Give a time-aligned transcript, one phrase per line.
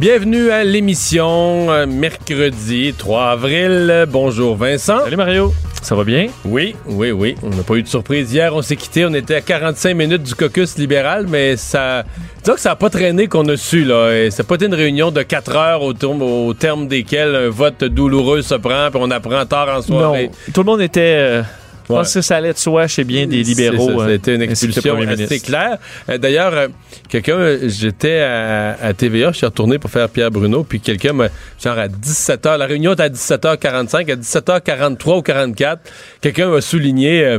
[0.00, 4.04] Bienvenue à l'émission euh, mercredi 3 avril.
[4.08, 5.00] Bonjour Vincent.
[5.02, 5.52] Salut Mario,
[5.82, 6.28] ça va bien?
[6.44, 7.34] Oui, oui, oui.
[7.42, 8.32] On n'a pas eu de surprise.
[8.32, 9.04] Hier, on s'est quitté.
[9.06, 12.04] On était à 45 minutes du caucus libéral, mais ça.
[12.44, 14.28] Disons que ça n'a pas traîné qu'on a su, là.
[14.28, 17.82] N'a pas été une réunion de 4 heures au, terme- au terme desquelles un vote
[17.82, 20.26] douloureux se prend, puis on apprend tard en soirée.
[20.26, 21.00] Non, tout le monde était...
[21.18, 21.42] euh,
[21.88, 24.02] Je pense que ça allait de soi chez bien des libéraux.
[24.02, 25.46] Euh, C'était une que le expulsion assez ministre.
[25.46, 25.78] claire.
[26.10, 26.68] Euh, D'ailleurs, euh,
[27.08, 31.14] quelqu'un, euh, j'étais à, à TVA, je suis retourné pour faire Pierre Bruno, puis quelqu'un
[31.14, 31.28] m'a,
[31.62, 35.80] genre à 17h, la réunion était à 17h45, à 17h43 ou 44,
[36.20, 37.38] quelqu'un m'a souligné euh,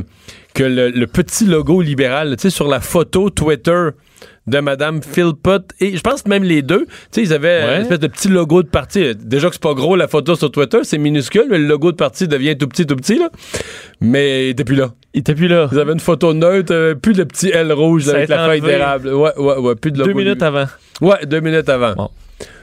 [0.53, 3.89] que le, le petit logo libéral, tu sais, sur la photo Twitter
[4.50, 7.75] de Madame Philpott, et je pense que même les deux, tu sais, ils avaient Ouais.
[7.78, 9.16] une espèce de petit logo de parti.
[9.16, 11.97] Déjà que c'est pas gros la photo sur Twitter, c'est minuscule, mais le logo de
[11.97, 13.30] parti devient tout petit, tout petit, là.
[14.02, 14.91] Mais il était plus là.
[15.14, 15.67] Il était plus là.
[15.72, 18.61] Ils avaient une photo neutre, euh, plus de petit L rouge Ça avec la feuille
[18.61, 19.09] d'érable.
[19.14, 20.66] Ouais, ouais, ouais, plus de Deux logo minutes du- avant.
[21.02, 21.94] Ouais, deux minutes avant.
[21.95, 22.09] Bon.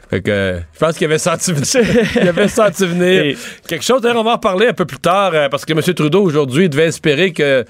[0.09, 1.97] Fait que je pense qu'il avait senti venir.
[2.23, 4.01] il avait senti venir Et- quelque chose.
[4.03, 5.81] D'ailleurs, on va en reparler un peu plus tard euh, parce que M.
[5.83, 7.65] Trudeau aujourd'hui il devait espérer que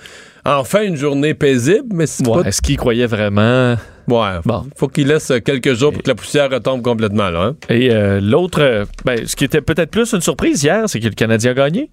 [0.45, 2.49] enfin une journée paisible, mais c'est Ouais, pas.
[2.49, 3.77] Est-ce qu'il croyait vraiment?
[4.09, 4.39] Ouais.
[4.45, 4.67] Bon.
[4.77, 7.41] Faut qu'il laisse quelques jours pour que la poussière retombe complètement là.
[7.47, 7.57] hein.
[7.69, 11.15] Et euh, l'autre, ben, ce qui était peut-être plus une surprise hier, c'est que le
[11.15, 11.91] Canadien a gagné.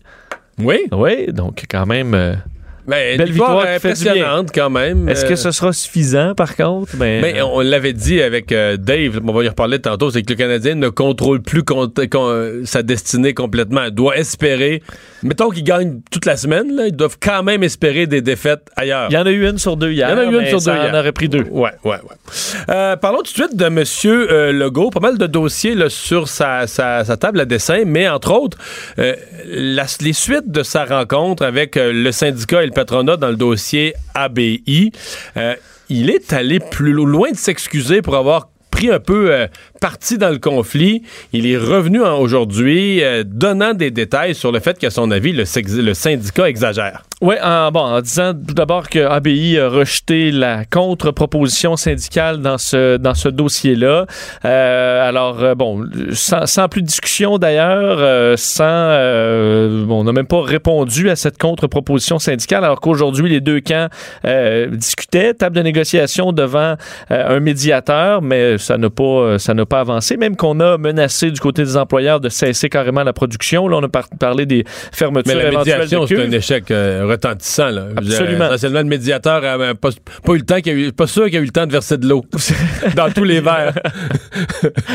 [0.59, 0.81] Oui.
[0.91, 2.13] Oui, donc quand même...
[2.13, 2.33] euh,
[2.87, 5.07] Ben, Belle une victoire, impressionnante quand même.
[5.07, 6.95] Est-ce que ce sera suffisant, par contre?
[6.97, 10.33] Ben, Mais on l'avait dit avec euh, Dave, on va y reparler tantôt, c'est que
[10.33, 13.83] le Canadien ne contrôle plus con- con- sa destinée complètement.
[13.85, 14.83] Il doit espérer.
[15.23, 19.07] Mettons qu'il gagne toute la semaine, là, ils doivent quand même espérer des défaites ailleurs.
[19.09, 20.09] Il y en a eu une sur deux hier.
[20.09, 20.93] Il y en a eu une mais sur deux en hier.
[20.93, 21.43] aurait pris deux.
[21.49, 21.97] Ouais, ouais, ouais.
[22.69, 23.83] Euh, parlons tout de suite de M.
[24.05, 24.89] Euh, Legault.
[24.89, 28.57] Pas mal de dossiers là, sur sa, sa- sa table à dessin, mais entre autres,
[29.45, 33.93] la- les suites de sa rencontre avec le syndicat et le patronat dans le dossier
[34.15, 34.91] ABI.
[35.37, 35.55] Euh,
[35.89, 39.47] il est allé plus lo- loin de s'excuser pour avoir pris un peu euh,
[39.83, 41.03] parti dans le conflit.
[41.33, 45.33] Il est revenu en- aujourd'hui euh, donnant des détails sur le fait qu'à son avis,
[45.33, 45.43] le,
[45.93, 47.03] syndicat exagère.
[47.19, 52.57] Oui, en, bon, en disant tout d'abord que ABI a rejeté la contre-proposition syndicale dans
[52.57, 54.05] ce, dans ce dossier-là.
[54.45, 58.87] Euh, alors, euh, bon, sans, sans plus de discussion d'ailleurs, sans.
[59.85, 63.89] bon, on n'a même pas répondu à cette contre-proposition syndicale, alors qu'aujourd'hui, les deux camps
[64.71, 66.75] discutaient, table de négociation devant
[67.09, 70.17] un médiateur, mais ça n'a pas, ça n'a pas avancé.
[70.17, 73.67] Même qu'on a menacé du côté des employeurs de cesser carrément la production.
[73.67, 77.69] Là, on a par- parlé des fermetures Mais la médiation, c'est un échec euh, retentissant.
[77.69, 77.85] Là.
[77.95, 78.45] Absolument.
[78.47, 79.89] Essentiellement, le médiateur n'a pas,
[80.23, 81.71] pas eu le temps, qu'il a eu- pas sûr qu'il a eu le temps de
[81.71, 82.23] verser de l'eau
[82.95, 83.73] dans tous les verres.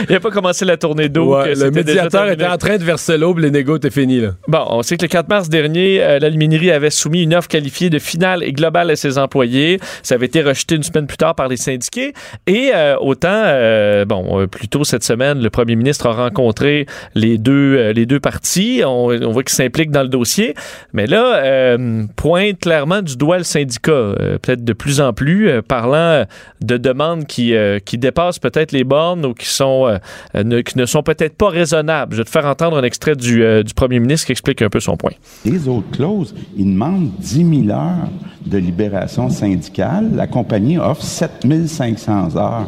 [0.08, 1.36] Il n'a pas commencé la tournée d'eau.
[1.36, 4.20] Ouais, le médiateur était en train de verser l'eau, les négos étaient finis.
[4.20, 4.30] Là.
[4.46, 7.90] Bon, on sait que le 4 mars dernier, euh, l'Aliminerie avait soumis une offre qualifiée
[7.90, 9.78] de finale et globale à ses employés.
[10.02, 12.12] Ça avait été rejeté une semaine plus tard par les syndiqués.
[12.46, 16.86] Et euh, autant, euh, bon, euh, plus tôt cette semaine, le premier ministre a rencontré
[17.14, 18.82] les deux, euh, les deux parties.
[18.86, 20.54] On, voit qu'ils s'impliquent dans le dossier.
[20.92, 25.50] Mais là, euh, pointe clairement du doigt le syndicat, euh, peut-être de plus en plus,
[25.66, 26.24] parlant
[26.60, 29.98] de demandes qui, qui dépassent peut-être les bornes ou qui sont
[30.34, 32.12] ne, qui ne sont peut-être pas raisonnables.
[32.12, 34.80] Je vais te faire entendre un extrait du, du premier ministre qui explique un peu
[34.80, 35.12] son point.
[35.44, 38.08] Les autres clauses, ils demandent 10 000 heures
[38.44, 40.10] de libération syndicale.
[40.14, 42.66] La compagnie offre 7 500 heures.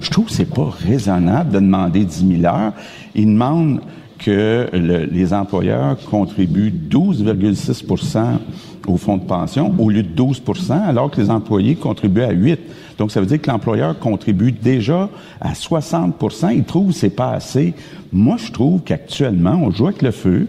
[0.00, 2.72] Je trouve que c'est pas raisonnable de demander 10 000 heures.
[3.14, 3.80] Ils demandent
[4.18, 8.38] que le- les employeurs contribuent 12,6%
[8.86, 12.60] au fonds de pension au lieu de 12% alors que les employés contribuent à 8
[12.98, 15.08] Donc, ça veut dire que l'employeur contribue déjà
[15.40, 17.72] à 60% Il trouve que c'est pas assez.
[18.12, 20.48] Moi, je trouve qu'actuellement, on joue avec le feu.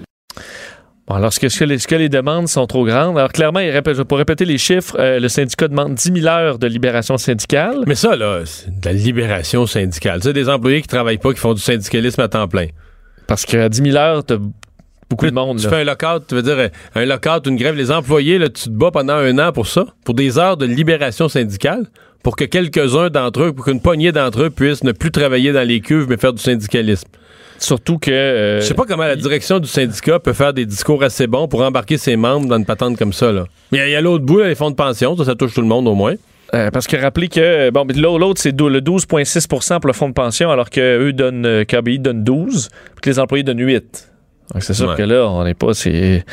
[1.08, 3.18] Bon, alors, est-ce que, les, demandes sont trop grandes?
[3.18, 3.60] Alors, clairement,
[4.08, 7.84] pour répéter les chiffres, euh, le syndicat demande 10 000 heures de libération syndicale.
[7.88, 10.22] Mais ça, là, c'est de la libération syndicale.
[10.22, 12.68] Tu sais, des employés qui travaillent pas, qui font du syndicalisme à temps plein.
[13.28, 14.38] Parce qu'à 10 000 heures, t'as
[15.10, 15.58] beaucoup de monde.
[15.58, 15.70] Tu là.
[15.70, 17.76] fais un lockout, tu veux dire, un lockout, une grève.
[17.76, 20.66] Les employés, là, tu te bats pendant un an pour ça, pour des heures de
[20.66, 21.88] libération syndicale,
[22.24, 25.68] pour que quelques-uns d'entre eux, pour qu'une poignée d'entre eux puissent ne plus travailler dans
[25.68, 27.08] les cuves, mais faire du syndicalisme.
[27.62, 28.10] Surtout que...
[28.12, 31.48] euh, Je sais pas comment la direction du syndicat peut faire des discours assez bons
[31.48, 33.46] pour embarquer ses membres dans une patente comme ça, là.
[33.72, 35.62] Mais il y a l'autre bout, là, les fonds de pension, ça, ça touche tout
[35.62, 36.16] le monde au moins.
[36.54, 37.88] Euh, parce que rappelez que bon,
[38.18, 42.24] l'autre, c'est le 12,6% pour le fonds de pension, alors qu'eux donnent, euh, KBI donne
[42.24, 44.11] 12, puis que les employés donnent 8.
[44.60, 44.96] C'est sûr Ouais.
[44.96, 45.74] que là, on n'est pas.
[45.74, 46.24] c'est-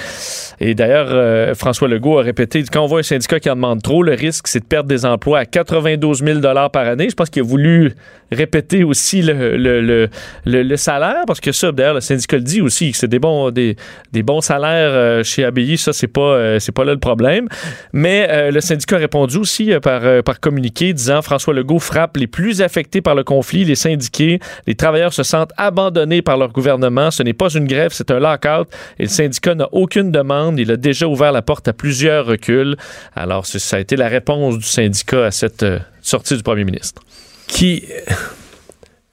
[0.61, 3.81] Et d'ailleurs, euh, François Legault a répété quand on voit un syndicat qui en demande
[3.83, 6.41] trop, le risque, c'est de perdre des emplois à 92 000
[6.73, 7.09] par année.
[7.09, 7.95] Je pense qu'il a voulu
[8.31, 10.09] répéter aussi le, le,
[10.45, 13.51] le, salaire, parce que ça, d'ailleurs, le syndicat le dit aussi, que c'est des bons,
[13.51, 13.77] des,
[14.13, 15.79] des bons salaires euh, chez ABI.
[15.79, 17.49] Ça, c'est pas, euh, c'est pas là le problème.
[17.93, 22.61] Mais le syndicat a répondu aussi par, par communiqué disant François Legault frappe les plus
[22.63, 24.41] affectés par le conflit, les syndiqués.
[24.67, 27.11] Les travailleurs se sentent abandonnés par leur gouvernement.
[27.11, 28.69] Ce n'est pas une grève, c'est un lock-out.
[28.99, 30.59] Et le syndicat n'a aucune demande.
[30.59, 32.77] Il a déjà ouvert la porte à plusieurs reculs.
[33.15, 36.65] Alors, c'est- ça a été la réponse du syndicat à cette euh, sortie du premier
[36.65, 37.03] ministre.
[37.47, 37.85] qui.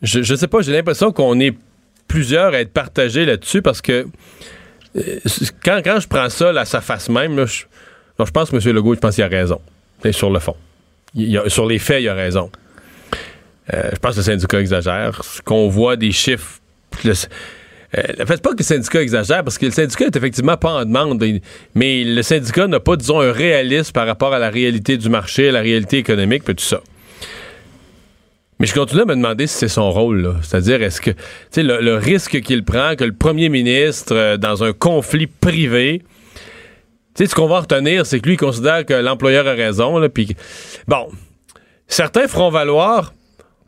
[0.01, 1.55] Je, je sais pas, j'ai l'impression qu'on est
[2.07, 4.05] plusieurs à être partagés là-dessus parce que
[4.97, 5.19] euh,
[5.63, 7.63] quand, je prends ça à sa face même, je,
[8.31, 8.75] pense que M.
[8.75, 9.59] Legault, je pense qu'il a raison.
[10.11, 10.55] Sur le fond.
[11.47, 12.51] Sur les faits, il a raison.
[13.73, 15.21] Euh, je pense que le syndicat exagère.
[15.43, 16.59] Qu'on voit des chiffres.
[17.97, 20.71] Euh, le fait pas que le syndicat exagère, parce que le syndicat est effectivement pas
[20.71, 21.23] en demande,
[21.75, 25.51] mais le syndicat n'a pas, disons, un réalisme par rapport à la réalité du marché,
[25.51, 26.81] la réalité économique, puis tout ça.
[28.59, 30.35] Mais je continue à me demander si c'est son rôle.
[30.41, 31.11] C'est-à-dire, est-ce que,
[31.57, 36.01] le, le risque qu'il prend, que le premier ministre, euh, dans un conflit privé,
[37.17, 40.09] ce qu'on va retenir, c'est que lui, il considère que l'employeur a raison, là,
[40.87, 41.07] bon,
[41.87, 43.13] certains feront valoir,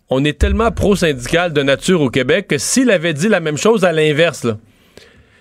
[0.10, 3.84] on est tellement pro-syndical de nature au Québec que s'il avait dit la même chose
[3.86, 4.58] à l'inverse, là,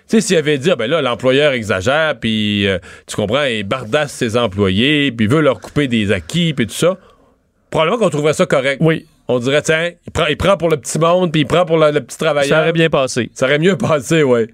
[0.08, 3.64] tu sais, s'il avait dit, ah ben là, l'employeur exagère, puis euh, tu comprends, il
[3.64, 6.96] bardasse ses employés, puis il veut leur couper des acquis, puis tout ça,
[7.70, 8.78] probablement qu'on trouverait ça correct.
[8.80, 11.64] Oui, On dirait, tiens, il prend, il prend pour le petit monde, puis il prend
[11.64, 12.56] pour le, le petit travailleur.
[12.56, 13.30] ça aurait bien passé.
[13.34, 14.46] Ça aurait mieux passé, ouais.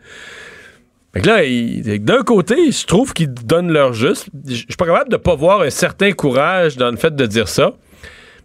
[1.12, 4.29] Fait que là, d'un côté, je trouve qu'ils donnent leur juste.
[4.47, 7.26] Je je suis pas capable de pas voir un certain courage dans le fait de
[7.26, 7.75] dire ça.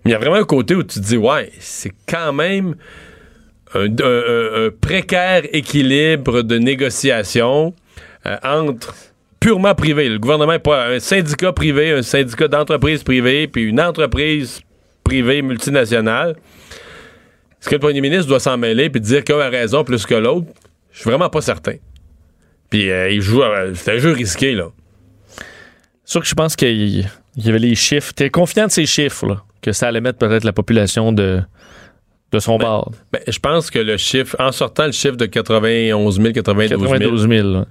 [0.08, 2.76] Il y a vraiment un côté où tu te dis, ouais, c'est quand même
[3.74, 7.74] un, précaire équilibre de négociation
[8.26, 8.96] euh, entre
[9.42, 10.08] purement privé.
[10.08, 14.62] Le gouvernement est pas un syndicat privé, un syndicat d'entreprise privée, puis une entreprise
[15.04, 16.38] privée multinationale.
[17.60, 20.16] Est-ce que le premier ministre doit s'en mêler puis dire qu'un a raison plus que
[20.16, 20.48] l'autre?
[20.94, 21.76] Je suis vraiment pas certain.
[22.70, 24.70] Puis euh, il joue, euh, c'est un jeu risqué, là.
[26.06, 28.14] Sûr que je pense qu'il il y avait les chiffres.
[28.14, 31.42] T'es confiant de ces chiffres, là, que ça allait mettre peut-être la population de,
[32.32, 32.92] de son bord.
[33.12, 36.82] Ben, je pense que le chiffre, en sortant le chiffre de 91 000, 92 000,
[36.82, 37.48] 92 000.
[37.52, 37.66] là.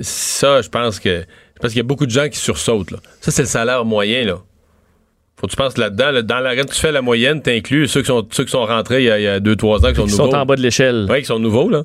[0.00, 1.24] ça, je pense que.
[1.60, 2.98] Parce qu'il y a beaucoup de gens qui sursautent, là.
[3.20, 4.38] Ça, c'est le salaire moyen, là.
[5.36, 6.10] Faut que tu penses là-dedans.
[6.12, 8.64] là, dans la, quand tu fais la moyenne, t'inclus ceux qui sont, ceux qui sont
[8.64, 10.30] rentrés il y a 2-3 ans, qui sont Ils nouveaux.
[10.30, 11.06] sont en bas de l'échelle.
[11.10, 11.82] Ouais, qui sont nouveaux, là.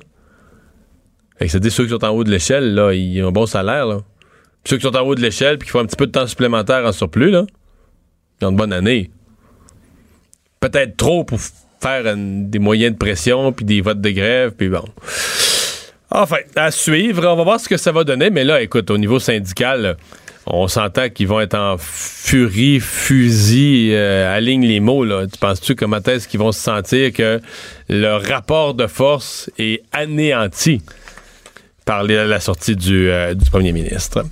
[1.38, 3.46] Fait que c'est-à-dire ceux qui sont en haut de l'échelle, là, ils ont un bon
[3.46, 3.98] salaire, là.
[4.62, 6.12] Puis ceux qui sont en haut de l'échelle puis qui font un petit peu de
[6.12, 7.44] temps supplémentaire en surplus, là,
[8.40, 9.10] ils ont une bonne année.
[10.68, 11.38] Peut-être trop pour
[11.80, 14.84] faire des moyens de pression puis des votes de grève, puis bon.
[16.10, 17.26] Enfin, à suivre.
[17.26, 18.30] On va voir ce que ça va donner.
[18.30, 19.96] Mais là, écoute, au niveau syndical,
[20.46, 25.04] on s'entend qu'ils vont être en furie, fusil, euh, aligne les mots.
[25.04, 25.26] Là.
[25.26, 27.40] Tu penses-tu comment est-ce qu'ils vont se sentir que
[27.88, 30.82] leur rapport de force est anéanti
[31.84, 34.24] par la sortie euh, du premier ministre?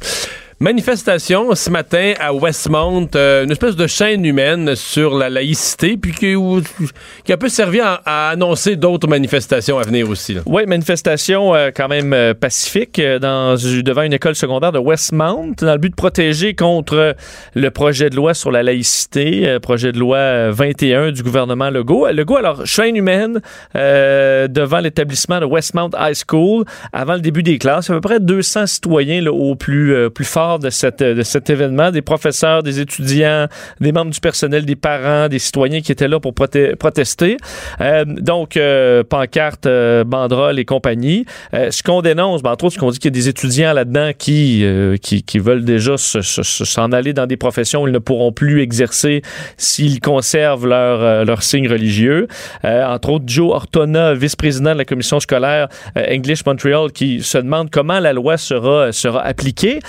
[0.60, 6.12] Manifestation ce matin à Westmount, euh, une espèce de chaîne humaine sur la laïcité, puis
[6.12, 10.36] qui, a peu servi à, annoncer d'autres manifestations à venir aussi.
[10.46, 15.78] Oui, manifestation euh, quand même euh, pacifique devant une école secondaire de Westmount dans le
[15.78, 17.16] but de protéger contre
[17.54, 22.06] le projet de loi sur la laïcité, projet de loi euh, 21 du gouvernement Legault.
[22.12, 23.40] Legault, alors, chaîne humaine
[23.74, 27.90] devant l'établissement de Westmount High School avant le début des classes.
[27.90, 32.80] À peu près 200 citoyens au plus, plus fort de, cet événement, des professeurs, des
[32.80, 33.46] étudiants,
[33.80, 37.36] des membres du personnel, des parents, des citoyens qui étaient là pour protester.
[37.80, 41.24] Euh, donc, euh, pancartes, euh, banderoles et compagnie.
[41.54, 43.72] Euh, ce qu'on dénonce, ben, entre autres, ce qu'on dit qu'il y a des étudiants
[43.72, 47.88] là-dedans qui, euh, qui, veulent déjà se- se- se- s'en aller dans des professions où
[47.88, 49.22] ils ne pourront plus exercer
[49.56, 52.28] s'ils conservent leur, signe religieux.
[52.62, 57.98] Entre autres, Joe Ortona, vice-président de la commission scolaire English Montreal, qui se demande comment
[58.00, 58.90] la loi sera,
[59.22, 59.80] appliquée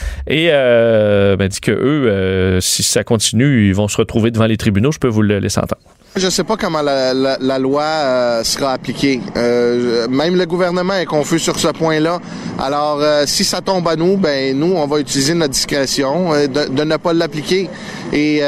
[0.51, 4.57] euh, ben, dit que eux, euh, si ça continue, ils vont se retrouver devant les
[4.57, 4.91] tribunaux.
[4.91, 5.81] Je peux vous le laisser entendre.
[6.15, 9.19] Je sais pas comment la, loi euh, sera appliquée.
[9.35, 12.19] Même le gouvernement est confus sur ce point-là.
[12.57, 16.97] Alors, si ça tombe à nous, ben nous, on va utiliser notre discrétion de, ne
[16.97, 17.69] pas l'appliquer.
[18.13, 18.41] Et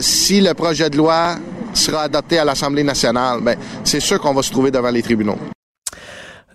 [0.00, 1.36] si le projet de loi
[1.74, 5.38] sera adopté à l'Assemblée nationale, ben c'est sûr qu'on va se trouver devant les tribunaux.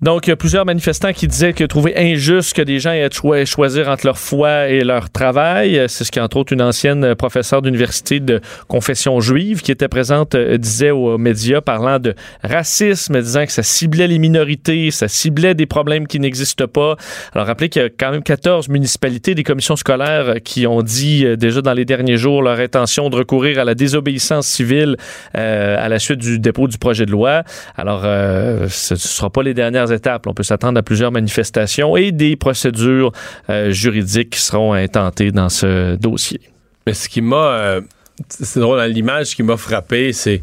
[0.01, 4.08] Donc, plusieurs manifestants qui disaient que trouvaient injuste que des gens aient à choisir entre
[4.08, 5.86] leur foi et leur travail.
[5.89, 10.58] C'est ce qu'entre autres une ancienne professeure d'université de confession juive qui était présente euh,
[10.58, 15.67] disait aux médias parlant de racisme, disant que ça ciblait les minorités, ça ciblait des
[15.67, 16.96] problèmes qui n'existent pas.
[17.34, 21.27] Alors, rappelez qu'il y a quand même 14 municipalités, des commissions scolaires qui ont dit
[21.27, 24.98] euh, déjà dans les derniers jours leur intention de recourir à la désobéissance civile
[25.38, 27.43] euh, à la suite du dépôt du projet de loi.
[27.77, 30.27] Alors, ce ne sera pas les dernières étapes.
[30.27, 33.12] On peut s'attendre à plusieurs manifestations et des procédures
[33.50, 36.41] euh, juridiques qui seront intentées dans ce dossier.
[36.86, 37.48] Mais ce qui m'a...
[37.48, 37.81] Euh,
[38.29, 40.41] c'est drôle, hein, l'image qui m'a frappé, c'est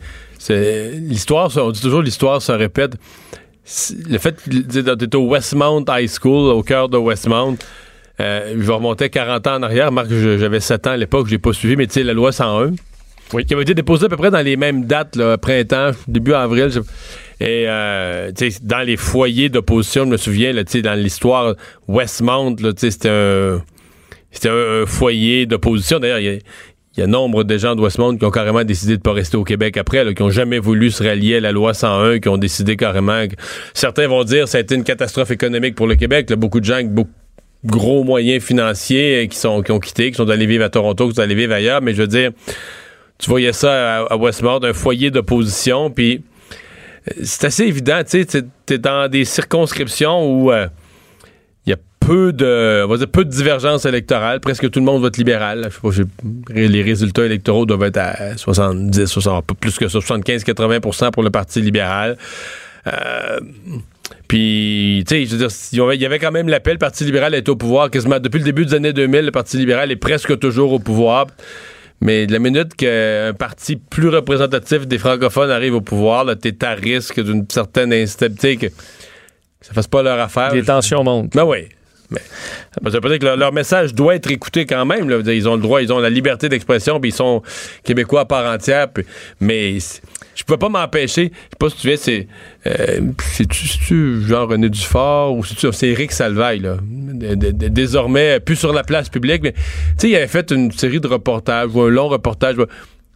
[0.50, 2.96] l'histoire, on dit toujours l'histoire se répète.
[4.08, 7.56] Le fait que tu au Westmount High School, au cœur de Westmount,
[8.20, 9.92] euh, je remontais 40 ans en arrière.
[9.92, 12.32] Marc, j'avais 7 ans à l'époque, je n'ai pas suivi, mais tu sais, la loi
[12.32, 12.72] 101,
[13.44, 16.70] qui avait été déposée à peu près dans les mêmes dates, là, printemps, début avril.
[17.40, 21.54] Et euh, dans les foyers d'opposition, je me souviens, là, dans l'histoire
[21.86, 23.62] Westmount, c'était un,
[24.30, 26.00] c'était un, foyer d'opposition.
[26.00, 26.40] D'ailleurs, il
[26.96, 29.44] y a, nombre de gens de Westmount qui ont carrément décidé de pas rester au
[29.44, 32.76] Québec après, qui ont jamais voulu se rallier à la loi 101, qui ont décidé
[32.76, 33.22] carrément.
[33.72, 36.32] certains vont dire que ça a été une catastrophe économique pour le Québec.
[36.32, 37.12] beaucoup de gens avec beaucoup
[37.64, 41.08] gros moyens financiers euh, qui sont qui ont quitté, qui sont allés vivre à Toronto,
[41.08, 41.82] qui sont allés vivre ailleurs.
[41.82, 42.30] Mais je veux dire,
[43.18, 46.22] tu voyais ça à, Westmount, un foyer d'opposition, puis
[47.22, 50.66] c'est assez évident, tu sais, t'es dans des circonscriptions où il euh,
[51.66, 54.40] y a peu de, on va dire, peu de divergence électorale.
[54.40, 55.68] Presque tout le monde vote libéral.
[55.84, 61.10] Je sais pas, les résultats électoraux doivent être à 70, 60, plus que ça, 75-80%
[61.10, 62.16] pour le Parti libéral.
[62.86, 63.40] Euh,
[64.26, 67.34] puis, tu sais, je veux dire, il y avait quand même l'appel, le Parti libéral
[67.34, 70.38] est au pouvoir quasiment depuis le début des années 2000, le Parti libéral est presque
[70.38, 71.26] toujours au pouvoir.
[72.00, 76.64] Mais de la minute qu'un parti plus représentatif des francophones arrive au pouvoir, tu es
[76.64, 78.66] à risque d'une certaine instabilité que
[79.60, 80.54] ça fasse pas leur affaire.
[80.54, 81.32] Les tensions montent.
[81.34, 81.68] Ben oui.
[82.10, 82.20] Mais
[82.90, 85.10] ça veut dire que leur, message doit être écouté quand même.
[85.26, 87.42] Ils ont le droit, ils ont la liberté d'expression, puis ils sont
[87.84, 88.88] québécois à part entière.
[89.40, 89.76] mais
[90.38, 91.24] je peux pas m'empêcher.
[91.24, 92.28] Je sais pas si tu veux, c'est.
[92.66, 93.00] Euh,
[93.34, 96.76] c'est-tu genre René Dufort ou c'est Éric Salvaille, là.
[96.80, 99.42] désormais, plus sur la place publique.
[99.42, 99.60] Mais tu
[99.98, 102.54] sais, il avait fait une série de reportages ou un long reportage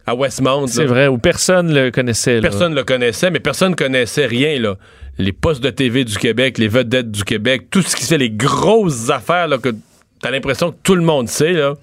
[0.05, 0.67] à Westmount.
[0.67, 2.41] C'est vrai, où personne le connaissait.
[2.41, 4.75] Personne le connaissait, mais personne connaissait rien, là.
[5.17, 8.31] Les postes de TV du Québec, les vedettes du Québec, tout ce qui fait les
[8.31, 9.69] grosses affaires, là, que
[10.21, 11.75] t'as l'impression que tout le monde sait, là.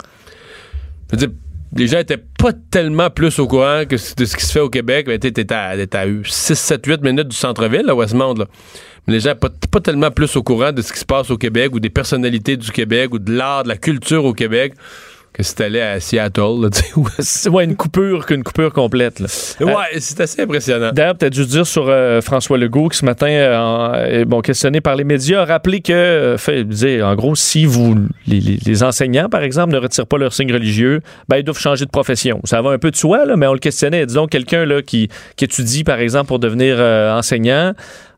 [1.10, 1.36] Je veux dire,
[1.76, 4.68] les gens étaient pas tellement plus au courant que de ce qui se fait au
[4.68, 5.06] Québec.
[5.08, 8.34] Mais t'étais à, à 6, 7, 8 minutes du centre-ville, à Westmount.
[8.34, 8.46] Là.
[9.06, 11.38] Mais les gens pas, pas tellement plus au courant de ce qui se passe au
[11.38, 14.74] Québec ou des personnalités du Québec ou de l'art, de la culture au Québec
[15.40, 16.68] que si t'allais à Seattle.
[17.18, 19.20] c'est ouais, une coupure qu'une coupure complète.
[19.20, 19.26] Là.
[19.60, 20.90] Ouais, c'est assez impressionnant.
[20.92, 24.96] D'ailleurs, peut-être dû dire sur euh, François Legault qui ce matin, euh, bon, questionné par
[24.96, 26.64] les médias, a rappelé que, euh, fait,
[27.02, 31.38] en gros, si vous les, enseignants, par exemple, ne retirent pas leur signe religieux, ben,
[31.38, 32.40] ils doivent changer de profession.
[32.44, 34.06] Ça va un peu de soi, là, mais on le questionnait.
[34.06, 37.74] Disons, quelqu'un là, qui, qui étudie, par exemple, pour devenir enseignant,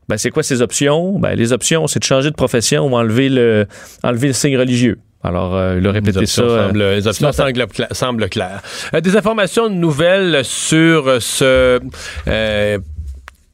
[0.09, 1.19] ben, c'est quoi ses options?
[1.19, 3.65] Ben, les options, c'est de changer de profession ou enlever le,
[4.03, 4.99] enlever le signe religieux.
[5.23, 6.41] Alors, euh, il a répété ça.
[6.41, 8.61] Euh, les options semblent, claires.
[8.93, 11.79] Euh, des informations nouvelles sur ce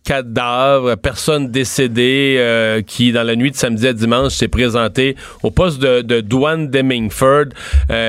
[0.06, 5.80] cadavre, personne décédée qui, dans la nuit de samedi à dimanche, s'est présenté au poste
[5.80, 7.50] de, douane d'Hemingford.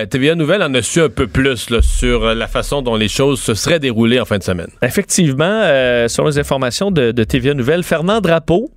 [0.09, 3.53] TVA Nouvelle en a su un peu plus sur la façon dont les choses se
[3.53, 4.71] seraient déroulées en fin de semaine.
[4.81, 5.63] Effectivement,
[6.09, 8.71] selon les informations de, de TVA Nouvelle, Fernand Drapeau,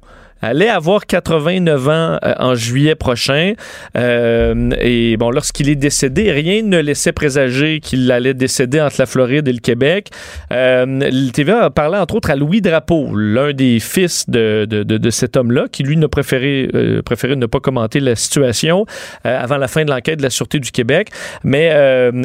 [0.43, 3.53] allait avoir 89 ans euh, en juillet prochain.
[3.97, 9.05] Euh, et bon, lorsqu'il est décédé, rien ne laissait présager qu'il allait décéder entre la
[9.05, 10.09] Floride et le Québec.
[10.51, 14.83] Euh, le TVA a parlé entre autres à Louis Drapeau, l'un des fils de, de,
[14.83, 16.69] de, cet homme-là, qui lui n'a préféré,
[17.05, 18.85] préféré ne pas commenter la situation
[19.23, 21.09] avant la fin de l'enquête de la Sûreté du Québec.
[21.43, 21.71] Mais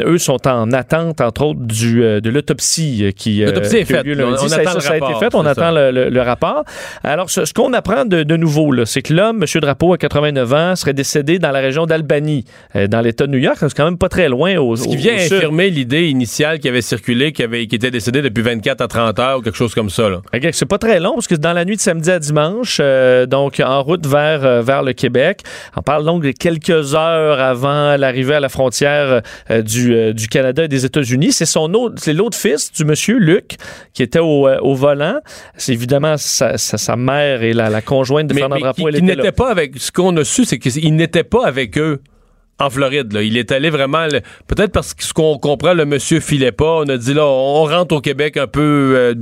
[0.04, 4.06] eux sont en attente, entre autres, du, de l'autopsie qui, l'autopsie est faite.
[4.06, 5.34] On, ça, attend ça, a été fait.
[5.34, 6.64] On attend le, le, rapport.
[7.04, 9.60] Alors, ce, ce qu'on apprend de, nouveau, c'est que l'homme, M.
[9.60, 12.44] Drapeau, à 89 ans, serait décédé dans la région d'Albany,
[12.76, 13.56] euh, dans l'État de New York.
[13.60, 16.82] C'est quand même pas très loin au, Ce qui vient infirmer l'idée initiale qui avait
[16.82, 19.90] circulé, qui, avait, qui était décédé depuis 24 à 30 heures ou quelque chose comme
[19.90, 20.08] ça.
[20.08, 20.20] Là.
[20.52, 23.60] c'est pas très long, parce que dans la nuit de samedi à dimanche, euh, donc
[23.64, 25.42] en route vers, euh, vers le Québec.
[25.76, 30.68] On parle donc de quelques heures avant l'arrivée à la frontière du, du Canada et
[30.68, 31.32] des États-Unis.
[31.32, 33.56] C'est son autre, c'est l'autre fils du monsieur, Luc,
[33.94, 35.18] qui était au, au volant.
[35.56, 38.90] C'est évidemment sa, sa, mère et la, la conjointe de Fernand Drapeau.
[38.90, 39.78] il n'était pas avec.
[39.78, 42.02] Ce qu'on a su, c'est qu'il n'était pas avec eux
[42.58, 43.12] en Floride.
[43.12, 43.22] Là.
[43.22, 44.06] Il est allé vraiment.
[44.46, 46.80] Peut-être parce que ce qu'on comprend, le monsieur filait pas.
[46.80, 48.94] On a dit là, on rentre au Québec un peu.
[48.96, 49.14] Euh,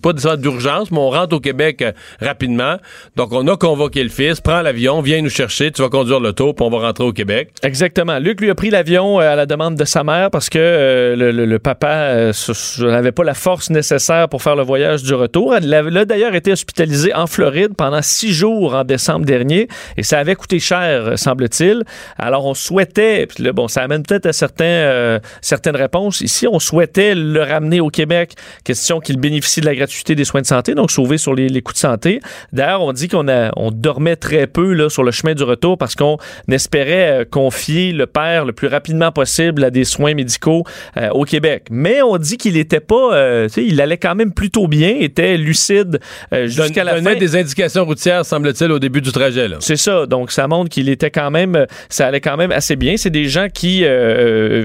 [0.00, 2.76] pas nécessairement d'urgence, mais on rentre au Québec euh, rapidement.
[3.16, 6.52] Donc, on a convoqué le fils, prends l'avion, viens nous chercher, tu vas conduire l'auto,
[6.52, 7.50] puis on va rentrer au Québec.
[7.62, 8.18] Exactement.
[8.18, 11.32] Luc lui a pris l'avion euh, à la demande de sa mère parce que euh,
[11.32, 12.30] le, papa
[12.78, 15.56] n'avait pas la force nécessaire pour faire le voyage du retour.
[15.56, 20.18] Elle a, d'ailleurs été hospitalisée en Floride pendant six jours en décembre dernier et ça
[20.18, 21.82] avait coûté cher, semble-t-il.
[22.18, 26.20] Alors, on souhaitait, puis là, bon, ça amène peut-être à certains, certaines réponses.
[26.20, 30.40] Ici, on souhaitait le ramener au Québec, question qu'il bénéficie de la gratuité des soins
[30.40, 32.20] de santé, donc sauver sur les, les coûts de santé.
[32.52, 35.94] D'ailleurs, on dit qu'on on dormait très peu là, sur le chemin du retour parce
[35.94, 36.18] qu'on
[36.50, 40.64] espérait euh, confier le père le plus rapidement possible à des soins médicaux
[40.96, 41.66] euh, au Québec.
[41.70, 46.00] Mais on dit qu'il était pas, euh, il allait quand même plutôt bien, était lucide
[46.44, 47.14] jusqu'à la fin.
[47.14, 49.48] des indications routières, semble-t-il, au début du trajet.
[49.60, 50.06] C'est ça.
[50.06, 52.96] Donc, ça montre qu'il était quand même, ça allait quand même assez bien.
[52.96, 53.84] C'est des gens qui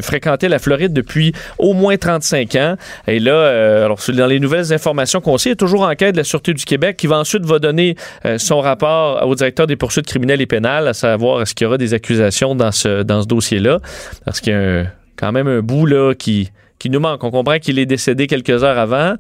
[0.02, 2.76] fréquentaient la Floride depuis au moins 35 ans.
[3.08, 4.81] Et là, alors, dans les nouvelles informations
[5.22, 7.60] qu'on sait, il a toujours enquête de la Sûreté du Québec qui va ensuite va
[7.60, 7.96] donner
[8.26, 11.68] euh, son rapport au directeur des poursuites criminelles et pénales, à savoir est-ce qu'il y
[11.68, 13.80] aura des accusations dans ce, dans ce dossier-là.
[14.26, 17.24] Parce qu'il y a un- quand même un bout là qui, qui nous manque.
[17.24, 19.16] On comprend qu'il est décédé quelques heures avant.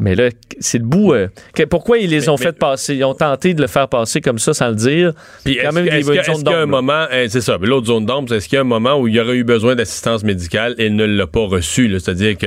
[0.00, 0.28] Mais là,
[0.58, 1.12] c'est le bout.
[1.12, 1.28] euh,
[1.70, 2.96] pourquoi ils les ont mais- fait passer?
[2.96, 5.12] Ils ont tenté de le faire passer comme ça sans le dire?
[5.44, 6.66] Puis quand même qu'il y a un d'ombre, là.
[6.66, 9.14] moment, eh, c'est ça, l'autre zone d'ombre, est-ce qu'il y a un moment où il
[9.14, 12.46] y aurait eu besoin d'assistance médicale et il ne l'a pas reçu, c'est-à-dire que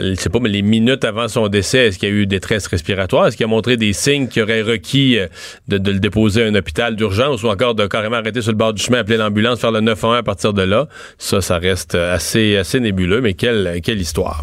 [0.00, 2.66] je sais pas, mais les minutes avant son décès, est-ce qu'il y a eu détresse
[2.66, 3.26] respiratoire?
[3.28, 5.28] Est-ce qu'il a montré des signes qui auraient requis euh,
[5.68, 8.56] de, de le déposer à un hôpital d'urgence ou encore de carrément arrêter sur le
[8.56, 10.88] bord du chemin, appeler l'ambulance, faire le 911 à partir de là?
[11.18, 14.42] Ça, ça reste assez, assez nébuleux, mais quelle, quelle histoire.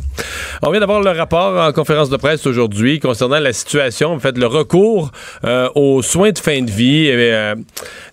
[0.62, 4.38] On vient d'avoir le rapport en conférence de presse aujourd'hui concernant la situation, en fait,
[4.38, 5.12] le recours
[5.44, 7.56] euh, aux soins de fin de vie et euh,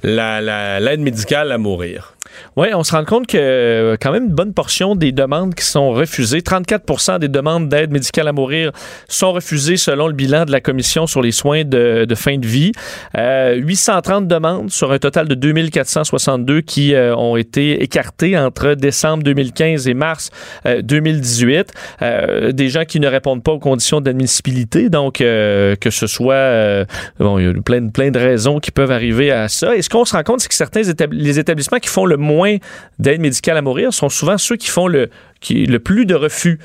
[0.02, 2.15] la- la- l'aide médicale à mourir.
[2.56, 5.64] Oui, on se rend compte que euh, quand même une bonne portion des demandes qui
[5.64, 8.72] sont refusées, 34% des demandes d'aide médicale à mourir
[9.08, 12.72] sont refusées selon le bilan de la Commission sur les soins de, fin de vie.
[13.16, 19.22] Euh, 830 demandes sur un total de 2462 qui euh, ont été écartées entre décembre
[19.22, 20.30] 2015 et mars
[20.66, 21.72] euh, 2018.
[22.02, 26.34] Euh, des gens qui ne répondent pas aux conditions d'admissibilité, donc euh, que ce soit...
[26.34, 26.84] euh,
[27.18, 29.76] bon, il y a plein, de- plein de raisons qui peuvent arriver à ça.
[29.76, 32.56] Et ce qu'on se rend compte, c'est que certains les établissements qui font le moins
[32.98, 35.08] d'aide médicale à mourir sont souvent ceux qui font le,
[35.50, 36.58] le plus de refus.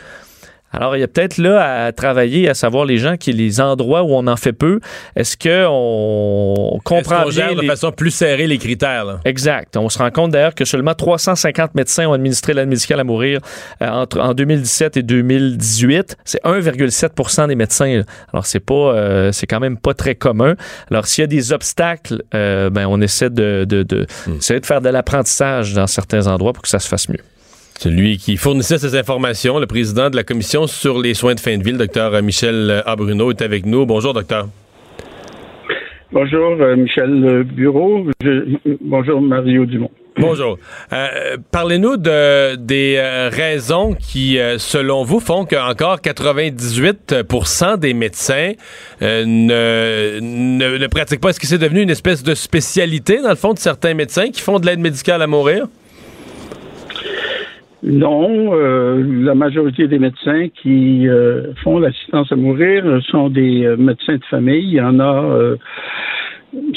[0.71, 4.03] Alors, il y a peut-être là à travailler, à savoir les gens qui, les endroits
[4.03, 4.79] où on en fait peu,
[5.15, 9.05] est-ce qu'on Est-ce comprend gère bien de façon plus serrée les critères?
[9.05, 9.19] là?
[9.25, 9.75] Exact.
[9.77, 13.39] On se rend compte d'ailleurs que seulement 350 médecins ont administré l'aide médicale à mourir
[13.81, 16.17] euh, entre, en 2017 et 2018.
[16.23, 17.97] C'est 1,7% des médecins.
[17.97, 18.03] là.
[18.34, 20.55] Alors, c'est pas, euh, c'est quand même pas très commun.
[20.89, 24.05] Alors, s'il y a des obstacles, euh, ben, on essaie de, de, de,
[24.38, 27.19] essayer de faire de l'apprentissage dans certains endroits pour que ça se fasse mieux.
[27.84, 31.58] Celui qui fournissait ces informations, le président de la commission sur les soins de fin
[31.58, 33.88] de vie, le docteur Michel Abruno, est avec nous.
[33.88, 34.48] Bonjour, docteur.
[36.12, 38.06] Bonjour, euh, Michel euh, Bureau.
[38.24, 39.89] Je- bonjour, Mario Dumont.
[40.15, 40.60] Bonjour.
[40.94, 48.52] Euh, Parlez-nous de, des euh, raisons qui, euh, selon vous, font qu'encore 98% des médecins
[49.02, 51.30] euh, ne, ne, ne pratiquent pas.
[51.30, 54.41] Est-ce que c'est devenu une espèce de spécialité, dans le fond, de certains médecins qui
[54.41, 55.65] font de l'aide médicale à mourir?
[57.84, 63.76] Non, euh, la majorité des médecins qui euh, font l'assistance à mourir sont des euh,
[63.76, 64.63] médecins de famille.
[64.63, 65.56] Il y en a, euh,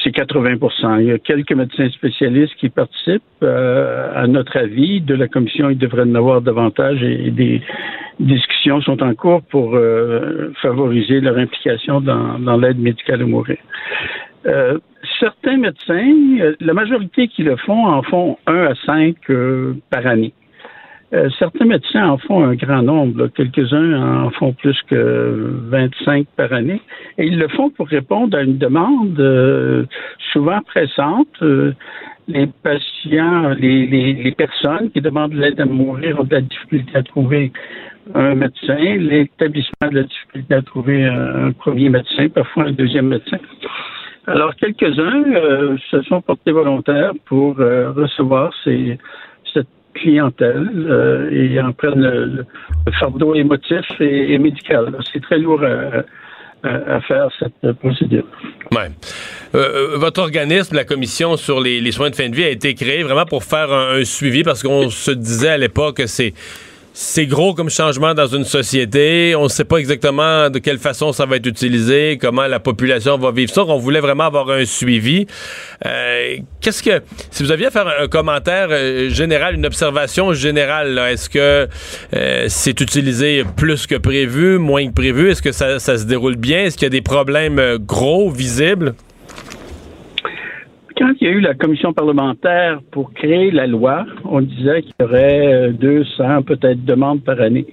[0.02, 3.22] c'est 80% Il y a quelques médecins spécialistes qui participent.
[3.42, 7.60] À notre avis, de la commission, il devrait en avoir davantage et, des
[8.18, 9.76] discussions sont en cours pour
[10.62, 13.58] favoriser leur implication dans, l'aide médicale à mourir.
[15.18, 16.14] Certains médecins,
[16.60, 19.16] la majorité qui le font, en font un à cinq
[19.90, 20.32] par année.
[21.12, 26.52] Euh, certains médecins en font un grand nombre, quelques-uns en font plus que 25 par
[26.52, 26.80] année,
[27.18, 29.84] et ils le font pour répondre à une demande euh,
[30.32, 31.28] souvent pressante.
[31.42, 31.72] Euh,
[32.26, 36.96] les patients, les, les, les personnes qui demandent l'aide à mourir ont de la difficulté
[36.96, 37.52] à trouver
[38.14, 43.08] un médecin, l'établissement a de la difficulté à trouver un, premier médecin, parfois un deuxième
[43.08, 43.38] médecin.
[44.26, 48.98] Alors, quelques-uns euh, se sont portés volontaires pour recevoir ces,
[49.94, 52.44] clientèle euh, et en prennent le,
[52.98, 54.96] fardeau émotif et, médical.
[55.12, 55.62] C'est très lourd
[56.62, 58.24] à, faire, cette procédure.
[58.72, 58.88] Ouais.
[59.54, 62.74] Euh, euh, votre organisme, la commission sur les, soins de fin de vie, a été
[62.74, 66.32] créé vraiment pour faire un suivi parce qu'on se disait à l'époque que c'est
[66.96, 69.34] c'est gros comme changement dans une société.
[69.36, 73.18] On ne sait pas exactement de quelle façon ça va être utilisé, comment la population
[73.18, 73.64] va vivre ça.
[73.64, 75.26] On voulait vraiment avoir un suivi.
[75.84, 77.02] Euh, qu'est-ce que,
[77.32, 81.68] si vous aviez à faire un commentaire euh, général, une observation générale, est-ce que
[82.14, 85.32] euh, c'est utilisé plus que prévu, moins que prévu?
[85.32, 86.66] Est-ce que ça, ça se déroule bien?
[86.66, 88.94] Est-ce qu'il y a des problèmes gros, visibles?
[90.96, 94.94] Quand il y a eu la commission parlementaire pour créer la loi, on disait qu'il
[95.00, 97.66] y aurait 200 euh, peut-être demandes par année.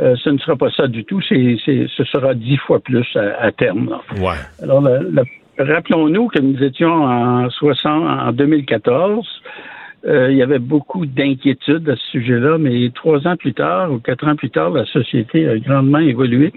[0.00, 1.20] Euh, ce ne sera pas ça du tout.
[1.28, 3.98] C'est, ce sera dix fois plus à, terme.
[4.16, 4.40] Ouais.
[4.62, 4.82] Alors,
[5.58, 9.26] rappelons-nous que nous étions en, 60, en 2014.
[10.06, 13.98] Euh, il y avait beaucoup d'inquiétudes à ce sujet-là, mais trois ans plus tard ou
[13.98, 16.52] quatre ans plus tard, la société a grandement évolué.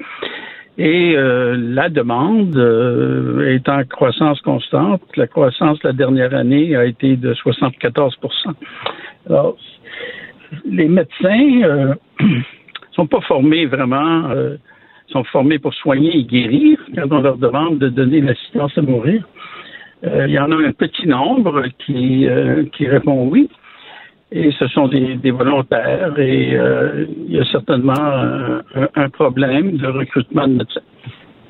[0.78, 5.02] Et euh, la demande euh, est en croissance constante.
[5.16, 8.14] La croissance la dernière année a été de 74%
[9.28, 9.58] Alors,
[10.70, 11.96] les médecins euh,
[12.92, 14.58] sont pas formés vraiment, euh,
[15.08, 19.28] sont formés pour soigner et guérir quand on leur demande de donner l'assistance à mourir.
[20.04, 22.28] il y en a un petit nombre qui,
[22.74, 23.50] qui répond oui.
[24.32, 27.94] Et ce sont des, volontaires et euh, il y a certainement
[28.96, 30.82] un, problème de recrutement de médecins.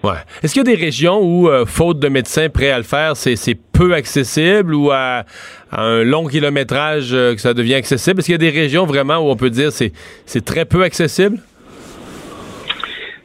[0.03, 0.19] Ouais.
[0.43, 3.15] Est-ce qu'il y a des régions où, euh, faute de médecins prêts à le faire,
[3.15, 5.23] c'est peu accessible ou à,
[5.71, 8.19] un long kilométrage euh, que ça devient accessible?
[8.19, 9.91] Est-ce qu'il y a des régions vraiment où on peut dire c'est
[10.25, 11.39] c'est très peu accessible?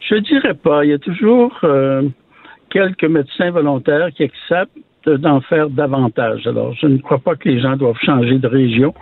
[0.08, 0.82] Je dirais pas.
[0.86, 1.60] Il y a toujours
[2.70, 6.46] quelques médecins volontaires qui acceptent d'en faire davantage.
[6.46, 8.94] Alors, je ne crois pas que les gens doivent changer de région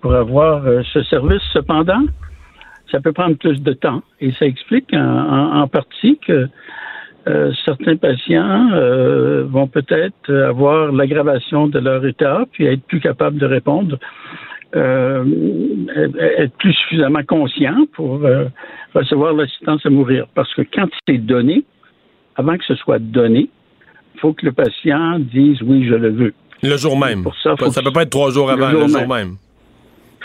[0.00, 1.42] pour avoir euh, ce service.
[1.52, 2.02] Cependant,
[2.90, 6.48] ça peut prendre plus de temps et ça explique en, partie que
[7.26, 13.38] euh, certains patients euh, vont peut-être avoir l'aggravation de leur état puis être plus capables
[13.38, 13.98] de répondre,
[14.74, 18.20] être plus suffisamment conscients pour
[18.94, 20.26] recevoir l'assistance à mourir.
[20.34, 21.64] Parce que quand c'est donné,
[22.36, 23.48] avant que ce soit donné,
[24.14, 26.34] il faut que le patient dise oui, je le veux.
[26.62, 27.22] Le jour même.
[27.22, 29.36] Pour ça, ça peut pas être trois jours avant, le jour même.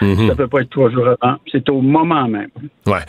[0.01, 0.15] Mhm.
[0.17, 1.38] Ça ne peut pas être trois jours avant.
[1.51, 2.49] C'est au moment même.
[2.86, 2.99] Ouais.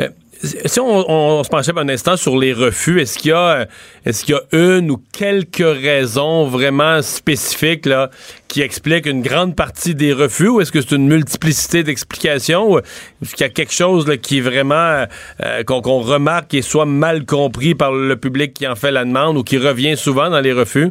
[0.00, 0.08] Euh,
[0.44, 3.64] si on, se penchait un instant sur les refus, est-ce qu'il y a euh,
[4.04, 8.10] est-ce qu'il y a une ou quelques raisons vraiment spécifiques là,
[8.48, 12.78] qui expliquent une grande partie des refus ou est-ce que c'est une multiplicité d'explications?
[12.78, 15.06] Est-ce qu'il y a quelque chose là, qui est vraiment
[15.44, 19.36] euh, qu'on remarque et soit mal compris par le public qui en fait la demande
[19.36, 20.90] ou qui revient souvent dans les refus?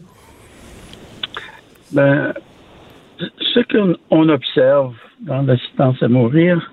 [1.92, 2.34] Ben,
[3.20, 3.60] ce
[4.08, 6.72] qu'on observe dans l'assistance à mourir,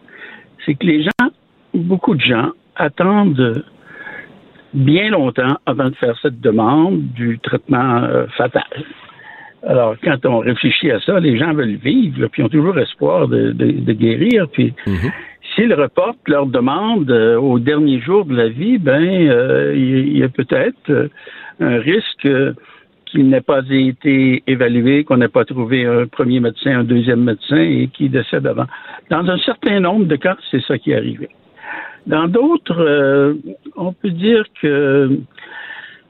[0.64, 1.30] c'est que les gens,
[1.74, 3.64] beaucoup de gens, attendent
[4.74, 8.62] bien longtemps avant de faire cette demande du traitement euh, fatal.
[9.66, 13.52] Alors, quand on réfléchit à ça, les gens veulent vivre, puis ont toujours espoir de,
[13.92, 14.48] guérir.
[14.48, 15.10] Puis, mhm.
[15.54, 20.22] s'ils reportent leur demande euh, au dernier jour de la vie, ben, euh, il y,
[20.22, 21.10] a peut-être
[21.60, 22.26] un risque
[23.10, 27.60] qui n'ait pas été évalué, qu'on n'ait pas trouvé un premier médecin, un deuxième médecin
[27.60, 28.66] et qui décède avant.
[29.10, 31.28] Dans un certain nombre de cas, c'est ça qui est arrivé.
[32.06, 33.34] Dans d'autres, euh,
[33.76, 35.18] on peut dire que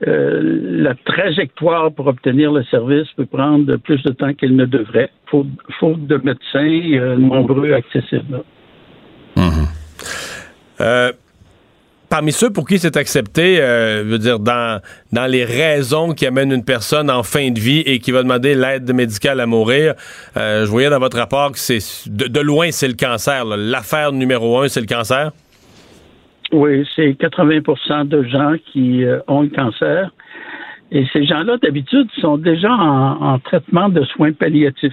[0.06, 5.10] euh, la trajectoire pour obtenir le service peut prendre plus de temps qu'elle ne devrait,
[5.26, 8.42] faute, faute de médecins euh, nombreux accessibles.
[9.36, 9.66] Mmh
[12.10, 16.26] parmi ceux pour qui c'est accepté, euh, je veux dire, dans, dans les raisons qui
[16.26, 19.94] amènent une personne en fin de vie et qui va demander l'aide médicale à mourir,
[20.36, 23.44] euh, je voyais dans votre rapport que c'est de, loin, c'est le cancer.
[23.44, 25.30] L'affaire numéro un, c'est le cancer?
[26.52, 30.10] Oui, c'est 80% de gens qui euh, ont le cancer.
[30.90, 34.92] Et ces gens-là, d'habitude, sont déjà en traitement de soins palliatifs.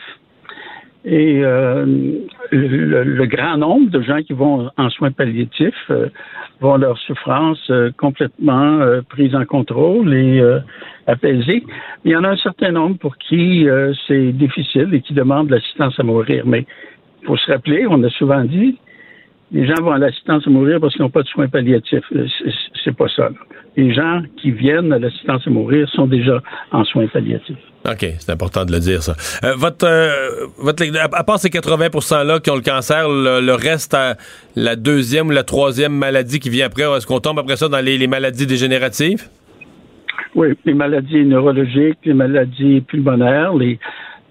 [1.05, 1.85] Et euh,
[2.51, 6.07] le, grand nombre de gens qui vont en soins palliatifs euh,
[6.59, 10.41] vont leur souffrance euh, complètement prise en contrôle et
[11.05, 11.63] apaisée.
[12.03, 13.67] Il y en a un certain nombre pour qui
[14.07, 16.43] c'est difficile et qui demandent l'assistance à mourir.
[16.45, 16.65] Mais
[17.21, 18.77] il faut se rappeler, on a souvent dit,
[19.51, 22.11] les gens vont à l'assistance à mourir parce qu'ils n'ont pas de soins palliatifs.
[22.83, 23.29] C'est pas ça.
[23.77, 27.55] Les gens qui viennent à l'assistance à mourir sont déjà en soins palliatifs.
[27.87, 29.15] OK, c'est important de le dire, ça.
[29.45, 33.95] Euh, votre, euh, votre, à part ces 80 %-là qui ont le cancer, le, reste,
[34.55, 37.79] la deuxième ou la troisième maladie qui vient après, est-ce qu'on tombe après ça dans
[37.79, 39.29] les, maladies dégénératives?
[40.35, 43.79] Oui, les maladies neurologiques, les maladies pulmonaires, les,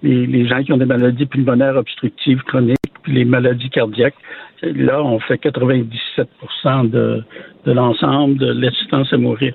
[0.03, 4.15] les, gens qui ont des maladies pulmonaires obstructives chroniques, puis les maladies cardiaques.
[4.61, 7.23] Là, on fait 97% de,
[7.65, 9.53] de l'ensemble de l'assistance à mourir.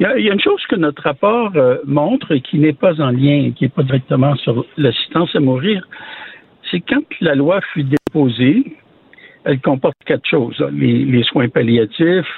[0.00, 3.10] Il y, a, une chose que notre rapport euh, montre et qui n'est pas en
[3.10, 5.88] lien, qui n'est pas directement sur l'assistance à mourir,
[6.70, 8.76] c'est quand la loi fut déposée,
[9.44, 10.64] elle comporte quatre choses.
[10.72, 12.32] Les, les soins palliatifs,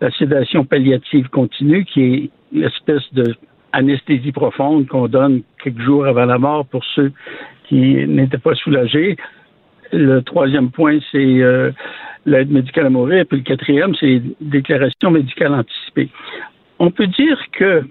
[0.00, 3.36] la sédation palliative continue, qui est l'espèce de
[3.72, 7.12] anesthésie profonde qu'on donne quelques jours avant la mort pour ceux
[7.68, 9.16] qui n'étaient pas soulagés.
[9.92, 11.70] Le troisième point, c'est euh,
[12.24, 13.24] l'aide médicale à mourir.
[13.28, 16.08] Puis le quatrième, c'est déclaration médicale anticipée.
[16.78, 17.84] On peut dire que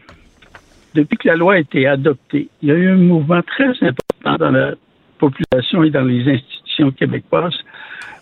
[0.94, 4.38] depuis que la loi a été adoptée, il y a eu un mouvement très important
[4.38, 4.74] dans la
[5.18, 7.58] population et dans les institutions québécoises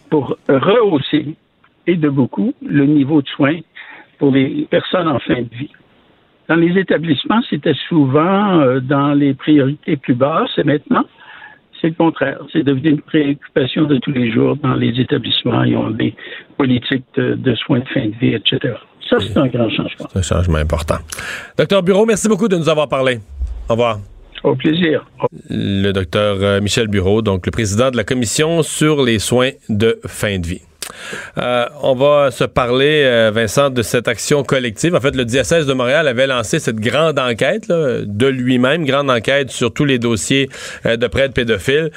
[0.10, 1.36] pour rehausser,
[1.88, 3.60] et de beaucoup, le niveau de soins
[4.18, 5.72] pour les personnes en fin de vie.
[6.48, 11.06] Dans les établissements, c'était souvent euh, dans les priorités plus basses et maintenant,
[11.84, 12.40] c'est le contraire.
[12.54, 15.64] C'est devenu une préoccupation de tous les jours dans les établissements.
[15.64, 16.16] Ils ont des
[16.58, 18.76] politiques de, soins de fin de vie, etc.
[19.10, 20.08] Ça, c'est un grand changement.
[20.14, 20.96] C'est un changement important.
[21.58, 23.20] Docteur Bureau, merci beaucoup de nous avoir parlé.
[23.68, 24.00] Au revoir.
[24.44, 25.06] Au plaisir.
[25.50, 30.00] Le docteur euh, Michel Bureau, donc le président de la commission sur les soins de
[30.06, 30.62] fin de vie.
[31.38, 34.96] Euh, on va se parler, euh, Vincent, de cette action collective.
[34.96, 39.52] En fait, le diocèse de Montréal avait lancé cette grande enquête de lui-même, grande enquête
[39.52, 40.50] sur tous les dossiers
[40.86, 41.92] euh, de prêtres pédophiles.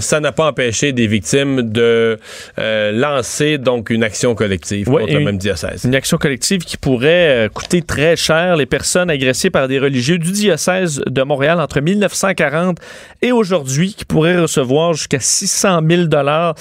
[0.00, 2.18] ça n'a pas empêché des victimes de
[2.58, 5.84] lancer donc une action collective contre le même diocèse.
[5.84, 10.32] Une action collective qui pourrait coûter très cher les personnes agressées par des religieux du
[10.32, 12.78] diocèse de Montréal entre 1940
[13.22, 16.54] et aujourd'hui, qui pourrait recevoir jusqu'à 600 000 dollars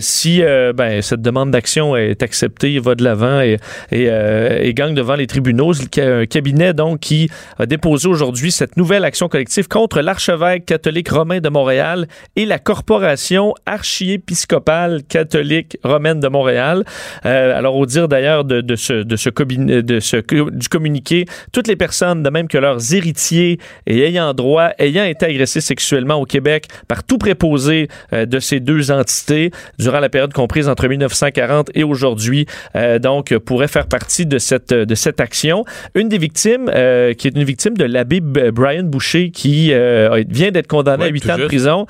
[0.00, 0.42] si
[0.74, 3.58] ben, cette demande d'action est acceptée, va de l'avant et,
[3.92, 5.72] euh, et, gagne devant les tribunaux.
[5.98, 11.40] Un cabinet donc qui a déposé aujourd'hui cette nouvelle action collective contre l'archevêque catholique romain
[11.40, 16.84] de Montréal et la corporation archiépiscopale catholique romaine de Montréal.
[17.26, 22.58] Euh, alors au dire d'ailleurs de, ce, du communiqué, toutes les personnes, de même que
[22.58, 28.38] leurs héritiers ayant droit, ayant été agressés sexuellement au Québec par tout préposé euh, de
[28.40, 33.68] ces deux entités durant la période comprise entre 1900 1940 et aujourd'hui, euh, donc, pourrait
[33.68, 35.64] faire partie de cette, de cette action.
[35.94, 40.50] Une des victimes, euh, qui est une victime de l'abbé Brian Boucher, qui euh, vient
[40.50, 41.86] d'être condamné à 8 ans de prison,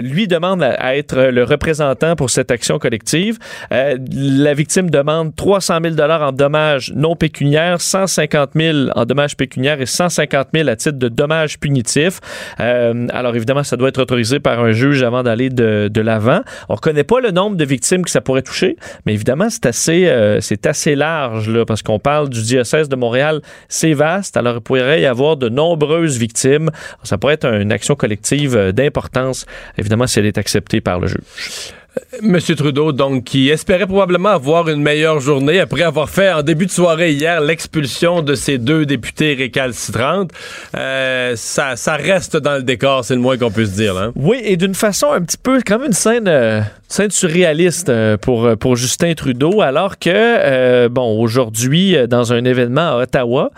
[0.00, 3.38] lui demande à, être le représentant pour cette action collective.
[3.70, 9.86] la victime demande 300 000 en dommages non pécuniaires, 150 000 en dommages pécuniaires et
[9.86, 12.20] 150 000 à titre de dommages punitifs.
[12.58, 16.40] alors évidemment, ça doit être autorisé par un juge avant d'aller de, de l'avant.
[16.68, 18.69] On ne connaît pas le nombre de victimes que ça pourrait toucher
[19.06, 22.96] mais évidemment, c'est assez, euh, c'est assez large, là, parce qu'on parle du diocèse de
[22.96, 26.70] Montréal, c'est vaste, alors il pourrait y avoir de nombreuses victimes.
[27.02, 29.46] Ça pourrait être une action collective euh, d'importance,
[29.78, 31.74] évidemment, si elle est acceptée par le juge.
[32.22, 36.66] Monsieur Trudeau, donc, qui espérait probablement avoir une meilleure journée après avoir fait en début
[36.66, 40.30] de soirée hier l'expulsion de ces deux députés récalcitrantes.
[40.76, 43.96] Euh, ça, reste dans le décor, c'est le moins qu'on puisse dire.
[43.96, 44.12] Hein?
[44.14, 48.76] Oui, et d'une façon un petit peu, comme une scène, euh, scène surréaliste euh, pour,
[48.76, 53.50] Justin Trudeau, alors que, bon, aujourd'hui, dans un événement à Ottawa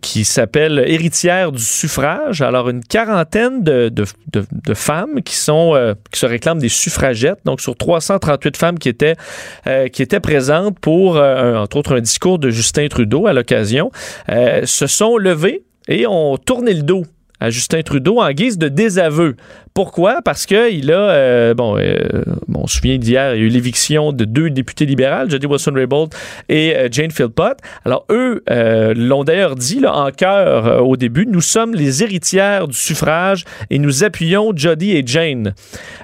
[0.00, 3.90] qui s'appelle Héritière du suffrage, alors une quarantaine de,
[4.74, 6.68] femmes qui se réclament des
[7.44, 9.16] donc sur 338 femmes qui étaient,
[9.66, 13.90] euh, qui étaient présentes pour, euh, entre autres, un discours de Justin Trudeau à l'occasion,
[14.28, 17.04] euh, se sont levées et ont tourné le dos
[17.40, 19.36] à Justin Trudeau en guise de désaveu.
[19.76, 20.22] Pourquoi?
[20.24, 21.98] Parce qu'il a, euh, bon, euh,
[22.48, 25.44] bon, on se souvient d'hier, il y a eu l'éviction de deux députés libéraux, Jody
[25.46, 26.14] Wilson-Raybould
[26.48, 27.58] et euh, Jane Philpott.
[27.84, 28.42] Alors, eux
[28.96, 33.78] l'ont d'ailleurs dit là, en cœur au début, nous sommes les héritières du suffrage et
[33.78, 35.52] nous appuyons Jody et Jane.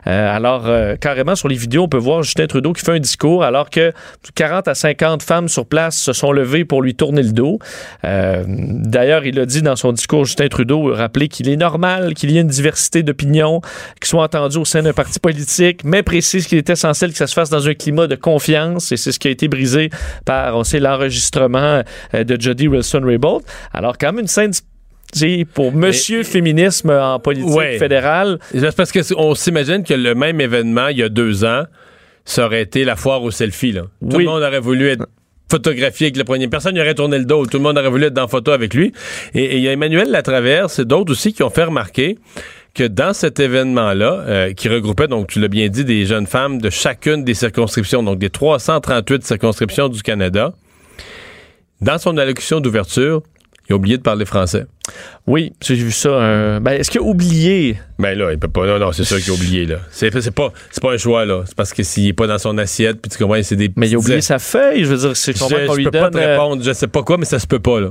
[0.04, 0.68] alors,
[1.00, 3.92] carrément, sur les vidéos, on peut voir Justin Trudeau qui fait un discours alors que
[4.34, 7.58] 40 à 50 femmes sur place se sont levées pour lui tourner le dos.
[8.02, 12.36] d'ailleurs, il a dit dans son discours, Justin Trudeau, rappeler qu'il est normal qu'il y
[12.36, 13.61] ait une diversité d'opinions
[14.00, 17.26] qui soit entendu au sein d'un parti politique, mais précise qu'il est essentiel que ça
[17.26, 19.90] se fasse dans un climat de confiance, et c'est ce qui a été brisé
[20.24, 21.82] par, on sait, l'enregistrement
[22.14, 23.42] euh, de Jody Wilson-Raybould.
[23.72, 24.52] Alors, quand même une scène
[25.54, 28.38] pour monsieur féminisme en politique fédérale.
[28.76, 31.64] Parce qu'on s'imagine que le même événement, il y a deux ans,
[32.24, 33.72] ça aurait été la foire au selfie.
[33.72, 33.82] Là.
[34.08, 35.06] Tout le monde aurait voulu être
[35.50, 36.48] photographié avec le premier.
[36.48, 37.44] Personne n'aurait tourné le dos.
[37.44, 38.92] Tout le monde aurait voulu être dans photo avec lui.
[39.34, 42.18] Et il y a Emmanuel Latraverse et d'autres aussi qui ont fait remarquer
[42.74, 46.60] que dans cet événement-là, euh, qui regroupait, donc tu l'as bien dit, des jeunes femmes
[46.60, 50.52] de chacune des circonscriptions, donc des 338 circonscriptions du Canada,
[51.80, 53.22] dans son allocution d'ouverture,
[53.68, 54.66] il a oublié de parler français.
[55.26, 56.58] Oui, j'ai vu ça.
[56.60, 57.78] Ben, est-ce qu'il a oublié?
[57.98, 58.66] Ben là, il peut pas.
[58.66, 59.76] Non, non, c'est sûr qu'il a oublié, là.
[59.90, 61.44] C'est, pas, c'est pas un choix, là.
[61.46, 63.70] C'est parce que s'il est pas dans son assiette, puis tu comprends, c'est des.
[63.76, 65.48] Mais il a oublié sa feuille, je veux dire, c'est donne.
[65.50, 67.80] Je peux pas te euh, répondre, je sais pas quoi, mais ça se peut pas,
[67.80, 67.90] là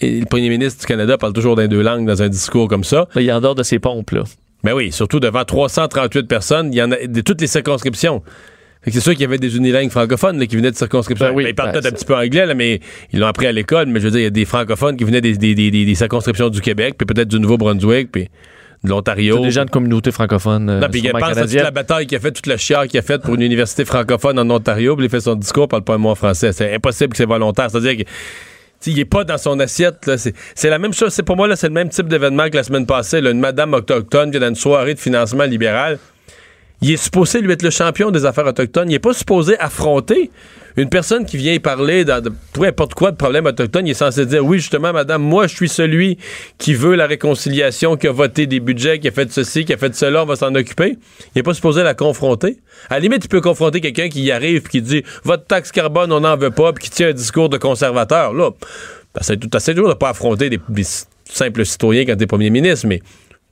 [0.00, 3.08] le premier ministre du Canada parle toujours dans deux langues dans un discours comme ça.
[3.16, 4.24] Il en dehors de ses pompes, là.
[4.62, 8.22] Ben oui, surtout devant 338 personnes, il y en a de toutes les circonscriptions.
[8.86, 11.28] C'est sûr qu'il y avait des unilingues francophones là, qui venaient de circonscriptions.
[11.28, 12.80] Ben oui, Ben, ils parlent ben, peut-être un petit peu anglais, là, mais
[13.12, 13.86] ils l'ont appris à l'école.
[13.86, 15.84] Mais je veux dire, il y a des francophones qui venaient des, des- des- des-
[15.86, 18.28] des circonscriptions du Québec, puis peut-être du Nouveau-Brunswick, puis
[18.84, 19.38] de l'Ontario.
[19.40, 20.68] Des gens de communauté francophone.
[20.68, 22.86] euh, Non, puis il pense à toute la bataille qu'il a faite, toute le chiard
[22.86, 25.84] qu'il a fait pour une université francophone en Ontario, puis il fait son discours, parle
[25.84, 26.52] pas un mot en français.
[26.52, 27.70] C'est impossible que c'est volontaire.
[27.70, 28.10] C'est-à-dire que
[28.86, 30.10] il est pas dans son assiette.
[30.54, 31.16] C'est la même chose.
[31.24, 33.20] Pour moi, c'est le même type d'événement que la semaine passée.
[33.20, 33.30] là.
[33.30, 35.98] Une madame autochtone qui est dans une soirée de financement libéral.
[36.84, 38.90] Il est supposé lui être le champion des affaires autochtones.
[38.90, 40.30] Il est pas supposé affronter
[40.76, 43.86] une personne qui vient y parler de, peu importe quoi de problème autochtone.
[43.86, 46.18] Il est censé dire oui, justement, madame, moi, je suis celui
[46.58, 49.78] qui veut la réconciliation, qui a voté des budgets, qui a fait ceci, qui a
[49.78, 50.98] fait cela, on va s'en occuper.
[51.34, 52.58] Il est pas supposé la confronter.
[52.90, 55.72] À la limite, il peut confronter quelqu'un qui y arrive puis qui dit votre taxe
[55.72, 58.34] carbone, on n'en veut pas, puis qui tient un discours de conservateur.
[58.34, 58.50] Là,
[59.14, 60.60] ben, c'est tout assez dur de pas affronter des,
[61.24, 63.00] simples citoyens quand t'es premier ministre, mais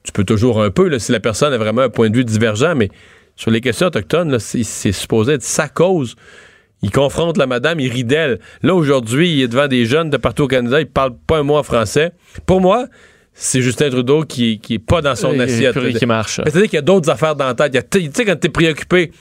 [0.02, 2.74] tu peux toujours un peu, si la personne a vraiment un point de vue divergent,
[2.76, 2.90] mais
[3.36, 6.16] sur les questions autochtones, c'est, supposé être sa cause.
[6.82, 8.40] Il confronte la madame, il rit d'elle.
[8.62, 11.42] Là, aujourd'hui, il est devant des jeunes de partout au Canada, il parle pas un
[11.42, 12.12] mot en français.
[12.44, 12.86] Pour moi,
[13.34, 15.78] c'est Justin Trudeau qui, qui est pas dans son assiette.
[15.96, 16.40] qui marche.
[16.44, 17.88] C'est-à-dire qu'il y a d'autres affaires dans la tête.
[17.90, 19.12] Tu sais, quand t'es préoccupé,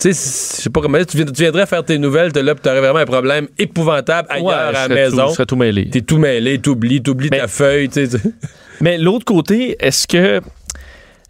[0.00, 2.54] tu sais, je sais pas comment dire, tu, tu viendrais faire tes nouvelles, t'es là,
[2.54, 5.28] puis t'aurais vraiment un problème épouvantable ailleurs Ouais, à la maison.
[5.28, 5.90] je serais tout mêlé.
[5.90, 8.18] T'es tout mêlé, t'oublies, t'oublies ta feuille, tu sais.
[8.80, 10.40] Mais l'autre côté, est-ce que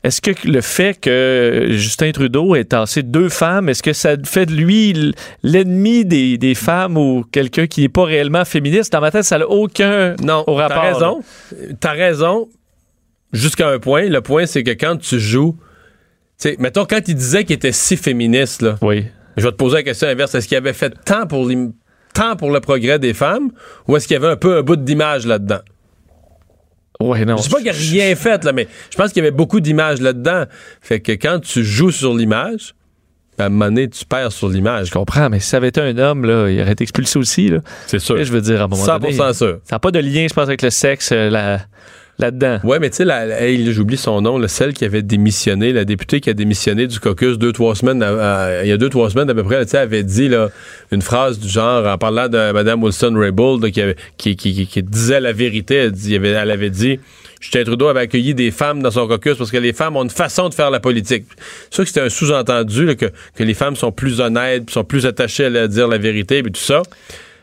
[0.04, 4.46] est-ce que le fait que Justin Trudeau ait tassé deux femmes, est-ce que ça fait
[4.46, 5.12] de lui
[5.44, 8.92] l'ennemi des, des femmes ou quelqu'un qui n'est pas réellement féministe?
[8.92, 10.82] Dans ma tête, ça n'a aucun Non, au t'as rapport.
[10.82, 11.22] raison.
[11.80, 12.48] T'as raison
[13.32, 14.08] jusqu'à un point.
[14.08, 15.56] Le point, c'est que quand tu joues,
[16.36, 19.04] sais, mettons, quand il disait qu'il était si féministe, là, Oui.
[19.36, 20.34] je vais te poser la question inverse.
[20.34, 21.48] Est-ce qu'il avait fait tant pour,
[22.12, 23.50] tant pour le progrès des femmes
[23.86, 25.60] ou est-ce qu'il y avait un peu un bout d'image là-dedans?
[27.12, 27.36] Ouais, non.
[27.36, 29.60] Je sais pas qu'il a rien fait, là, mais je pense qu'il y avait beaucoup
[29.60, 30.44] d'images là-dedans.
[30.80, 32.74] Fait que quand tu joues sur l'image,
[33.38, 34.88] à un moment donné, tu perds sur l'image.
[34.88, 37.50] Je comprends, mais si ça avait été un homme, là, il aurait été expulsé aussi.
[37.86, 38.22] C'est sûr.
[38.22, 39.58] Je veux dire, à un moment 100% donné, sûr.
[39.64, 41.60] ça n'a pas de lien, je pense, avec le sexe euh, là-
[42.64, 46.30] Ouais, mais tu sais, j'oublie son nom, là, celle qui avait démissionné, la députée qui
[46.30, 49.34] a démissionné du caucus deux, trois semaines, à- il y a deux, trois semaines à
[49.34, 50.50] peu près, sais, avait dit là,
[50.90, 53.70] une phrase du genre, en parlant de Mme Wilson-Raybould,
[54.16, 57.00] qui, qui, disait la vérité, elle, dit- elle avait, elle dit
[57.40, 60.10] Justin Trudeau avait accueilli des femmes dans son caucus parce que les femmes ont une
[60.10, 61.24] façon de faire la politique.
[61.70, 63.06] C'est sûr que c'était un sous-entendu que,
[63.42, 66.82] les femmes sont plus honnêtes, sont plus attachées à dire la vérité, puis tout ça.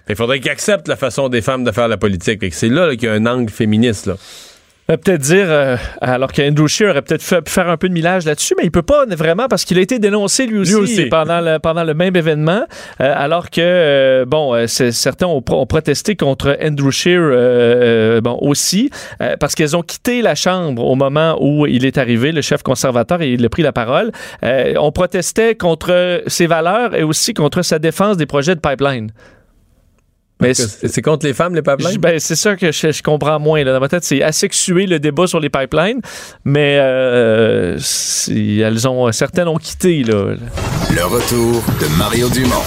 [0.07, 2.43] Il faudrait qu'ils acceptent la façon des femmes de faire la politique.
[2.51, 4.07] C'est là, là, qu'il y a un angle féministe.
[4.07, 4.15] Là.
[4.97, 8.55] Peut-être dire, euh, alors qu'Andrew Scheer aurait peut-être pu faire un peu de millage là-dessus,
[8.57, 11.05] mais il peut pas vraiment parce qu'il a été dénoncé lui aussi, aussi.
[11.05, 12.63] Pendant, le, pendant le même événement,
[12.99, 18.39] euh, alors que, euh, bon, certains ont, pro- ont protesté contre Andrew Scheer euh, bon,
[18.41, 18.89] aussi,
[19.39, 23.21] parce qu'elles ont quitté la Chambre au moment où il est arrivé, le chef conservateur,
[23.21, 24.11] et il a pris la parole.
[24.41, 29.11] On protestait contre ses valeurs et aussi contre sa défense des projets de pipeline.
[30.41, 31.91] Mais C'est contre les femmes, les pipelines?
[31.93, 33.63] je- ben, c'est ça que je, je comprends moins.
[33.63, 33.73] Là.
[33.73, 35.99] Dans ma tête, c'est asexuer le débat sur les pipelines,
[36.45, 37.77] mais euh,
[38.29, 40.03] elles ont, certaines ont quitté.
[40.03, 40.35] Là.
[40.95, 42.63] Le retour de Mario Dumont,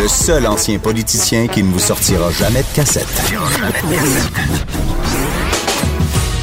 [0.00, 3.06] le seul ancien politicien qui ne vous sortira jamais de cassette.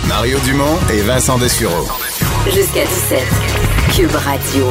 [0.08, 1.88] Mario Dumont et Vincent Dessureau.
[2.46, 3.20] Jusqu'à 17.
[3.96, 4.66] Cube Radio.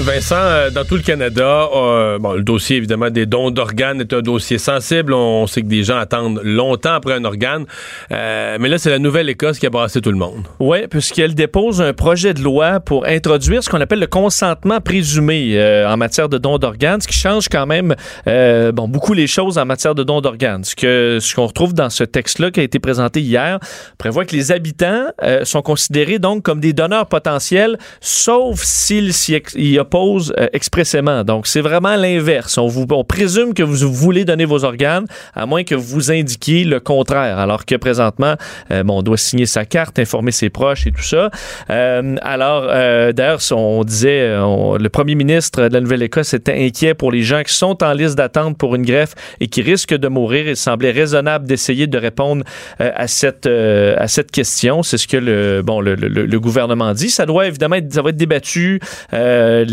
[0.00, 4.12] Vincent, euh, dans tout le Canada, euh, bon, le dossier évidemment des dons d'organes est
[4.12, 5.12] un dossier sensible.
[5.12, 7.66] On sait que des gens attendent longtemps après un organe.
[8.12, 10.44] Euh, mais là, c'est la Nouvelle-Écosse qui a brassé tout le monde.
[10.60, 15.58] Oui, puisqu'elle dépose un projet de loi pour introduire ce qu'on appelle le consentement présumé
[15.86, 19.66] en matière de dons d'organes, ce qui change quand même bon, beaucoup les choses en
[19.66, 20.64] matière de dons d'organes.
[20.64, 23.58] Ce que ce qu'on retrouve dans ce texte-là qui a été présenté hier
[23.98, 25.06] prévoit que les habitants
[25.42, 31.24] sont considérés donc comme des donneurs potentiels, sauf s'ils ex- y euh, expressément.
[31.24, 32.58] Donc, c'est vraiment l'inverse.
[32.58, 37.38] On, présume que vous voulez donner vos organes, à moins que vous indiquiez le contraire.
[37.38, 38.34] Alors que présentement,
[38.70, 41.30] euh, bon, on doit signer sa carte, informer ses proches et tout ça.
[41.70, 42.66] Euh, alors,
[43.12, 47.54] d'ailleurs, on disait, le premier ministre de la Nouvelle-Écosse était inquiet pour les gens qui
[47.54, 50.48] sont en liste d'attente pour une greffe et qui risquent de mourir.
[50.48, 52.44] Il semblait raisonnable d'essayer de répondre
[52.78, 54.82] à cette à cette question.
[54.82, 57.10] C'est ce que le bon le, gouvernement dit.
[57.10, 58.80] Ça doit évidemment être, ça être débattu,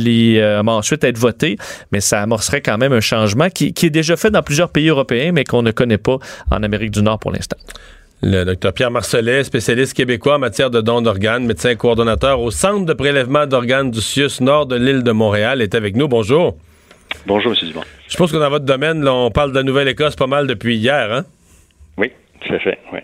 [0.05, 1.57] les euh, va ensuite être voté,
[1.91, 4.87] mais ça amorcerait quand même un changement qui, qui est déjà fait dans plusieurs pays
[4.87, 6.17] européens, mais qu'on ne connaît pas
[6.51, 7.57] en Amérique du Nord pour l'instant.
[8.21, 12.85] Le docteur Pierre Marcelet, spécialiste québécois en matière de dons d'organes, médecin coordonnateur au Centre
[12.85, 16.07] de prélèvement d'organes du CIUS nord de l'île de Montréal, est avec nous.
[16.07, 16.55] Bonjour.
[17.27, 17.67] Bonjour, M.
[17.67, 17.83] Dumont.
[18.07, 20.75] Je suppose que dans votre domaine, là, on parle de la Nouvelle-Écosse pas mal depuis
[20.77, 21.25] hier, hein?
[21.97, 22.11] Oui.
[22.41, 22.99] tout à fait, oui.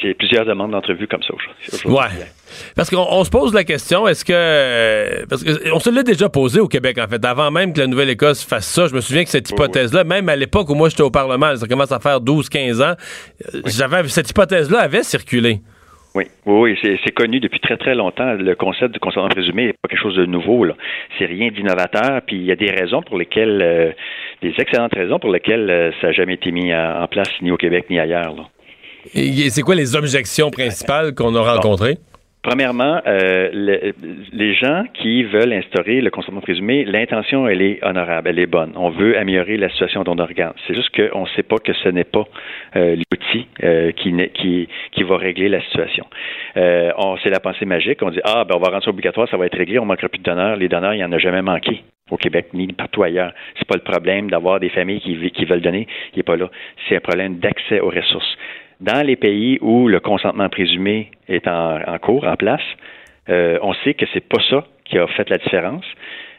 [0.00, 1.96] J'ai plusieurs demandes d'entrevue comme ça aujourd'hui.
[1.98, 2.26] Ouais.
[2.74, 5.26] Parce qu'on se pose la question, est-ce que.
[5.26, 7.24] Parce qu'on se l'a déjà posé au Québec, en fait.
[7.24, 10.36] Avant même que la Nouvelle-Écosse fasse ça, je me souviens que cette hypothèse-là, même à
[10.36, 12.94] l'époque où moi j'étais au Parlement, ça commence à faire 12-15 ans,
[13.66, 15.60] j'avais cette hypothèse-là avait circulé.
[16.16, 18.32] Oui, oui, c'est connu depuis très très longtemps.
[18.32, 20.66] Le concept du consentement présumé n'est pas quelque chose de nouveau.
[21.18, 22.22] C'est rien d'innovateur.
[22.26, 23.90] Puis il y a des raisons pour lesquelles, euh,
[24.40, 27.58] des excellentes raisons pour lesquelles euh, ça n'a jamais été mis en, place ni au
[27.58, 28.50] Québec ni ailleurs.
[29.14, 31.98] Et c'est quoi les objections principales qu'on a rencontrées?
[32.46, 33.50] Premièrement, euh,
[34.32, 38.70] les gens qui veulent instaurer le consentement présumé, l'intention, elle est honorable, elle est bonne.
[38.76, 40.52] On veut améliorer la situation de organe.
[40.64, 42.24] C'est juste qu'on ne sait pas que ce n'est pas
[42.76, 46.06] euh, l'outil euh, qui, qui, qui va régler la situation.
[46.54, 48.00] on c'est la pensée magique.
[48.02, 50.08] On dit ah ben on va rendre ça obligatoire, ça va être réglé, on manquera
[50.08, 50.54] plus de donneurs.
[50.54, 51.82] Les donneurs, il n'y en a jamais manqué
[52.12, 53.32] au Québec ni partout ailleurs.
[53.58, 56.48] C'est pas le problème d'avoir des familles qui, qui veulent donner, il n'est pas là.
[56.88, 58.36] C'est un problème d'accès aux ressources.
[58.80, 62.62] Dans les pays où le consentement présumé est en, cours, en place,
[63.28, 65.84] euh, on sait que c'est pas ça qui a fait la différence.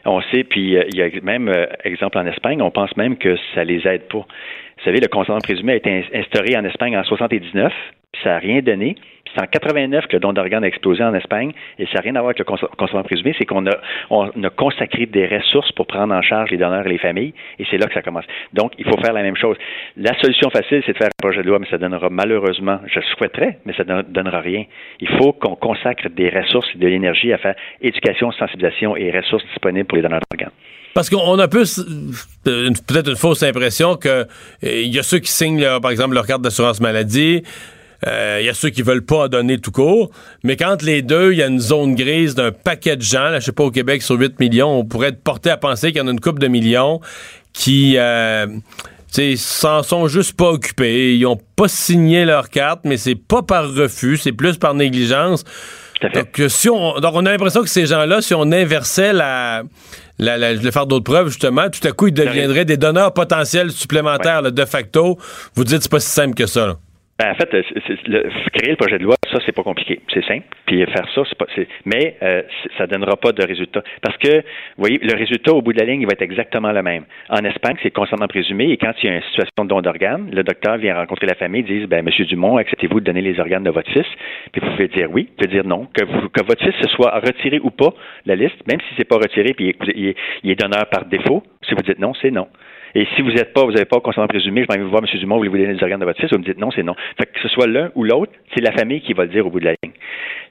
[0.04, 3.16] On sait, puis euh, il y a même euh, exemple en Espagne, on pense même
[3.16, 4.18] que ça les aide pas.
[4.18, 7.72] Vous savez, le consentement présumé a été instauré en Espagne en 79,
[8.12, 8.94] puis ça n'a rien donné.
[9.38, 12.20] En 89 que le don d'organes a explosé en Espagne et ça n'a rien à
[12.20, 13.76] voir avec le consentement présumé, c'est qu'on a,
[14.10, 17.64] on a consacré des ressources pour prendre en charge les donneurs et les familles et
[17.70, 18.24] c'est là que ça commence.
[18.52, 19.56] Donc, il faut faire la même chose.
[19.96, 23.00] La solution facile, c'est de faire un projet de loi, mais ça donnera malheureusement, je
[23.16, 24.64] souhaiterais, mais ça ne donnera rien.
[25.00, 29.44] Il faut qu'on consacre des ressources et de l'énergie à faire éducation, sensibilisation et ressources
[29.46, 30.52] disponibles pour les donneurs d'organes.
[30.94, 34.24] Parce qu'on a peut-être une fausse impression qu'il euh,
[34.64, 37.44] y a ceux qui signent, par exemple, leur carte d'assurance maladie,
[38.04, 40.10] il euh, y a ceux qui veulent pas donner tout court,
[40.44, 43.40] mais quand les deux, il y a une zone grise d'un paquet de gens, là,
[43.40, 46.00] je sais pas, au Québec, sur 8 millions, on pourrait être porté à penser qu'il
[46.00, 47.00] y en a une couple de millions
[47.52, 48.46] qui euh,
[49.36, 51.16] s'en sont juste pas occupés.
[51.16, 55.44] Ils ont pas signé leur carte, mais c'est pas par refus, c'est plus par négligence.
[56.14, 59.64] Donc, euh, si on, donc, on a l'impression que ces gens-là, si on inversait la,
[60.20, 63.72] la, la, le faire d'autres preuves, justement, tout à coup, ils deviendraient des donneurs potentiels
[63.72, 65.18] supplémentaires, de facto.
[65.56, 66.76] Vous dites, c'est pas si simple que ça.
[67.18, 70.00] Ben, en fait, le, créer le projet de loi, ça, c'est pas compliqué.
[70.14, 70.44] C'est simple.
[70.66, 71.46] Puis faire ça, c'est pas.
[71.84, 72.42] Mais euh,
[72.76, 73.82] ça donnera pas de résultat.
[74.02, 74.42] Parce que, vous
[74.78, 77.04] voyez, le résultat au bout de la ligne, il va être exactement le même.
[77.28, 78.70] En Espagne, c'est consentement présumé.
[78.70, 81.34] Et quand il y a une situation de don d'organes, le docteur vient rencontrer la
[81.34, 84.06] famille, dit ben, Monsieur Dumont, acceptez-vous de donner les organes de votre fils?
[84.52, 85.88] Puis vous pouvez dire oui, vous pouvez dire non.
[85.92, 87.94] Que, que votre fils se soit retiré ou pas
[88.26, 90.14] la liste, même si c'est pas retiré, puis il
[90.44, 92.48] il est donneur par défaut, si vous dites non, c'est non.
[92.94, 95.20] Et si vous n'êtes pas, vous n'avez pas consentement présumé, je vais vous voir, M.
[95.20, 96.30] Dumont, voulez-vous donner les organes de votre fils?
[96.30, 96.94] Vous me dites non, c'est non.
[97.18, 99.50] Fait que ce soit l'un ou l'autre, c'est la famille qui va le dire au
[99.50, 99.92] bout de la ligne.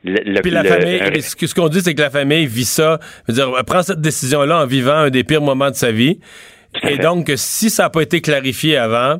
[0.03, 3.51] Le, Puis la famille, ce qu'on dit, c'est que la famille vit ça, veut dire,
[3.65, 6.19] prend cette décision-là en vivant un des pires moments de sa vie.
[6.83, 9.19] Et donc, si ça n'a pas été clarifié avant,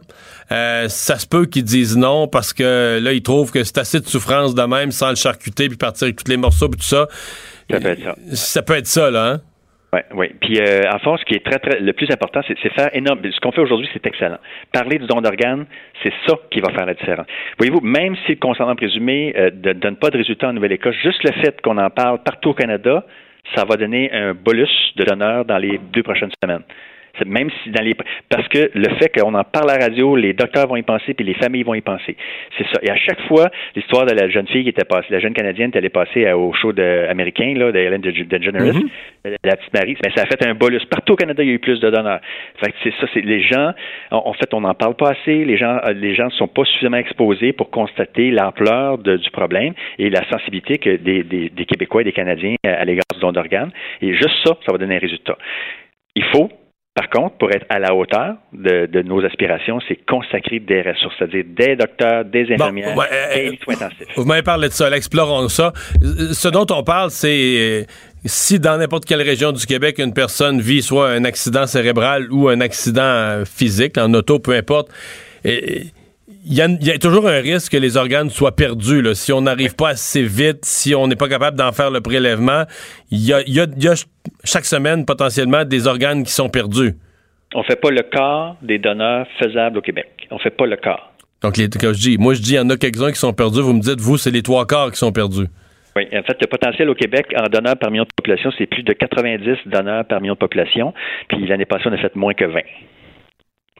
[0.51, 3.99] euh, ça se peut qu'ils disent non parce que là, ils trouvent que c'est assez
[3.99, 6.83] de souffrance de même sans le charcuter puis partir avec tous les morceaux et tout
[6.83, 7.07] ça.
[7.69, 8.15] Ça peut être ça.
[8.33, 9.41] Ça peut être ça, là, hein?
[9.97, 10.35] Oui, oui.
[10.39, 13.19] Puis euh, en fond, ce qui est très, très le plus important, c'est, faire énorme.
[13.23, 14.37] Ce qu'on fait aujourd'hui, c'est excellent.
[14.71, 15.65] Parler du don d'organes,
[16.03, 17.25] c'est ça qui va faire la différence.
[17.57, 21.23] Voyez-vous, même si le consentement présumé euh, ne donne pas de résultats en Nouvelle-Écosse, juste
[21.23, 23.05] le fait qu'on en parle partout au Canada,
[23.55, 26.63] ça va donner un bolus de donneurs dans les deux prochaines semaines
[27.25, 27.95] même si dans les
[28.29, 31.13] parce que le fait qu'on en parle à la radio, les docteurs vont y penser
[31.13, 32.15] puis les familles vont y penser.
[32.57, 32.79] C'est ça.
[32.81, 35.71] Et à chaque fois, l'histoire de la jeune fille qui était passée, la jeune canadienne
[35.71, 38.89] qui allait passer au show de, américain là, de Ellen DeGeneres, mm
[39.43, 40.85] la petite Marie, mais ça a fait un bolus.
[40.89, 42.19] Partout au Canada, il y a eu plus de donneurs.
[42.63, 43.07] Fait c'est ça.
[43.13, 43.73] C'est les gens.
[44.11, 45.45] En, fait, on n'en parle pas assez.
[45.45, 50.09] Les gens, les gens ne sont pas suffisamment exposés pour constater l'ampleur du problème et
[50.09, 53.71] la sensibilité que des, des, des Québécois et des Canadiens à, l'égard du don d'organes.
[54.01, 55.37] Et juste ça, ça va donner un résultat.
[56.15, 56.49] Il faut
[56.97, 61.43] par contre, pour être à la hauteur de, nos aspirations, c'est consacrer des ressources, c'est-à-dire
[61.47, 62.95] des docteurs, des infirmières,
[63.35, 64.07] des soins intensifs.
[64.15, 65.73] Vous m'avez parlé de ça, explorons ça.
[66.01, 67.85] Ce dont on parle, c'est
[68.25, 72.49] si dans n'importe quelle région du Québec, une personne vit soit un accident cérébral ou
[72.49, 74.89] un accident physique, en auto, peu importe,
[75.45, 75.83] et,
[76.49, 79.03] il y, a, toujours un risque que les organes soient perdus.
[79.15, 82.63] Si on n'arrive pas assez vite, si on n'est pas capable d'en faire le prélèvement,
[83.11, 83.93] il y a,
[84.45, 86.93] chaque semaine potentiellement des organes qui sont perdus.
[87.53, 90.27] On fait pas le quart des donneurs faisables au Québec.
[90.31, 91.11] On fait pas le quart.
[91.41, 93.61] Donc, les, je dis, moi je dis, il y en a quelques-uns qui sont perdus.
[93.61, 95.47] Vous me dites, vous, c'est les trois quarts qui sont perdus.
[95.95, 98.83] Oui, en fait, le potentiel au Québec en donneurs par million de population, c'est plus
[98.83, 100.93] de 90 donneurs par million de population.
[101.27, 102.59] Puis l'année passée, on a fait moins que 20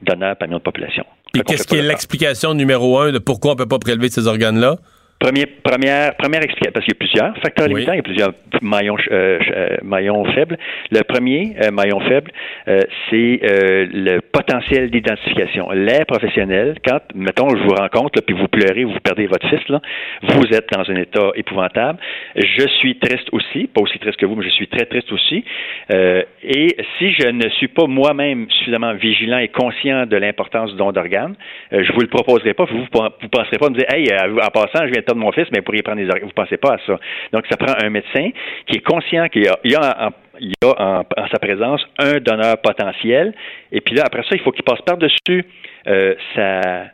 [0.02, 1.06] donneurs par million de population.
[1.36, 4.28] Et qu'est-ce qui est l'explication numéro un de pourquoi on ne peut pas prélever ces
[4.28, 4.78] organes-là?
[5.20, 7.74] Premier, première, première explication, parce qu'il y a plusieurs facteurs Oui.
[7.74, 10.58] limitants, il y a plusieurs maillons, euh, euh, maillons faibles.
[10.92, 12.32] Le premier euh, maillon faible,
[12.68, 15.72] euh, c'est euh, le potentiel d'identification.
[15.72, 19.68] L'air professionnel, quand, mettons, je vous rencontre, là, puis vous pleurez, vous perdez votre fils,
[19.70, 19.82] là,
[20.22, 21.98] vous êtes dans un état épouvantable.
[22.36, 25.44] Je suis triste aussi, pas aussi triste que vous, mais je suis très triste aussi.
[25.92, 30.78] Euh, et si je ne suis pas moi-même suffisamment vigilant et conscient de l'importance du
[30.78, 31.34] don d'organes,
[31.74, 32.66] euh, je vous le proposerai pas.
[32.66, 35.32] Vous ne penserez pas à me dire, hey, en passant, je viens de perdre mon
[35.32, 36.20] fils, mais vous pourriez prendre des.
[36.20, 37.00] Vous pensez pas à ça.
[37.34, 38.30] Donc, ça prend un médecin
[38.68, 41.28] qui est conscient qu'il y a, il y a en, il y a en, en
[41.32, 43.34] sa présence un donneur potentiel.
[43.72, 45.46] Et puis là, après ça, il faut qu'il passe par-dessus
[45.88, 46.86] euh, sa,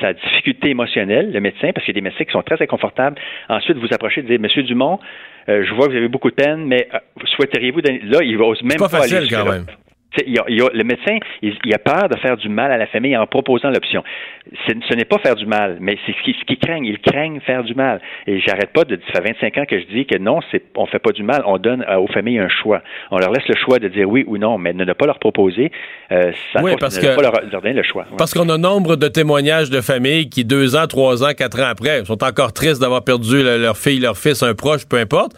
[0.00, 3.16] sa difficulté émotionnelle, le médecin, parce qu'il y a des médecins qui sont très inconfortables.
[3.48, 4.98] Ensuite, vous approchez et dire, Monsieur Dumont,
[5.48, 6.98] euh, je vois que vous avez beaucoup de peine, mais euh,
[7.36, 8.00] souhaiteriez-vous donner...
[8.04, 9.52] Là, il va même pas pas, facile, aller quand jusque-là.
[9.58, 9.66] même.
[10.26, 12.76] Y a- y a- le médecin, il, il a peur de faire du mal à
[12.78, 14.02] la famille en proposant l'option.
[14.68, 16.84] Ce n'est pas faire du mal, mais c'est ce qu'ils ce craignent.
[16.84, 18.00] Ils craignent faire du mal.
[18.26, 20.40] Et j'arrête pas de ça fait 25 ans que je dis que non,
[20.76, 21.42] on fait pas du mal.
[21.46, 22.82] On donne euh, aux familles un choix.
[23.10, 25.18] On leur laisse le choix de dire oui ou non, mais ne, ne pas leur
[25.18, 25.72] proposer.
[26.12, 28.02] Euh, ça Oui, cause parce de que- ne pas leur, leur donner le choix.
[28.10, 28.16] Ouais.
[28.18, 31.66] Parce qu'on a nombre de témoignages de familles qui, deux ans, trois ans, quatre ans
[31.68, 35.32] après, sont encore tristes d'avoir perdu le- leur fille, leur fils, un proche, peu importe,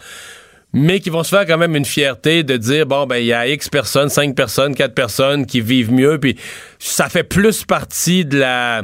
[0.77, 3.33] mais qui vont se faire quand même une fierté de dire, bon, ben, il y
[3.33, 6.35] a X personnes, cinq personnes, quatre personnes qui vivent mieux, puis
[6.77, 8.83] ça fait plus partie de la...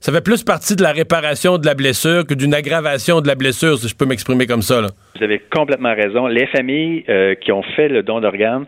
[0.00, 3.34] Ça fait plus partie de la réparation de la blessure que d'une aggravation de la
[3.34, 4.80] blessure, si je peux m'exprimer comme ça.
[4.80, 4.88] Là.
[5.16, 6.26] Vous avez complètement raison.
[6.26, 8.66] Les familles euh, qui ont fait le don d'organes,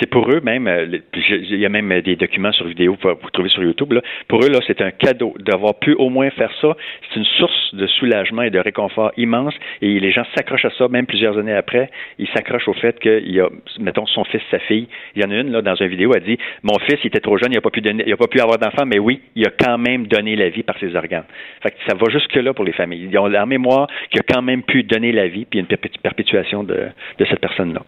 [0.00, 3.30] c'est pour eux même, euh, il y a même des documents sur vidéo que vous
[3.32, 3.92] trouvez sur YouTube,
[4.28, 6.76] pour eux, là, c'est un cadeau d'avoir pu au moins faire ça.
[7.08, 10.88] C'est une source de soulagement et de réconfort immense et les gens s'accrochent à ça,
[10.88, 11.90] même plusieurs années après.
[12.18, 13.48] Ils s'accrochent au fait qu'il y a,
[13.80, 14.88] mettons, son fils, sa fille.
[15.14, 17.20] Il y en a une, là, dans une vidéo, elle dit, mon fils, il était
[17.20, 20.36] trop jeune, il n'a pas pu avoir d'enfant, mais oui, il a quand même donné
[20.36, 21.24] la vie par ses organes.
[21.62, 23.08] Ça va jusque-là pour les familles.
[23.10, 26.00] Ils ont la mémoire qu'il a quand même pu donner la vie, puis une perpétu-
[26.02, 26.88] perpétuation de,
[27.18, 27.82] de cette personne-là.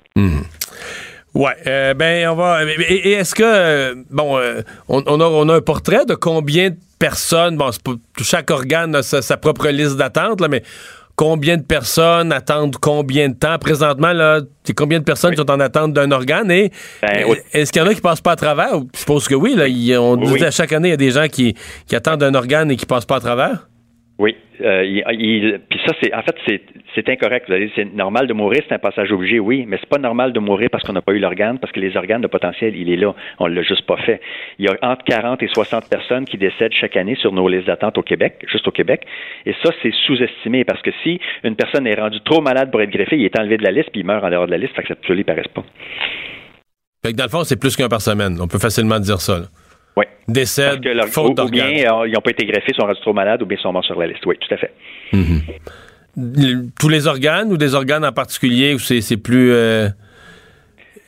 [1.34, 2.64] Ouais, euh, ben on va.
[2.64, 6.14] Et, et est-ce que euh, bon, euh, on, on a, on a un portrait de
[6.14, 7.56] combien de personnes.
[7.56, 7.70] Bon,
[8.22, 10.62] chaque organe a sa, sa propre liste d'attente, là, mais
[11.16, 13.58] combien de personnes attendent combien de temps?
[13.58, 15.36] Présentement là C'est combien de personnes Oui.
[15.36, 16.70] sont en attente d'un organe et
[17.02, 17.36] Ben, oui.
[17.52, 18.70] est-ce qu'il y en a qui passent pas à travers?
[18.94, 19.54] Je suppose que oui.
[19.56, 19.64] Là,
[20.00, 20.38] on Oui.
[20.38, 21.54] dit à chaque année il y a des gens qui,
[21.88, 23.68] qui attendent un organe et qui passent pas à travers?
[24.16, 24.36] Oui.
[24.60, 26.36] Euh, il- il- puis ça, c'est en fait,
[26.94, 27.50] c'est, incorrect.
[27.74, 30.68] C'est normal de mourir, c'est un passage obligé, oui, mais c'est pas normal de mourir
[30.70, 33.12] parce qu'on n'a pas eu l'organe, parce que les organes, le potentiel, il est là.
[33.40, 34.20] On l'a juste pas fait.
[34.60, 37.66] Il y a entre 40 et 60 personnes qui décèdent chaque année sur nos listes
[37.66, 39.04] d'attente au Québec, juste au Québec.
[39.46, 42.90] Et ça, c'est sous-estimé parce que si une personne est rendue trop malade pour être
[42.90, 44.76] greffée, il est enlevé de la liste puis il meurt en dehors de la liste,
[44.76, 45.64] fait que ça ne lui paraisse pas.
[47.04, 48.38] Fait que dans le fond, c'est plus qu'un par semaine.
[48.40, 49.40] On peut facilement dire ça.
[49.96, 50.04] Oui.
[50.06, 52.74] Parce Décède, que leur- faute ou, ou bien euh, ils n'ont pas été greffés, ils
[52.74, 54.24] sont rendus trop malades, ou bien ils sont morts sur la liste.
[54.26, 54.72] Oui, tout à fait.
[56.78, 59.50] Tous les organes ou des organes en particulier où c'est c'est plus.
[59.52, 59.88] euh,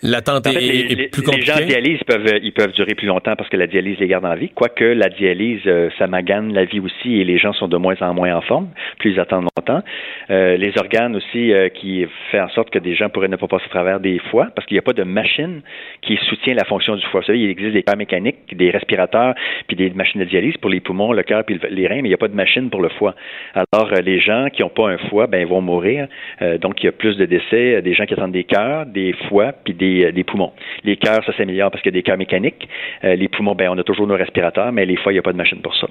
[0.03, 1.81] L'attente En fait, est, les, est les- plus les gens en compliquée.
[1.81, 4.51] dialyse peuvent, ils peuvent durer plus longtemps parce que la dialyse les garde en vie.
[4.51, 7.95] Quoique la dialyse, euh, ça magane la vie aussi et les gens sont de moins
[8.01, 8.69] en moins en forme,
[8.99, 9.83] plus ils attendent longtemps.
[10.31, 13.49] Euh, les organes aussi euh, qui fait en sorte que des gens pourraient ne pas
[13.49, 15.63] passer à travers des foies parce qu'il n'y a pas de machine
[16.03, 17.21] qui soutient la fonction du foie.
[17.21, 19.35] Vous savez, il existe des cœurs mécaniques, des respirateurs,
[19.67, 22.09] puis des machines de dialyse pour les poumons, le cœur, puis le- les reins, mais
[22.09, 23.15] il n'y a pas de machine pour le foie.
[23.55, 26.07] Alors, les gens qui n'ont pas un foie, ben, ils vont mourir.
[26.43, 29.15] Euh, donc, il y a plus de décès, des gens qui attendent des cœurs, des
[29.29, 30.53] foies, puis des, euh, des poumons.
[30.84, 32.68] Les cœurs, ça s'améliore parce qu'il y a des cœurs mécaniques.
[33.05, 35.22] Euh, les poumons, ben, on a toujours nos respirateurs, mais les foies, il n'y a
[35.22, 35.87] pas de machine pour ça.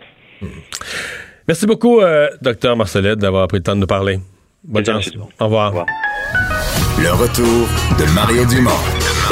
[1.47, 4.17] Merci beaucoup, euh, docteur Marcelette, d'avoir pris le temps de nous parler.
[4.63, 5.11] Bonne chance.
[5.11, 5.29] Dumont.
[5.39, 5.67] Au revoir.
[5.67, 5.85] Au revoir.
[6.99, 7.67] Le retour
[7.99, 8.71] de Mario Dumont.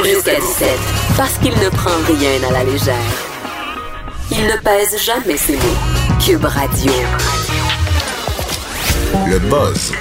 [0.04, 0.68] Jusqu'à 17,
[1.16, 2.94] parce qu'il ne prend rien à la légère.
[4.30, 6.18] Il ne pèse jamais ses mots.
[6.24, 6.92] Cube Radio.
[9.14, 9.92] Le buzz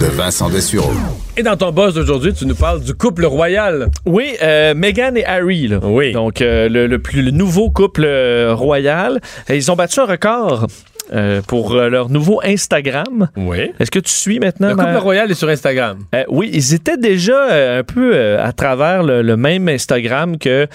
[0.00, 0.92] de Vincent Dessureau.
[1.36, 3.90] Et dans ton boss d'aujourd'hui, tu nous parles du couple royal.
[4.06, 5.66] Oui, euh, Meghan et Harry.
[5.66, 5.80] Là.
[5.82, 6.12] Oui.
[6.12, 9.20] Donc, euh, le, le plus, le nouveau couple euh, royal.
[9.48, 10.68] Et ils ont battu un record
[11.12, 13.28] euh, pour euh, leur nouveau Instagram.
[13.36, 13.70] Oui.
[13.78, 14.68] Est-ce que tu suis maintenant?
[14.68, 15.98] Le couple ma- royal est sur Instagram.
[16.14, 20.66] Euh, oui, ils étaient déjà un peu à travers le, le même Instagram que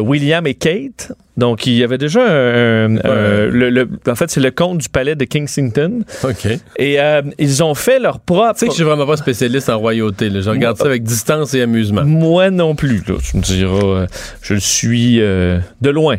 [0.00, 1.12] William et Kate.
[1.36, 4.78] Donc, il y avait déjà un, un- un- le, le- en fait, c'est le compte
[4.78, 6.00] du palais de Kensington.
[6.22, 6.46] OK.
[6.76, 8.52] Et euh, ils ont fait leur propre.
[8.54, 10.28] Tu sais que je suis vraiment pas spécialiste en royauté.
[10.28, 10.42] là.
[10.42, 12.02] Je regarde ça avec distance et amusement.
[12.04, 13.02] Moi non plus.
[13.08, 14.06] Là, tu me diras,
[14.42, 16.16] je le suis euh, de loin.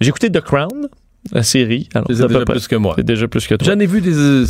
[0.00, 0.88] J'ai écouté The Crown,
[1.32, 1.88] la série.
[1.92, 2.94] C'est peu déjà plus que moi.
[2.96, 3.66] C'est déjà plus que toi.
[3.72, 4.16] J'en ai vu des.
[4.16, 4.44] euh,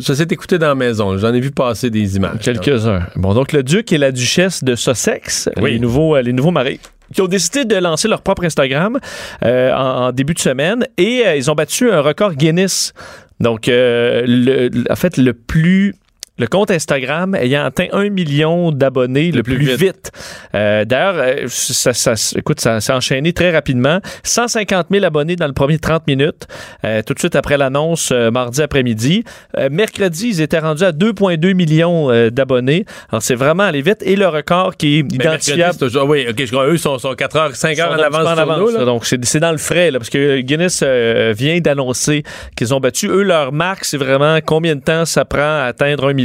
[0.00, 1.16] Ça s'est écouté dans la maison.
[1.18, 2.38] J'en ai vu passer des images.
[2.42, 3.06] Quelques-uns.
[3.16, 5.72] Bon, donc le duc et la duchesse de Sussex, Oui.
[5.72, 6.80] les nouveaux, euh, les nouveaux maris,
[7.14, 8.98] qui ont décidé de lancer leur propre Instagram
[9.44, 12.92] euh, en, en début de semaine et euh, ils ont battu un record Guinness
[13.40, 15.94] Donc, euh, le- en fait, le plus
[16.36, 20.10] le compte Instagram ayant atteint un million d'abonnés le, plus, vite.
[20.54, 24.00] Euh, D'ailleurs, euh, ça, ça, écoute, ça s'est enchaîné très rapidement.
[24.24, 26.48] 150 000 abonnés dans le premier 30 minutes,
[26.84, 29.22] euh, tout de suite après l'annonce euh, mardi après-midi.
[29.56, 32.84] Euh, mercredi, ils étaient rendus à 2,2 millions d'abonnés.
[33.10, 34.02] Alors, c'est vraiment allé vite.
[34.02, 36.76] Et le record qui est Mais mercredi, identifiable c'est toujours- oui, ok, je crois, eux
[36.78, 38.84] sont, sont 4 heures, 5 heures en petit peu avance nous.
[38.84, 42.24] Donc, c'est c'est dans le frais, là, parce que Guinness vient d'annoncer
[42.56, 43.06] qu'ils ont battu.
[43.08, 46.23] Eux, leur marque, c'est vraiment combien de temps ça prend à atteindre un million?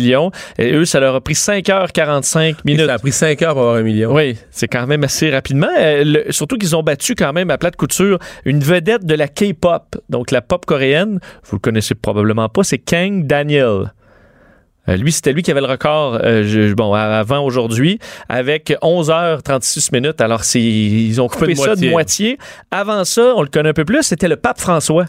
[0.57, 2.85] Et eux, ça leur a pris 5h45 Et minutes.
[2.87, 4.13] Ça a pris 5 heures pour avoir un million.
[4.13, 5.67] Oui, c'est quand même assez rapidement.
[5.79, 9.27] Euh, le- surtout qu'ils ont battu quand même à plate couture une vedette de la
[9.27, 11.19] K-pop, donc la pop coréenne.
[11.45, 13.91] Vous le connaissez probablement pas, c'est Kang Daniel.
[14.87, 19.91] Euh, lui, c'était lui qui avait le record euh, je- bon, avant aujourd'hui, avec 11h36
[19.93, 20.19] minutes.
[20.21, 21.85] Alors, ils ont Coupé coupé de ça moitié.
[21.87, 22.37] de moitié.
[22.71, 25.05] Avant ça, on le connaît un peu plus, c'était le pape François.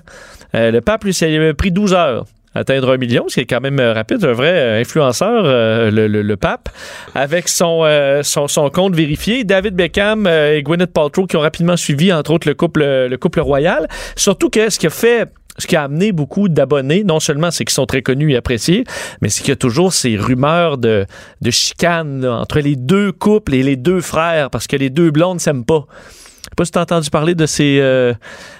[0.55, 3.40] Euh, le pape, lui, ça lui avait pris 12 heures atteindre un million, ce qui
[3.40, 6.68] est quand même euh, rapide, un vrai euh, influenceur, euh, le, le- le pape,
[7.14, 9.44] avec son, euh, son, son compte vérifié.
[9.44, 13.16] David Beckham euh, et Gwyneth Paltrow qui ont rapidement suivi, entre autres, le couple, le
[13.16, 13.86] couple royal.
[14.16, 15.28] Surtout que ce qui a fait
[15.59, 18.84] ce qui a amené beaucoup d'abonnés, non seulement c'est qu'ils sont très connus et appréciés,
[19.20, 21.05] mais c'est qu'il y a toujours ces rumeurs de,
[21.42, 25.11] de chicane là, entre les deux couples et les deux frères, parce que les deux
[25.11, 25.84] blondes s'aiment pas.
[26.51, 27.78] Je sais pas si t'as entendu parler de ces...
[27.80, 28.12] euh,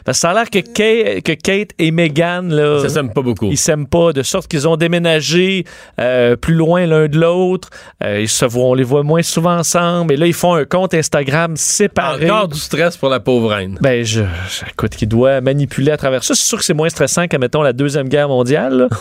[0.05, 3.21] Parce que ça a l'air que Kate, que Kate et Meghan, là, Ça s'aime pas
[3.21, 3.49] beaucoup.
[3.51, 5.65] ils s'aiment pas, de sorte qu'ils ont déménagé
[6.01, 7.69] euh, plus loin l'un de l'autre.
[8.05, 10.15] Euh, ils se voient, on les voit moins souvent ensemble.
[10.15, 12.31] Et là, ils font un compte Instagram séparé.
[12.31, 13.77] Encore du stress pour la pauvre reine.
[13.81, 16.35] Ben, je, je- écoute, qu'il doit manipuler à travers ça.
[16.37, 18.89] C'est sûr que c'est moins stressant qu'à, mettons, la Deuxième Guerre mondiale.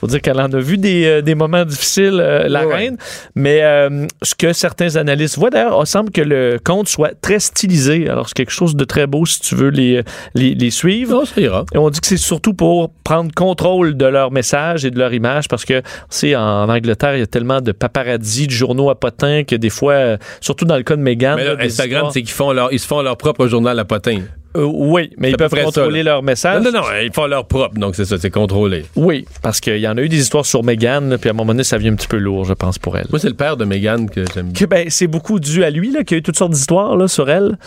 [0.00, 2.74] Faut dire qu'elle en a vu des, euh, des moments difficiles, euh, la Ouais, ouais.
[2.76, 2.96] reine.
[3.34, 7.38] Mais euh, ce que certains analystes voient, d'ailleurs, il semble que le compte soit très
[7.40, 8.08] stylisé.
[8.08, 10.02] Alors, c'est quelque chose de très beau si tu veux les,
[10.34, 11.12] les, les suivre.
[11.20, 11.64] Non, ça ira.
[11.74, 15.12] Et on dit que c'est surtout pour prendre contrôle de leur message et de leur
[15.14, 18.90] image parce que, tu sais, en Angleterre, il y a tellement de paparazzi, de journaux
[18.90, 21.34] à potins que des fois, surtout dans le cas de Meghan.
[21.36, 23.78] Mais là, là, des Instagram, c'est qu'ils font leur, ils se font leur propre journal
[23.78, 24.20] à potin.
[24.56, 26.12] Euh, oui, mais ils peuvent ça, contrôler là.
[26.12, 26.62] leur message.
[26.64, 28.84] Non, non, non, ils font leur propre, donc c'est ça, c'est contrôlé.
[28.96, 31.52] Oui, parce qu'il y en a eu des histoires sur Meghan, puis à un moment
[31.52, 33.06] donné, ça vient un petit peu lourd, je pense, pour elle.
[33.10, 34.66] Moi, c'est le père de Meghan que j'aime bien.
[34.68, 37.28] Ben, c'est beaucoup dû à lui, là, qu'il y a eu toutes sortes d'histoires sur
[37.30, 37.58] elle.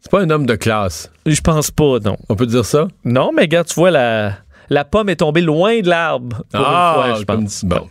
[0.00, 1.10] C'est pas un homme de classe.
[1.26, 2.16] Je pense pas, non.
[2.28, 2.88] On peut dire ça?
[3.04, 4.32] Non, mais regarde, tu vois, la,
[4.68, 6.42] la pomme est tombée loin de l'arbre.
[6.50, 7.64] Pour une fois, je Ah, comme- pense.
[7.64, 7.86] Bon.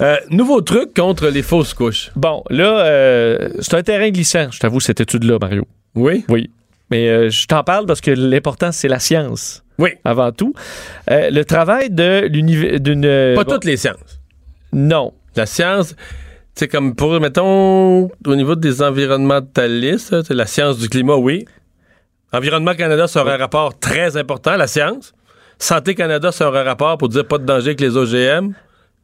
[0.00, 2.10] Euh, nouveau truc contre les fausses couches.
[2.16, 5.64] Bon, là, euh, c'est un terrain glissant, je t'avoue, cette étude-là, Mario.
[5.94, 6.24] Oui?
[6.28, 6.50] Oui.
[6.94, 9.90] Mais euh, je t'en parle parce que l'important, c'est la science, Oui.
[10.04, 10.54] avant tout.
[11.10, 12.78] Euh, le travail de l'univers...
[12.78, 14.20] d'une Pas bon, toutes les sciences.
[14.72, 15.12] Non.
[15.34, 15.96] La science,
[16.54, 21.46] c'est comme pour, mettons, au niveau des environnementalistes, c'est la science du climat, oui.
[22.32, 25.14] Environnement Canada, c'est un rapport très important, la science.
[25.58, 28.52] Santé Canada, c'est un rapport pour dire pas de danger avec les OGM.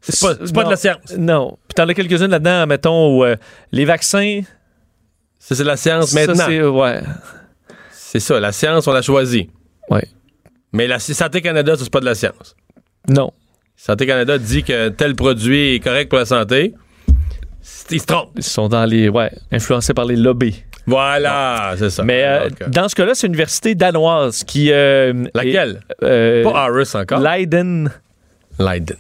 [0.01, 1.17] C'est pas, pas de la science.
[1.19, 1.59] Non.
[1.67, 3.35] Puis t'en as quelques-unes là-dedans, mettons, où euh,
[3.73, 4.43] les vaccins...
[5.41, 6.45] Ça, c'est la science ça, maintenant.
[6.47, 7.01] c'est- ouais.
[8.13, 9.49] C'est ça, la science, on l'a choisie.
[9.89, 10.03] Ouais.
[10.73, 12.57] Mais la Santé Canada, c'est pas de la science.
[13.09, 13.31] Non.
[13.77, 16.75] Santé Canada dit que tel produit est correct pour la santé.
[17.89, 18.33] Ils se trompent.
[18.35, 19.09] Ils sont dans les...
[19.09, 20.65] Ouais, influencés par les lobbies.
[20.89, 22.03] Voilà, c'est ça.
[22.03, 24.73] Mais euh, Donc, euh, dans ce cas-là, c'est une université danoise qui...
[24.73, 25.81] euh, laquelle?
[26.03, 27.21] est, euh, Pas Harris encore.
[27.21, 27.93] Leiden.
[28.59, 28.97] Leiden.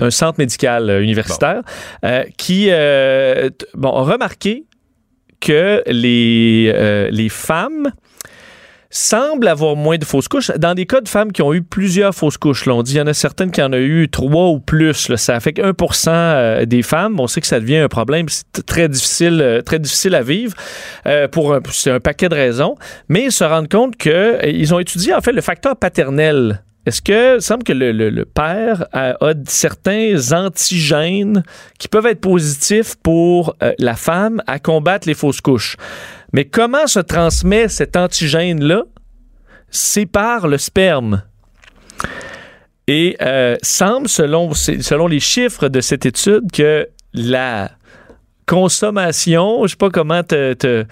[0.00, 1.62] Un centre médical universitaire
[2.04, 4.64] euh, qui euh, bon, a remarqué
[5.40, 7.92] que les, euh, les femmes
[8.96, 10.50] semblent avoir moins de fausses couches.
[10.56, 13.02] Dans des cas de femmes qui ont eu plusieurs fausses couches, on dit qu'il y
[13.02, 15.14] en a certaines qui en ont eu trois ou plus.
[15.16, 17.20] ça affecte 1% euh, des femmes.
[17.20, 18.28] On sait que ça devient un problème.
[18.28, 20.54] C'est t- très difficile, euh, très difficile à vivre
[21.06, 21.60] euh, pour un,
[22.02, 22.76] paquet de raisons.
[23.08, 26.62] Mais ils se rendent compte qu'ils ont étudié en le facteur paternel.
[26.86, 29.16] Est-ce que il semble que le, le- père a,
[29.46, 31.42] certains antigènes
[31.78, 35.76] qui peuvent être positifs pour euh, la femme à combattre les fausses couches?
[36.32, 38.84] Mais comment se transmet cet antigène-là?
[39.70, 41.22] C'est par le sperme.
[42.86, 47.72] Et euh, semble, selon, selon les chiffres de cette étude, que la
[48.46, 50.86] consommation, je sais pas comment te- te-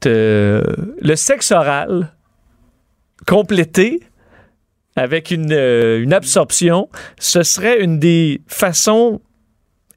[0.00, 2.12] le sexe oral
[3.26, 4.00] complété
[4.96, 6.88] avec une, euh, une absorption,
[7.18, 9.20] ce serait une des façons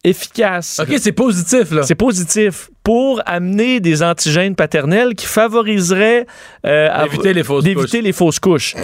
[0.06, 0.80] efficaces.
[0.82, 1.84] OK, c'est positif, là.
[1.84, 6.26] C'est positif pour amener des antigènes paternels qui favoriseraient
[6.66, 8.02] euh, D'éviter les fausses d'éviter couches.
[8.06, 8.76] les fausses couches.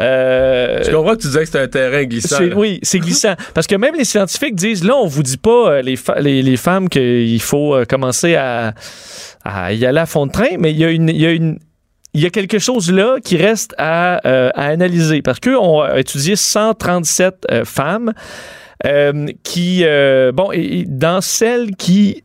[0.00, 2.38] Euh, Je comprends que tu disais que c'était un terrain glissant.
[2.38, 3.34] c'est- oui, c'est glissant.
[3.54, 6.56] Parce que même les scientifiques disent, là, on vous dit pas, les, fa- les, les
[6.56, 8.72] femmes, qu'il faut commencer à,
[9.44, 11.32] à y aller à fond de train, mais il y a une, il y a
[11.32, 11.58] une
[12.14, 15.84] il y a quelque chose là qui reste à, euh, à analyser parce qu'eux ont
[15.96, 18.12] étudié 137 euh, femmes
[18.84, 19.84] euh, qui,
[20.34, 22.24] bon, et, dans celles qui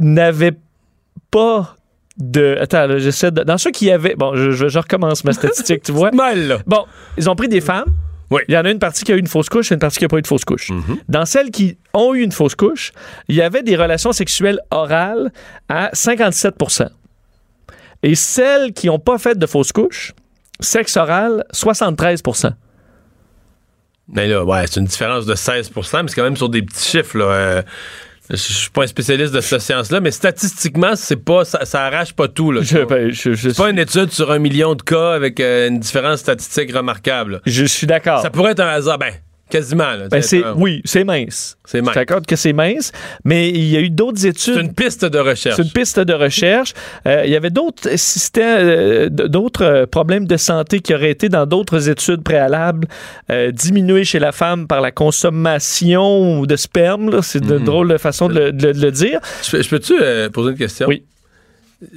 [0.00, 0.56] n'avaient
[1.30, 1.76] pas
[2.16, 2.56] de.
[2.60, 3.42] Attends, j'essaie de.
[3.44, 4.14] Dans ceux qui avaient.
[4.16, 6.10] Bon, je, je- je recommence ma statistique, tu vois.
[6.10, 6.58] Mal, là.
[6.66, 6.84] Bon,
[7.16, 7.94] ils ont pris des femmes.
[8.30, 8.42] Oui.
[8.48, 9.98] Il y en a une partie qui a eu une fausse couche et une partie
[9.98, 10.70] qui n'a pas eu de fausse couche.
[11.08, 12.92] Dans celles qui ont eu une fausse couche,
[13.28, 15.32] il y avait des relations sexuelles orales
[15.70, 16.54] à 57
[18.02, 20.12] Et celles qui n'ont pas fait de fausse couche,
[20.60, 22.52] sexe oral, 73%
[24.08, 26.88] Mais là, ouais, c'est une différence de 16% mais c'est quand même sur des petits
[26.88, 27.24] chiffres, là.
[27.24, 27.62] Euh,
[28.30, 32.12] je suis pas un spécialiste de cette science-là, mais statistiquement, c'est pas, ça, ça arrache
[32.12, 32.60] pas tout, là.
[32.62, 35.68] Je, ben, je- je c'est pas une étude sur un million de cas avec euh,
[35.68, 37.40] une différence statistique remarquable.
[37.46, 38.20] je suis d'accord.
[38.20, 39.14] Ça pourrait être un hasard, ben,
[39.50, 40.08] quasiment, là.
[40.10, 41.56] Ben, C'est oui, c'est mince.
[41.64, 41.90] C'est mince.
[41.90, 42.92] Je t'accorde que c'est mince,
[43.24, 44.54] mais il y a eu d'autres études.
[44.54, 45.56] C'est une piste de recherche.
[45.56, 46.72] C'est une piste de recherche.
[47.06, 51.28] Euh, il y avait d'autres systèmes, euh, d'autres euh, problèmes de santé qui auraient été
[51.28, 52.86] dans d'autres études préalables
[53.30, 57.10] euh, diminués chez la femme par la consommation de sperme.
[57.10, 57.22] là.
[57.22, 59.20] C'est une drôle de façon de le, de le- de le dire.
[59.42, 60.86] Je, peux- je peux-tu euh, poser une question?
[60.88, 61.04] Oui.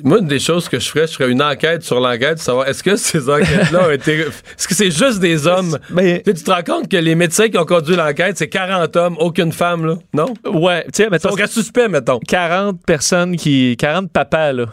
[0.03, 2.83] Moi, une des choses que je ferais, je ferais une enquête sur l'enquête, savoir est-ce
[2.83, 4.19] que ces enquêtes-là ont été.
[4.19, 5.75] Est-ce que c'est juste des hommes?
[5.89, 9.15] Mais, Tu te rends compte que les médecins qui ont conduit l'enquête, c'est 40 hommes,
[9.19, 9.95] aucune femme, là?
[10.13, 10.33] Non?
[10.45, 12.19] ouais, tu sais, mettons suspect, mettons.
[12.19, 13.75] 40 personnes qui.
[13.77, 14.65] 40 papas, là,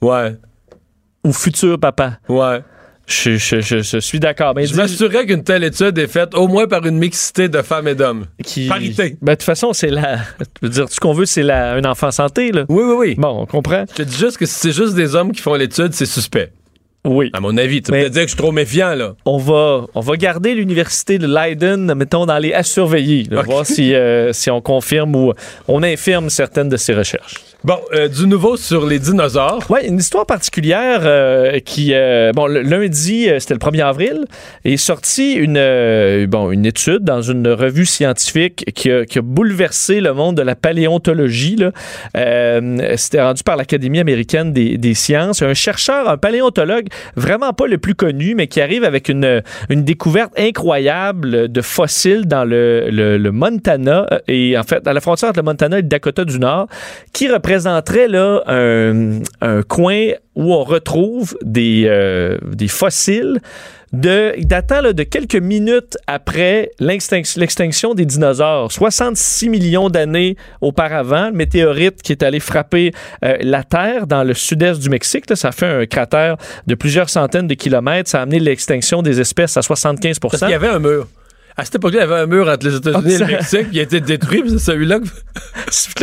[0.00, 0.34] Ouais,
[1.24, 2.12] ou futurs papas.
[2.30, 2.60] ouais.
[3.06, 4.54] Je, je- je- je suis d'accord.
[4.54, 7.86] Mais Je m'assurerais qu'une telle étude est faite au moins par une mixité de femmes
[7.88, 8.26] et d'hommes.
[8.42, 9.16] qui- Parité.
[9.20, 10.16] Ben, de toute façon, c'est la.
[10.16, 11.74] Je veux dire, tout ce qu'on veut, c'est la...
[11.74, 12.64] un enfant santé, là.
[12.68, 13.14] Oui, oui, oui.
[13.16, 13.84] Bon, on comprend.
[13.90, 16.52] Je te dis juste que si c'est juste des hommes qui font l'étude, c'est suspect.
[17.04, 17.30] Oui.
[17.32, 17.82] À mon avis.
[17.82, 19.14] Tu peux dire que je suis trop méfiant, là.
[19.24, 23.66] On va, on va garder l'université de Leiden, mettons, dans les à surveiller, là, voir
[23.66, 25.32] si, euh, si on confirme ou
[25.68, 27.34] on infirme certaines de ces recherches.
[27.64, 29.60] Bon, euh, du nouveau sur les dinosaures.
[29.70, 34.24] Oui, une histoire particulière euh, qui, euh, bon, le lundi, c'était le 1er avril,
[34.66, 40.00] est sortie une, bon, une étude dans une revue scientifique qui a, qui a bouleversé
[40.00, 41.56] le monde de la paléontologie.
[41.56, 41.72] là.
[42.16, 45.40] Euh, c'était rendu par l'Académie américaine des, des sciences.
[45.42, 50.32] Un chercheur, un paléontologue, vraiment pas le plus connu, mais qui arrive avec une, découverte
[50.38, 55.44] incroyable de fossiles dans le, Montana, euh, et en fait, à la frontière entre le
[55.44, 56.68] Montana et le Dakota du Nord,
[57.12, 59.20] qui représenterait là un,
[59.68, 62.38] coin où on retrouve des, euh,
[62.68, 63.40] fossiles
[63.94, 68.70] datant de quelques minutes après l'extinction des dinosaures.
[68.70, 72.92] 66 millions d'années auparavant, le météorite qui est allé frapper
[73.24, 76.36] euh, la Terre dans le sud-est du Mexique, ça fait un cratère
[76.66, 78.10] de plusieurs centaines de kilomètres.
[78.10, 81.06] Ça a amené l'extinction des espèces à 75 Parce qu'il y avait un mur.
[81.56, 83.78] À cette époque-là, il y avait un mur entre les États-Unis et le Mexique qui
[83.78, 84.42] a été détruit.
[84.48, 85.04] C'est celui-là que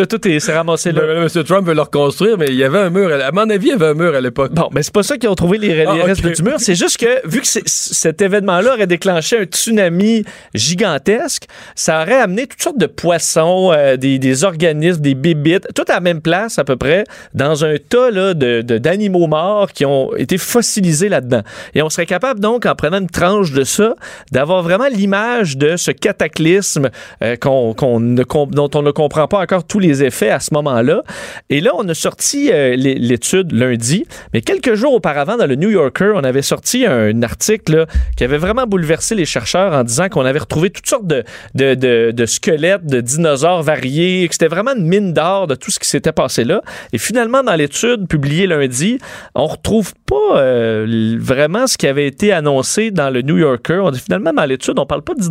[0.01, 1.01] Là, tout est- s'est ramassé là.
[1.01, 1.43] Ben, M.
[1.43, 3.09] Trump veut le reconstruire, mais il y avait un mur.
[3.13, 4.53] À mon avis, il y avait un mur à l'époque.
[4.53, 6.55] Bon, mais c'est pas ça qu'ils ont trouvé les, les Ah, restes du mur.
[6.57, 10.23] C'est juste que, vu que cet événement-là aurait déclenché un tsunami
[10.53, 11.45] gigantesque,
[11.75, 15.95] ça aurait amené toutes sortes de poissons, euh, des, des organismes, des bébites, tout à
[15.95, 20.15] la même place à peu près, dans un tas là, de- d'animaux morts qui ont
[20.15, 21.41] été fossilisés là-dedans.
[21.75, 23.95] Et on serait capable donc, en prenant une tranche de ça,
[24.31, 26.89] d'avoir vraiment l'image de ce cataclysme
[27.23, 31.03] euh, ne dont on ne comprend pas encore tous les effets à ce moment-là.
[31.49, 35.55] Et là, on a sorti euh, l'é- l'étude lundi, mais quelques jours auparavant, dans le
[35.55, 37.85] New Yorker, on avait sorti un article
[38.17, 42.85] qui avait vraiment bouleversé les chercheurs en disant qu'on avait retrouvé toutes sortes de, squelettes
[42.85, 46.43] de dinosaures variés, que c'était vraiment une mine d'or de tout ce qui s'était passé
[46.43, 46.61] là.
[46.93, 48.99] Et finalement, dans l'étude publiée lundi,
[49.35, 53.79] on retrouve pas euh, vraiment ce qui avait été annoncé dans le New Yorker.
[53.83, 55.21] On finalement dans l'étude, on parle pas de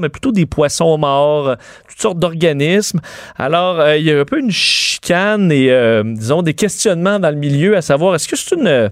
[0.00, 1.54] mais plutôt des poissons morts, euh,
[1.88, 3.00] toutes sortes d'organismes.
[3.36, 7.30] Alors, euh, il y a un peu une chicane et, euh, disons, des questionnements dans
[7.30, 8.90] le milieu à savoir est-ce que c'est une.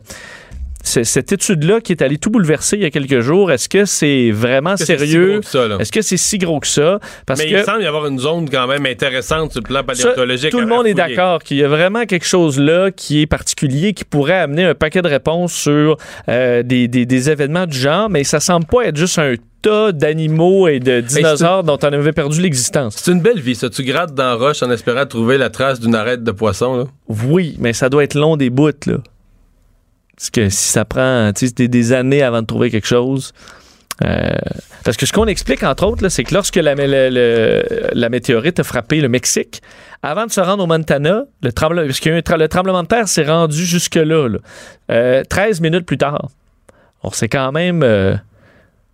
[0.86, 3.84] C'est- cette étude-là qui est allée tout bouleverser il y a quelques jours, est-ce que
[3.84, 5.40] c'est vraiment sérieux?
[5.80, 6.98] Est-ce que c'est si gros que ça?
[7.26, 9.80] Parce Mais que il semble y avoir une zone quand même intéressante sur le plan
[9.80, 10.50] ça, paléontologique.
[10.50, 13.92] tout le monde est d'accord qu'il y a vraiment quelque chose là qui est particulier,
[13.92, 15.96] qui pourrait amener un paquet de réponses sur
[16.28, 19.90] euh, des, des- des événements du genre, mais ça semble pas être juste un tas
[19.92, 22.96] d'animaux et de dinosaures dont on avait perdu l'existence.
[23.02, 23.68] C'est une belle vie, ça.
[23.68, 26.76] Tu grattes dans la roche en espérant trouver la trace d'une arête de poisson.
[26.76, 26.84] Là.
[27.08, 28.98] Oui, mais ça doit être long des bouts, là.
[30.16, 33.32] Parce que si ça prend des, des années avant de trouver quelque chose.
[34.04, 34.30] euh,
[34.84, 36.74] parce que ce qu'on explique, entre autres, c'est que lorsque la,
[38.08, 39.62] météorite a frappé le Mexique,
[40.02, 44.28] avant de se rendre au Montana, le, parce le tremblement de terre s'est rendu jusque-là.
[44.28, 44.38] là.
[44.90, 46.28] Euh, 13 minutes plus tard.
[47.02, 47.82] On sait quand même.
[47.82, 48.16] euh,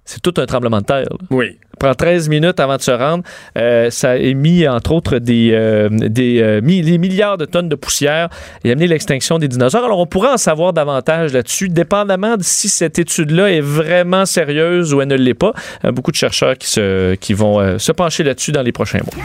[0.05, 1.05] c'est tout un tremblement de terre.
[1.11, 1.17] là.
[1.31, 1.59] Oui.
[1.81, 3.25] Ça prend 13 minutes avant de se rendre.
[3.59, 7.69] Euh, ça a émis, entre autres, des, euh, des, euh, mi- des milliards de tonnes
[7.69, 8.29] de poussière
[8.63, 9.85] et amené l'extinction des dinosaures.
[9.85, 14.95] Alors, on pourrait en savoir davantage là-dessus, dépendamment de si cette étude-là est vraiment sérieuse
[14.95, 15.55] ou elle ne l'est pas.
[15.85, 19.01] Euh, beaucoup de chercheurs qui, se, qui vont euh, se pencher là-dessus dans les prochains
[19.01, 19.25] mois.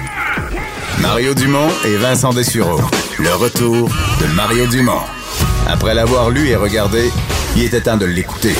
[1.00, 2.80] Mario Dumont et Vincent Dessureau.
[3.20, 3.88] Le retour
[4.20, 5.02] de Mario Dumont.
[5.68, 7.10] Après l'avoir lu et regardé,
[7.56, 8.54] il était temps de l'écouter.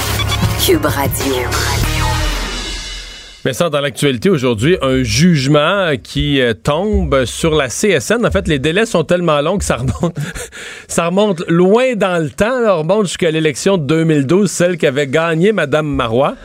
[0.64, 1.34] Cube Radio.
[3.48, 8.26] Mais ça, dans l'actualité aujourd'hui, un jugement qui euh, tombe sur la CSN.
[8.26, 10.18] En fait, les délais sont tellement longs que ça remonte,
[10.90, 12.62] ça remonte loin dans le temps.
[12.62, 16.36] Ça remonte jusqu'à l'élection de 2012, celle qu'avait gagnée Mme Marois.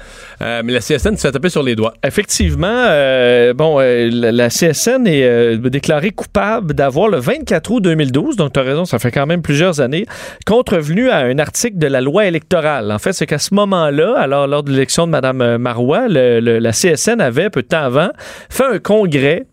[0.43, 1.95] Euh, mais la CSN se fait taper sur les doigts.
[2.05, 8.37] Effectivement, euh, bon, euh, la, CSN est euh, déclarée coupable d'avoir le 24 août 2012,
[8.37, 10.05] donc tu as raison, ça fait quand même plusieurs années,
[10.47, 12.91] contrevenu à un article de la loi électorale.
[12.91, 16.59] En fait, c'est qu'à ce moment-là, alors lors de l'élection de Mme Marois, le- le-
[16.59, 18.11] la CSN avait, peu de temps avant,
[18.51, 19.47] fait un congrès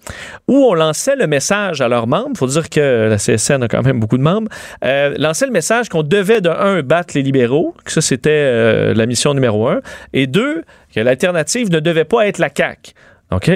[0.48, 2.36] où on lançait le message à leurs membres.
[2.38, 4.50] faut dire que la CSN a quand même beaucoup de membres.
[4.84, 8.94] Euh, lançait le message qu'on devait, de un, battre les libéraux, que ça, c'était euh,
[8.94, 9.82] la mission numéro un,
[10.14, 12.94] et deux, que l'alternative ne devait pas être la CAQ.
[13.32, 13.52] OK?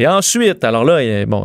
[0.00, 1.44] Et ensuite, alors là, il, bon,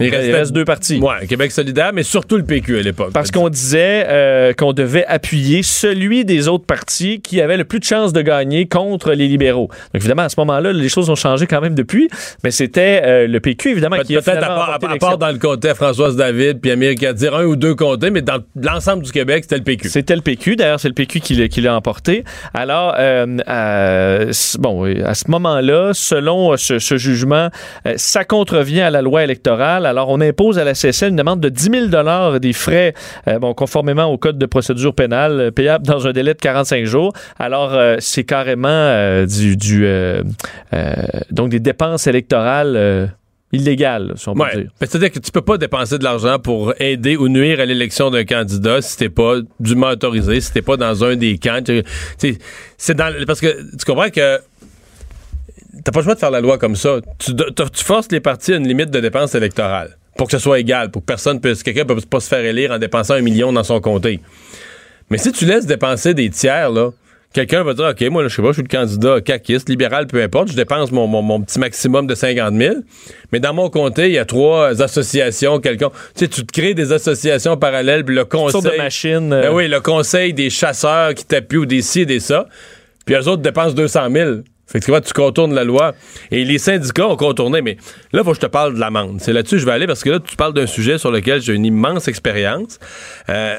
[0.00, 0.98] il, restait- reste deux partis.
[0.98, 3.12] Ouais, Québec solidaire, mais surtout le PQ à l'époque.
[3.12, 7.78] Parce qu'on disait euh, qu'on devait appuyer celui des autres partis qui avait le plus
[7.78, 9.68] de chances de gagner contre les libéraux.
[9.94, 12.08] Donc évidemment, à ce moment-là, les choses ont changé quand même depuis,
[12.42, 14.46] mais c'était euh, le PQ, évidemment, qui a Peut-être à
[14.98, 16.72] part, à dans le comté à Françoise David puis
[17.06, 19.88] à dire un ou deux comtés, mais dans l'ensemble du Québec, c'était le PQ.
[19.88, 20.56] C'était le PQ.
[20.56, 22.24] D'ailleurs, c'est le PQ qui l'a, qui emporté.
[22.54, 27.48] Alors, euh, c- bon, à ce moment-là, selon ce, ce jugement,
[27.96, 29.86] ça contrevient à la loi électorale.
[29.86, 32.94] Alors, on impose à la CSN une amende de 10 000 des frais,
[33.28, 36.84] euh, bon, conformément au code de procédure pénale, euh, payable dans un délai de 45
[36.84, 37.12] jours.
[37.38, 40.22] Alors, euh, c'est carrément euh, du, du euh,
[40.74, 40.92] euh,
[41.30, 43.06] donc des dépenses électorales euh,
[43.54, 44.56] illégales, si on peut Ouais.
[44.62, 44.70] dire.
[44.80, 48.24] C'est-à-dire que tu peux pas dépenser de l'argent pour aider ou nuire à l'élection d'un
[48.24, 51.60] candidat si t'es pas dûment autorisé, si t'es pas dans un des camps.
[52.78, 54.38] C'est dans parce que tu comprends que
[55.84, 56.98] t'as pas le choix de faire la loi comme ça.
[57.18, 57.32] Tu,
[57.84, 61.02] forces les partis à une limite de dépenses électorales pour que ce soit égal, pour
[61.02, 63.80] que personne puisse, quelqu'un peut pas se faire élire en dépensant un million dans son
[63.80, 64.20] comté.
[65.10, 66.90] Mais si tu laisses dépenser des tiers, là,
[67.32, 70.06] quelqu'un va dire, OK, moi, là, je sais pas, je suis le candidat caquiste, libéral,
[70.06, 72.74] peu importe, je dépense mon, mon- mon petit maximum de 50 000,
[73.32, 75.88] mais dans mon comté, il y a trois associations, quelqu'un.
[76.14, 78.60] Tu sais, tu te crées des associations parallèles, puis le conseil.
[78.62, 79.32] de machine.
[79.32, 82.46] euh, Ben oui, le conseil des chasseurs qui t'appuient ou des ci et des ça,
[83.06, 84.30] puis eux autres dépensent 200 000.
[84.66, 85.92] Fait que tu vois, tu contournes la loi.
[86.30, 87.76] Et les syndicats ont contourné, mais
[88.12, 89.18] là, faut que je te parle de l'amende.
[89.20, 91.42] C'est là-dessus que je vais aller parce que là, tu parles d'un sujet sur lequel
[91.42, 92.78] j'ai une immense expérience.
[93.28, 93.56] Euh,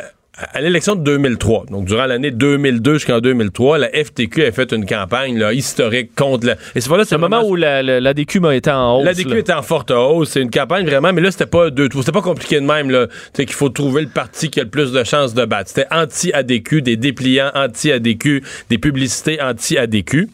[0.51, 4.83] à l'élection de 2003, donc durant l'année 2002 jusqu'en 2003, la FTQ a fait une
[4.87, 6.53] campagne là, historique contre la...
[6.73, 9.05] Et c'est C'est le moment où la, la- l'ADQ a été en hausse.
[9.05, 9.37] L'ADQ là.
[9.37, 10.31] était en forte hausse.
[10.31, 13.05] C'est une campagne vraiment, mais là, c'était pas deux C'était pas compliqué de même, là.
[13.33, 15.69] Sais, qu'il faut trouver le parti qui a le plus de chances de battre.
[15.69, 20.29] C'était anti-ADQ, des dépliants anti-ADQ, des publicités anti-ADQ.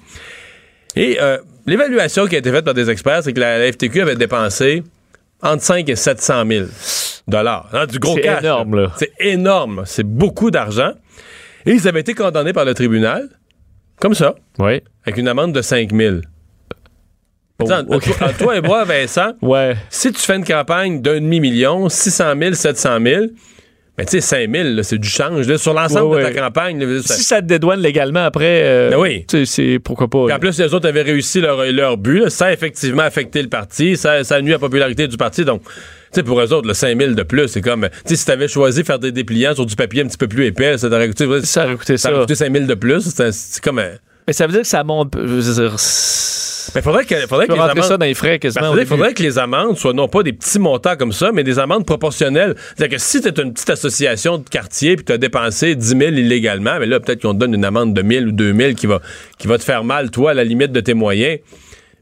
[0.95, 4.01] Et euh, l'évaluation qui a été faite par des experts, c'est que la, la FTQ
[4.01, 4.83] avait dépensé
[5.41, 6.65] entre 5 et 700 000
[7.27, 7.69] dollars.
[7.73, 8.43] Hein, du gros C'est cash.
[8.43, 8.91] énorme, là.
[8.97, 9.83] C'est énorme.
[9.85, 10.91] C'est beaucoup d'argent.
[11.65, 13.29] Et ils avaient été condamnés par le tribunal,
[13.99, 14.81] comme ça, Oui.
[15.05, 16.17] avec une amende de 5 000.
[17.61, 19.75] Oh, Attends, toi, toi et moi, Vincent, Ouais.
[19.89, 23.25] si tu fais une campagne d'un demi-million, 600 000, 700 000,
[23.99, 25.47] ben tu sais, 5 000, là, c'est du change.
[25.47, 28.61] là, sur l'ensemble Ouais, de ta campagne, là, ça- Si ça te dédouane légalement après,
[28.63, 29.25] euh, Ben oui.
[29.45, 30.25] c'est pourquoi pas.
[30.25, 33.49] Puis en plus, les autres avaient réussi leur, leur but, là, sans effectivement affecter le
[33.49, 35.45] parti, ça, ça nuit à la popularité du parti.
[35.45, 35.69] Donc, tu
[36.13, 38.47] sais, pour eux autres, le 5 000 de plus, c'est comme, tu sais, si t'avais
[38.47, 41.07] choisi de faire des dépliants sur du papier un petit peu plus épais, ça t'aurait
[41.07, 42.11] coûté, ça aurait coûté ça ça.
[42.15, 43.01] aurait coûté 5 000 de plus.
[43.31, 43.81] C'est comme.
[44.29, 45.15] Mais ça veut dire que ça monte.
[45.15, 47.83] Mais faudrait que, faudrait que les amendes.
[47.83, 48.75] ça dans les frais Ben, quasiment.
[48.85, 51.83] faudrait, que les amendes soient non pas des petits montants comme ça, mais des amendes
[51.83, 52.53] proportionnelles.
[52.77, 56.01] C'est-à-dire que si tu une petite association de quartier puis tu as dépensé 10 000
[56.11, 59.01] illégalement, mais là, peut-être qu'on te donne une amende de 1000 ou 2000 qui va,
[59.39, 61.39] qui va te faire mal, toi, à la limite de tes moyens.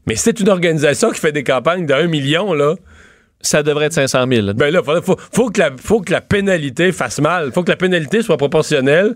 [0.06, 2.74] Mais si c'est une organisation qui fait des campagnes de 1 million, là,
[3.40, 4.52] Ça devrait être 500 000.
[4.52, 7.52] ben là, faudrait- faut, faut, que la, faut que la pénalité fasse mal.
[7.54, 9.14] faut que la pénalité soit proportionnelle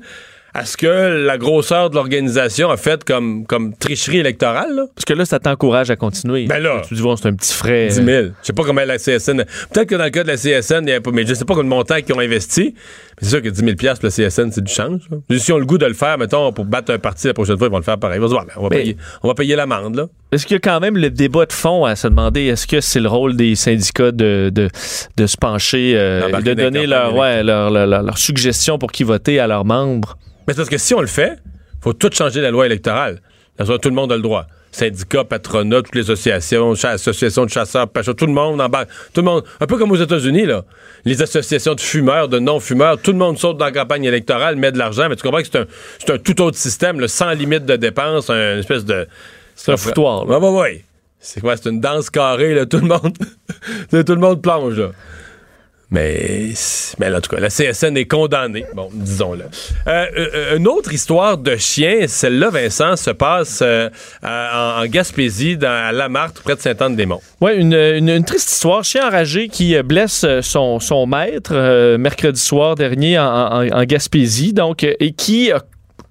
[0.55, 0.86] à ce que
[1.24, 4.74] la grosseur de l'organisation a fait comme, comme tricherie électorale.
[4.74, 4.84] Là.
[4.94, 6.44] Parce que là, ça t'encourage à continuer.
[6.46, 6.82] Ben là.
[6.86, 7.86] Tu dis, bon, c'est un petit frais.
[7.88, 8.07] 10 000.
[8.07, 9.44] Je sais pas comment la CSN.
[9.72, 11.44] Peut-être que dans le cas de la CSN, il y a pas, mais je sais
[11.44, 12.74] pas quel montant qu'ils ont investi.
[12.74, 15.00] Mais c'est sûr que 10 000 pour la CSN, c'est du change.
[15.11, 15.38] là.
[15.38, 17.57] Si on a le goût de le faire, mettons, pour battre un parti la prochaine
[17.57, 18.18] fois, ils vont le faire pareil.
[18.18, 20.07] On va, se voir, ben, on va Mais- payer, on va payer l'amende, là.
[20.33, 22.80] Est-ce qu'il y a quand même le débat de fond à se demander est-ce que
[22.80, 24.70] c'est le rôle des syndicats de, de,
[25.18, 29.47] de se pencher euh, de donner leur, ouais, leur, leur, suggestion pour qui voter à
[29.47, 30.16] leurs membres?
[30.49, 31.39] Mais c'est parce que si on le fait,
[31.83, 33.20] faut tout changer la loi électorale.
[33.59, 34.47] Tout le monde a le droit.
[34.70, 38.89] Syndicats, patronat, toutes les associations, associations de chasseurs, pêcheurs, tout le monde embarque.
[39.12, 39.45] Tout le monde.
[39.61, 40.64] Un peu comme aux États-Unis, là.
[41.05, 44.72] Les associations de fumeurs, de non-fumeurs, tout le monde saute dans la campagne électorale, met
[44.72, 47.76] de l'argent, mais tu comprends que c'est un, un, tout autre système, sans limite de
[47.76, 49.07] dépenses, une espèce de.
[49.64, 50.26] C'est un foutoir.
[50.26, 50.82] Oui, oui, oui.
[51.20, 51.56] C'est quoi?
[51.56, 52.66] C'est une danse carrée, là.
[52.66, 53.16] Tout le monde.
[53.90, 54.90] tout le monde plonge, là.
[55.92, 56.54] Mais,
[56.98, 59.44] mais en tout cas, la CSN est condamnée, bon, disons-le.
[59.86, 63.90] Euh, euh, une autre histoire de chien, celle-là, Vincent, se passe euh,
[64.22, 67.20] en, Gaspésie, dans, à Lamarthe, près de Sainte-Anne-des-Monts.
[67.42, 68.82] Oui, une, une, triste histoire.
[68.84, 71.52] Chien enragé qui blesse son, son maître
[71.98, 75.62] mercredi soir dernier en, en Gaspésie, donc, et qui a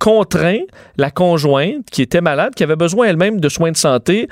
[0.02, 0.64] contraint
[0.98, 4.28] la conjointe qui était malade, qui avait besoin elle-même de soins de santé,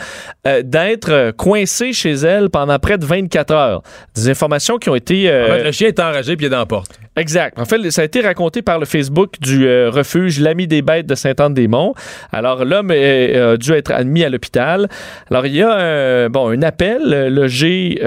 [0.47, 3.84] euh, d'être coincée chez elle pendant près de 24 heures.
[4.15, 5.30] Des informations qui ont été...
[5.30, 6.99] Euh, le chien est enragé puis il est dans la porte.
[7.15, 7.59] Exact.
[7.59, 11.05] En fait, ça a été raconté par le Facebook du euh, refuge L'Ami des Bêtes
[11.05, 11.93] de Saint-Anne-des-Monts.
[12.32, 14.89] Alors, l'homme a dû être admis à l'hôpital.
[15.30, 18.01] Alors, il y a un, bon, un appel logé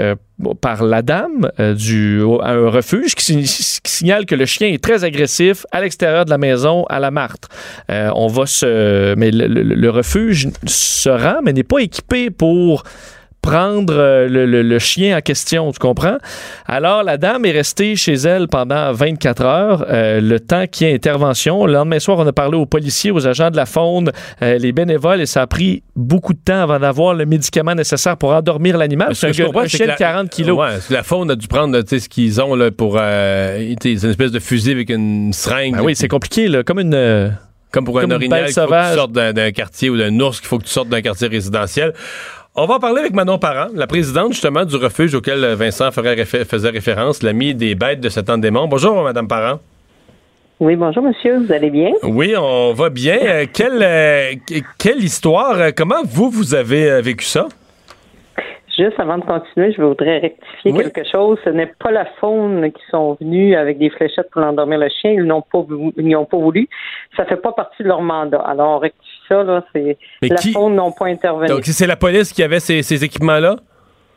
[0.61, 5.65] par la dame du, à un refuge qui, signale que le chien est très agressif
[5.71, 7.49] à l'extérieur de la maison à la Martre.
[7.89, 9.15] on va se.
[9.15, 12.83] Mais le, refuge se rend, mais n'est pas équipé pour
[13.43, 16.17] prendre euh, le, chien en question, tu comprends?
[16.65, 20.89] Alors, la dame est restée chez elle pendant 24 heures, euh, le temps qu'il y
[20.89, 21.65] ait intervention.
[21.65, 24.71] Le lendemain soir, on a parlé aux policiers, aux agents de la faune, euh, les
[24.71, 28.77] bénévoles, et ça a pris beaucoup de temps avant d'avoir le médicament nécessaire pour endormir
[28.77, 29.13] l'animal.
[29.13, 29.33] C'est un,
[29.67, 30.57] chien de 40 kilos.
[30.57, 34.71] Ouais, la faune a dû prendre ce qu'ils ont là, pour une espèce de fusil
[34.71, 35.75] avec une seringue.
[35.75, 37.35] Ben oui, c'est compliqué, là, comme une
[37.73, 40.47] comme pour un orignal, il faut que tu sortes d'un quartier ou d'un ours, qu'il
[40.47, 41.93] faut que tu sortes d'un quartier résidentiel.
[42.55, 46.69] On va en parler avec Manon Parent, la présidente justement du refuge auquel Vincent faisait
[46.69, 48.67] référence, l'ami des bêtes de cet démon.
[48.67, 49.57] Bonjour, Madame Parent.
[50.59, 51.39] Oui, bonjour, monsieur.
[51.39, 51.89] Vous allez bien?
[52.03, 53.17] Oui, on va bien.
[53.23, 54.33] Euh, quelle, euh,
[54.77, 55.73] quelle histoire?
[55.75, 57.47] Comment vous, vous avez euh, vécu ça?
[58.77, 61.39] Juste avant de continuer, je voudrais rectifier quelque chose.
[61.43, 65.11] Ce n'est pas la faune qui sont venus avec des fléchettes pour endormir le chien.
[65.11, 65.65] Ils n'ont pas,
[65.97, 66.67] ils pas voulu.
[67.15, 68.41] Ça fait pas partie de leur mandat.
[68.41, 69.63] Alors, on rectifie ça, là.
[69.73, 71.47] C'est, la faune n'ont pas intervenu.
[71.47, 73.57] Donc, c'est la police qui avait ces, équipements-là?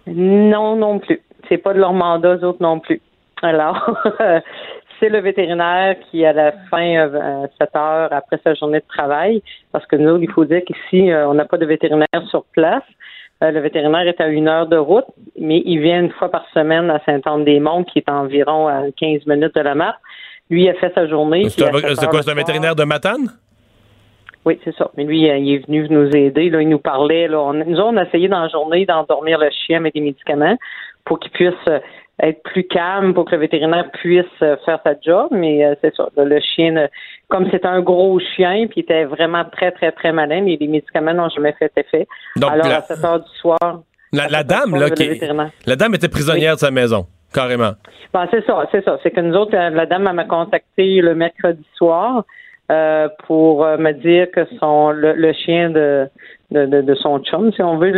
[0.06, 1.20] Non, non plus.
[1.48, 3.00] C'est pas de leur mandat, eux autres non plus.
[3.42, 3.96] Alors,
[5.00, 9.42] c'est le vétérinaire qui, à la fin, euh, 7 heures après sa journée de travail,
[9.72, 12.82] parce que nous, il faut dire qu'ici, euh, on n'a pas de vétérinaire sur place.
[13.42, 15.04] Euh, le vétérinaire est à une heure de route,
[15.38, 19.54] mais il vient une fois par semaine à Saint-Anne-des-Monts, qui est environ à 15 minutes
[19.54, 20.00] de la mare.
[20.48, 21.48] Lui, il a fait sa journée.
[21.50, 21.68] C'est
[22.08, 23.28] quoi, c'est un vétérinaire de Matane?
[24.46, 24.90] Oui, c'est ça.
[24.96, 26.50] Mais lui, il est venu nous aider.
[26.50, 27.26] Là, il nous parlait.
[27.26, 27.52] Là.
[27.52, 30.56] nous, on a essayé dans la journée d'endormir le chien avec des médicaments
[31.04, 31.80] pour qu'il puisse euh,
[32.22, 35.28] être plus calme, pour que le vétérinaire puisse euh, faire sa job.
[35.32, 36.08] Mais c'est ça.
[36.16, 36.86] le chien,
[37.28, 40.68] comme c'était un gros chien, puis il était vraiment très, très, très malin, mais les
[40.68, 42.06] médicaments n'ont jamais fait effet.
[42.40, 43.82] Alors, à 7 heures du soir.
[44.12, 45.20] La, dame, là, qui,
[45.66, 47.72] la dame était prisonnière de sa maison, carrément.
[48.14, 48.98] Ben, c'est ça, c'est ça.
[49.02, 52.24] C'est que nous autres, euh, la dame m'a contacté le mercredi soir
[52.70, 56.08] euh, pour euh, me dire que son le, chien de,
[56.50, 57.92] de, de, son chum, si on veut,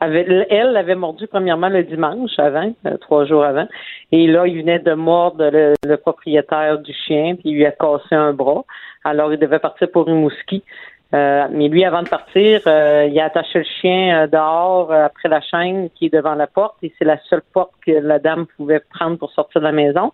[0.00, 3.68] elle l'avait mordu premièrement le dimanche avant, euh, trois jours avant.
[4.12, 8.14] Et là, il venait de mordre le, propriétaire du chien, puis il lui a cassé
[8.14, 8.64] un bras.
[9.04, 10.64] Alors, il devait partir pour une mousquie.
[11.12, 15.40] Euh, mais lui, avant de partir, euh, il a attaché le chien dehors après la
[15.40, 18.78] chaîne qui est devant la porte et c'est la seule porte que la dame pouvait
[18.78, 20.12] prendre pour sortir de la maison.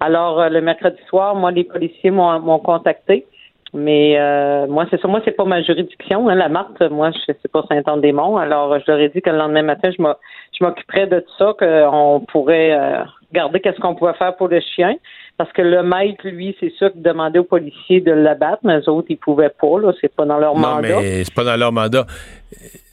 [0.00, 3.26] Alors, le mercredi soir, moi, les policiers m'ont contacté.
[3.74, 5.08] Mais euh, moi, c'est ça.
[5.08, 6.28] Moi, c'est pas ma juridiction.
[6.28, 8.38] Hein, la Marthe, moi, je sais pas Saint-Anne-des-Monts.
[8.38, 12.24] Alors, je leur ai dit que le lendemain matin, je m'occuperais de tout ça, qu'on
[12.32, 14.94] pourrait euh, regarder qu'est-ce qu'on pouvait faire pour le chien.
[15.38, 18.88] Parce que le maître, lui, c'est sûr qu'il demandait aux policiers de l'abattre, mais les
[18.88, 19.78] autres, ils pouvaient pas.
[19.80, 20.88] Là, c'est pas dans leur mandat.
[20.88, 22.06] Non, mais c'est pas dans leur mandat.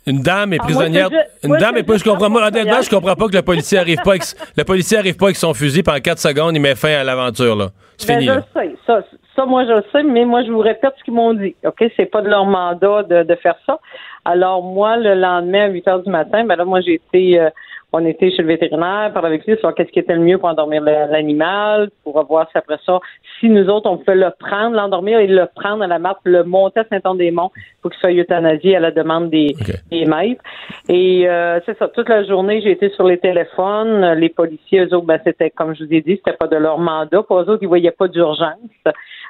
[0.05, 1.09] Une dame est ah, prisonnière.
[1.43, 1.97] une dame est pas.
[1.97, 4.11] Je comprends moi, honnêtement, je comprends pas que le policier arrive pas.
[4.11, 4.23] Avec,
[4.55, 7.55] le policier arrive pas avec son fusil pendant 4 secondes, il met fin à l'aventure
[7.55, 7.69] là.
[7.97, 8.31] C'est ben, fini.
[8.31, 8.75] Je Sais.
[8.85, 9.01] Ça,
[9.35, 11.55] ça, moi, je le sais, mais moi, je vous répète ce qu'ils m'ont dit.
[11.65, 11.83] OK?
[11.97, 13.79] C'est pas de leur mandat de, de, faire ça.
[14.23, 17.49] Alors, moi, le lendemain, à 8 heures du matin, ben là, moi, j'ai été, euh,
[17.95, 20.49] on était chez le vétérinaire, parler avec lui sur qu'est-ce qui était le mieux pour
[20.49, 22.99] endormir l'animal, pour voir si après ça,
[23.39, 26.43] si nous autres, on pouvait le prendre, l'endormir et le prendre à la map, le
[26.43, 29.55] monter à Saint-Anne-des-Monts pour qu'il soit euthanasié à la demande des,
[29.91, 30.43] des maîtres.
[30.89, 34.13] Et euh, c'est ça, toute la journée, j'ai été sur les téléphones.
[34.15, 36.79] Les policiers, eux autres, ben, c'était, comme je vous ai dit, c'était pas de leur
[36.79, 37.23] mandat.
[37.23, 38.59] Pour eux autres, ils voyaient pas d'urgence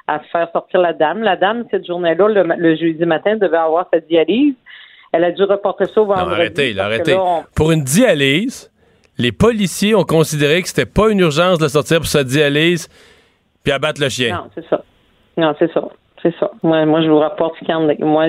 [0.08, 1.22] à faire sortir la dame.
[1.22, 4.54] La dame, cette journée-là, le, jeudi matin, devait avoir sa dialyse.
[5.16, 6.26] Elle a dû reporter ça au vendredi.
[6.26, 7.16] Non, arrêtez, arrêtez.
[7.54, 8.70] Pour une dialyse,
[9.16, 12.88] les policiers ont considéré que c'était pas une urgence de sortir pour sa dialyse
[13.62, 14.36] puis abattre le chien.
[14.36, 14.82] Non, c'est ça.
[15.36, 15.82] Non, c'est ça.
[16.22, 16.50] C'est ça.
[16.62, 18.26] Moi, moi, je vous rapporte quand moi,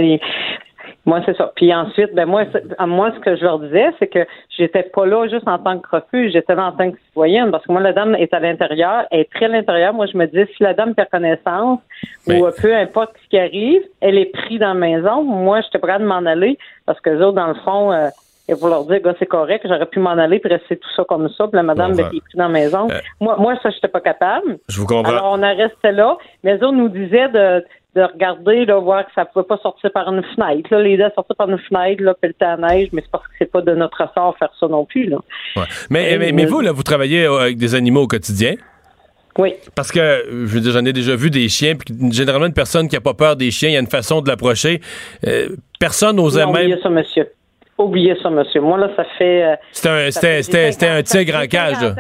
[1.08, 1.54] Moi, c'est ça.
[1.56, 2.44] Puis ensuite, ben moi,
[2.86, 5.88] moi, ce que je leur disais, c'est que j'étais pas là juste en tant que
[5.90, 9.06] refuge, j'étais là en tant que citoyenne, parce que moi, la dame est à l'intérieur,
[9.10, 9.94] elle est très à l'intérieur.
[9.94, 11.80] Moi, je me disais, si la dame perd connaissance,
[12.28, 15.24] ou peu importe ce qui arrive, elle est prise dans la maison.
[15.24, 18.10] Moi, j'étais prête de m'en aller, parce que les autres, dans le fond, euh,
[18.50, 21.48] et leur dire, c'est correct, j'aurais pu m'en aller puis rester tout ça comme ça.
[21.48, 22.88] Puis la madame bon, ben, est prise dans la maison.
[22.90, 24.58] Euh, moi, moi, ça, j'étais pas capable.
[24.70, 25.12] Je vous comprends.
[25.12, 26.18] Alors, on a resté là.
[26.44, 27.66] Mais eux autres nous disaient de,
[27.98, 30.70] de regarder, de voir que ça pouvait pas sortir par une fenêtre.
[30.72, 33.34] Là, les deux sortaient par une fenêtre, là, puis le neige, mais c'est parce que
[33.40, 35.06] c'est pas de notre sort faire ça non plus.
[35.06, 35.18] Là.
[35.56, 35.64] Ouais.
[35.90, 38.54] Mais, mais, mais, vous, là, vous travaillez avec des animaux au quotidien?
[39.38, 39.56] Oui.
[39.76, 42.88] Parce que, je veux dire, j'en ai déjà vu des chiens, puis généralement, une personne
[42.88, 44.80] qui n'a pas peur des chiens, il y a une façon de l'approcher.
[45.26, 46.78] Euh, personne n'osait même.
[46.82, 47.28] ça, monsieur.
[47.78, 48.62] Oubliez ça, monsieur.
[48.62, 49.60] Moi, là, ça fait.
[49.72, 51.96] C'était un, un tigre en cage, là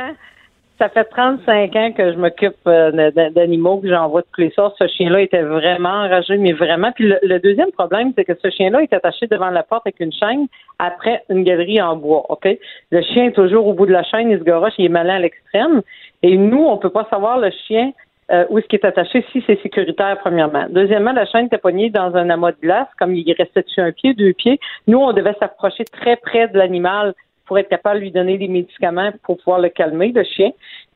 [0.77, 4.75] ça fait 35 ans que je m'occupe euh, d'animaux que j'envoie de tous les sorts.
[4.77, 6.91] Ce chien-là était vraiment enragé, mais vraiment.
[6.91, 10.13] Puis le, deuxième problème, c'est que ce chien-là est attaché devant la porte avec une
[10.13, 10.47] chaîne
[10.79, 12.25] après une galerie en bois.
[12.29, 12.47] Ok,
[12.91, 15.15] le chien est toujours au bout de la chaîne, il se garoche, il est malin
[15.15, 15.81] à l'extrême.
[16.21, 17.91] Et nous, on peut pas savoir le chien
[18.29, 20.65] euh, où est-ce qu'il est attaché si c'est sécuritaire, premièrement.
[20.69, 23.91] Deuxièmement, la chaîne était poignée dans un amas de glace, comme il restait dessus un
[23.91, 24.59] pied, deux pieds.
[24.85, 27.13] Nous, on devait s'approcher très près de l'animal
[27.47, 30.51] pour être capable de lui donner des médicaments pour pouvoir le calmer, le chien.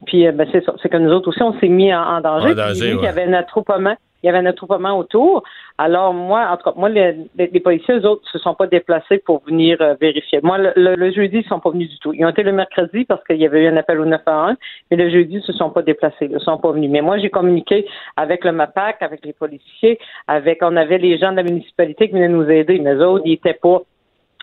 [0.06, 2.52] Puis euh, ben, c'est ça, c'est que nous autres aussi, on s'est mis en, danger.
[2.52, 3.96] il y avait un attroupement.
[4.24, 5.44] Il y avait un attroupement autour.
[5.78, 9.42] Alors, moi, en tout cas, moi, les, policiers, eux autres, se sont pas déplacés pour
[9.46, 10.40] venir euh, vérifier.
[10.44, 12.14] Moi, le, jeudi, ils sont pas venus du tout.
[12.14, 14.58] Ils ont été le mercredi parce qu'il y avait eu un appel au 911,
[14.92, 16.30] mais le jeudi, ils se sont pas déplacés.
[16.32, 16.92] Ils sont pas venus.
[16.92, 19.98] Mais moi, j'ai communiqué avec le MAPAC, avec les policiers,
[20.28, 22.78] avec, on avait les gens de la municipalité qui venaient nous aider.
[22.80, 23.82] Mais eux autres, ils étaient pas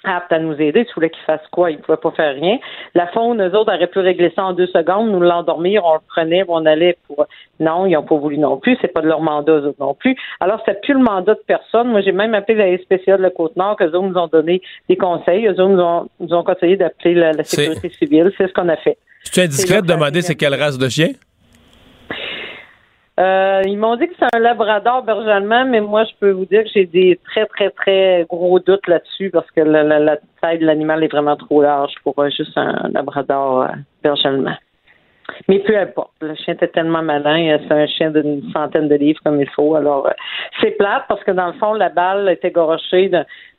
[0.05, 0.85] apte à nous aider.
[0.85, 1.71] Tu voulais qu'il fasse quoi?
[1.71, 2.59] Il ne pouvait pas faire rien.
[2.95, 6.01] La faune, eux autres, auraient pu régler ça en deux secondes, nous l'endormir, on le
[6.09, 7.27] prenait, on allait pour.
[7.61, 8.77] Non, ils n'ont pas voulu non plus.
[8.81, 10.17] C'est pas de leur mandat, eux autres non plus.
[10.41, 11.89] Alors, c'est plus le mandat de personne.
[11.89, 14.97] Moi, j'ai même appelé la SPCA de la Côte-Nord, qu'eux autres nous ont donné des
[14.97, 15.47] conseils.
[15.47, 18.33] Eux autres nous ont, nous ont conseillé d'appeler la, sécurité civile.
[18.37, 18.99] C'est ce qu'on a fait.
[19.25, 21.09] C'est indiscret de demander c'est quelle race de chien?
[23.19, 26.45] Euh, ils m'ont dit que c'est un labrador berger allemand, mais moi, je peux vous
[26.45, 30.67] dire que j'ai des très, très, très gros doutes là-dessus parce que la, taille de
[30.67, 34.53] l'animal est vraiment trop large pour euh, juste un labrador euh.
[35.49, 39.21] Mais peu importe, le chien était tellement malin, c'est un chien d'une centaine de livres
[39.25, 39.75] comme il faut.
[39.75, 40.09] Alors,
[40.61, 43.11] c'est plate parce que dans le fond, la balle était gorochée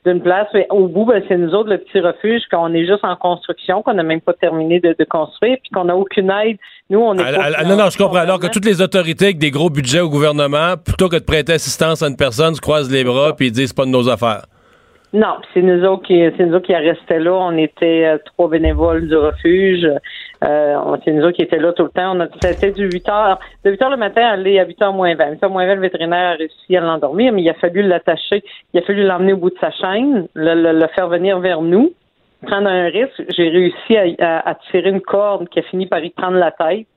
[0.05, 0.47] d'une place.
[0.53, 3.83] Mais au bout, ben, c'est nous autres, le petit refuge, qu'on est juste en construction,
[3.83, 6.57] qu'on n'a même pas terminé de, construire, puis qu'on n'a aucune aide.
[6.89, 7.65] Nous, on est.
[7.65, 8.17] Non, non, je comprends.
[8.17, 11.53] Alors que toutes les autorités avec des gros budgets au gouvernement, plutôt que de prêter
[11.53, 14.45] assistance à une personne, se croisent les bras puis ils disent pas de nos affaires.
[15.11, 17.33] Non, c'est nous autres qui c'est nous autres qui restaient là.
[17.33, 19.87] On était euh, trois bénévoles du refuge.
[20.43, 22.15] Euh, c'est nous autres qui étaient là tout le temps.
[22.15, 24.93] On a c'était du 8 heures, de 8 heures le matin aller à 8 heures
[24.93, 25.31] moins 20.
[25.31, 28.43] 8 heures moins 20, le vétérinaire a réussi à l'endormir, mais il a fallu l'attacher.
[28.73, 31.91] Il a fallu l'emmener au bout de sa chaîne, le, faire venir vers nous,
[32.41, 33.23] prendre un risque.
[33.35, 36.87] J'ai réussi à, tirer une corde qui a fini par y prendre la tête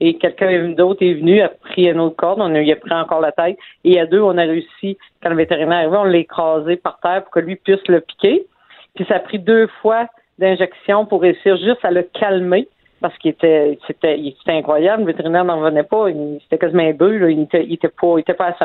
[0.00, 3.20] et quelqu'un d'autre est venu, a pris une autre corde, on il a pris encore
[3.20, 6.18] la tête, et à deux, on a réussi, quand le vétérinaire est arrivé, on l'a
[6.18, 8.46] écrasé par terre pour que lui puisse le piquer.
[8.94, 10.06] Puis ça a pris deux fois
[10.38, 12.66] d'injection pour réussir juste à le calmer,
[13.02, 17.30] parce qu'il était, c'était, incroyable, le vétérinaire n'en venait pas, il, c'était quasiment un bœuf,
[17.30, 18.56] il était, il était pas, il était pas.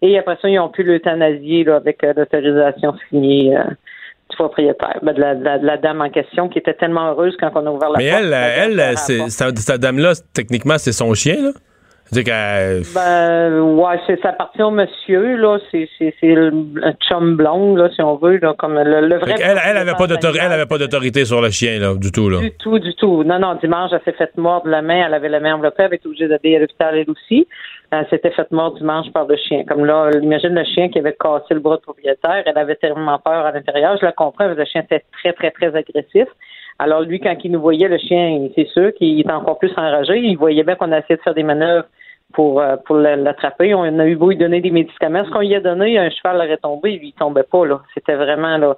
[0.00, 3.64] Et après ça, ils ont pu l'euthanasier, là, avec euh, l'autorisation signée, euh,
[4.30, 7.70] du propriétaire, ben, de, la, dame en question qui était tellement heureuse quand on a
[7.70, 7.98] ouvert la porte.
[7.98, 11.50] Mais elle, elle, c'est, cette dame-là, techniquement, c'est son chien, là?
[12.94, 15.58] Ben, ouais, c'est, ça appartient au monsieur, là.
[15.70, 16.50] C'est, c'est, c'est le,
[17.08, 19.34] chum blond, là, si on veut, là, comme le, vrai.
[19.40, 22.28] Elle, elle avait pas d'autorité, elle avait pas d'autorité sur le chien, là, du tout,
[22.28, 22.40] là.
[22.40, 23.22] Du tout, du tout.
[23.22, 25.94] Non, non, dimanche, elle s'est faite mordre la main, elle avait la main enveloppée, elle
[25.94, 27.46] était obligée d'aller à l'hôpital, elle aussi.
[27.92, 29.64] Elle s'était faite mordre dimanche par le chien.
[29.66, 33.18] Comme là, imagine le chien qui avait cassé le bras de propriétaire, elle avait tellement
[33.18, 33.96] peur à l'intérieur.
[34.00, 36.28] Je la comprends, le chien était très, très, très agressif.
[36.82, 40.18] Alors lui, quand il nous voyait, le chien, c'est sûr qu'il était encore plus enragé.
[40.18, 41.84] Il voyait bien qu'on essayait de faire des manœuvres
[42.32, 43.74] pour, euh, pour l'attraper.
[43.74, 45.24] On a eu beau lui donner des médicaments.
[45.24, 47.80] Ce qu'on lui a donné, un cheval aurait tombé, il tombait pas, là.
[47.94, 48.76] C'était vraiment, là.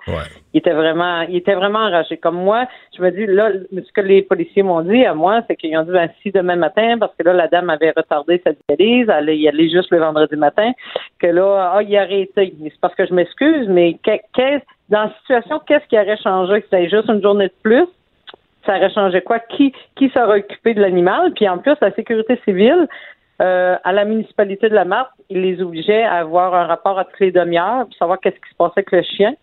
[0.55, 2.17] Il était vraiment, il était vraiment enragé.
[2.17, 5.57] Comme moi, je me dis, là, ce que les policiers m'ont dit à moi, c'est
[5.57, 8.53] qu'ils ont dit, ben, si demain matin, parce que là, la dame avait retardé sa
[8.69, 10.73] dialyse, elle allait y aller juste le vendredi matin,
[11.19, 12.55] que là, ah, il a arrêté.
[12.63, 16.63] C'est parce que je m'excuse, mais qu'est-ce, dans la situation, qu'est-ce qui aurait changé?
[16.63, 17.87] C'était juste une journée de plus?
[18.67, 19.41] Ça aurait changé quoi?
[19.41, 21.33] Qui, qui s'aurait occupé de l'animal?
[21.35, 22.87] Puis en plus, la sécurité civile,
[23.41, 27.05] euh, à la municipalité de la Marque, il les obligeait à avoir un rapport à
[27.05, 29.35] toutes les demi-heures pour savoir qu'est-ce qui se passait avec le chien.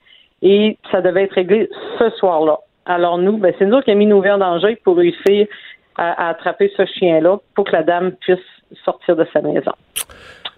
[0.42, 2.60] Et ça devait être réglé ce soir-là.
[2.86, 5.48] Alors nous, ben, c'est nous qui avons mis nos vies en danger pour réussir
[5.98, 8.40] à, attraper ce chien-là pour que la dame puisse
[8.86, 9.72] sortir de sa maison.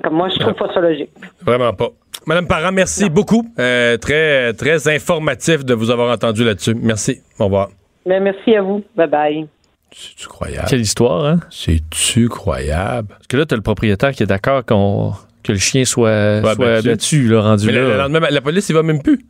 [0.03, 1.09] Comme moi, je trouve pas ça logique.
[1.41, 1.89] Vraiment pas.
[2.27, 3.43] Madame Parent, merci beaucoup.
[3.57, 6.75] Euh, très, très informatif de vous avoir entendu là-dessus.
[6.75, 7.21] Merci.
[7.39, 7.69] Au revoir.
[8.05, 8.83] Ben, merci à vous.
[8.95, 9.47] Bye bye.
[9.93, 10.67] C'est-tu croyable?
[10.69, 11.39] Quelle histoire, hein?
[11.49, 13.09] C'est-tu croyable?
[13.09, 15.13] Parce que là, t'as le propriétaire qui est d'accord qu'on
[15.43, 16.87] que le chien soit, soit battu.
[16.87, 17.81] battu, là, rendu Mais là.
[17.81, 19.25] le, le lendemain, la police, il va même plus.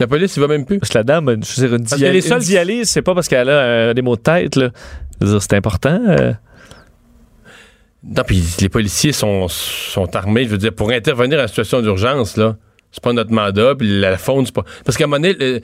[0.00, 0.80] La police, il va même plus.
[0.80, 3.48] Parce que la dame, je veux dire, une, seuls- une dialyse, c'est pas parce qu'elle
[3.48, 4.70] a euh, des maux de tête, là.
[5.40, 6.00] C'est important.
[6.08, 6.32] euh.
[8.02, 12.36] Non, puis les policiers sont, sont armés, je veux dire, pour intervenir en situation d'urgence,
[12.36, 12.56] là.
[12.90, 14.64] C'est pas notre mandat, puis la faune, c'est pas.
[14.84, 15.60] Parce qu'à un moment donné, le-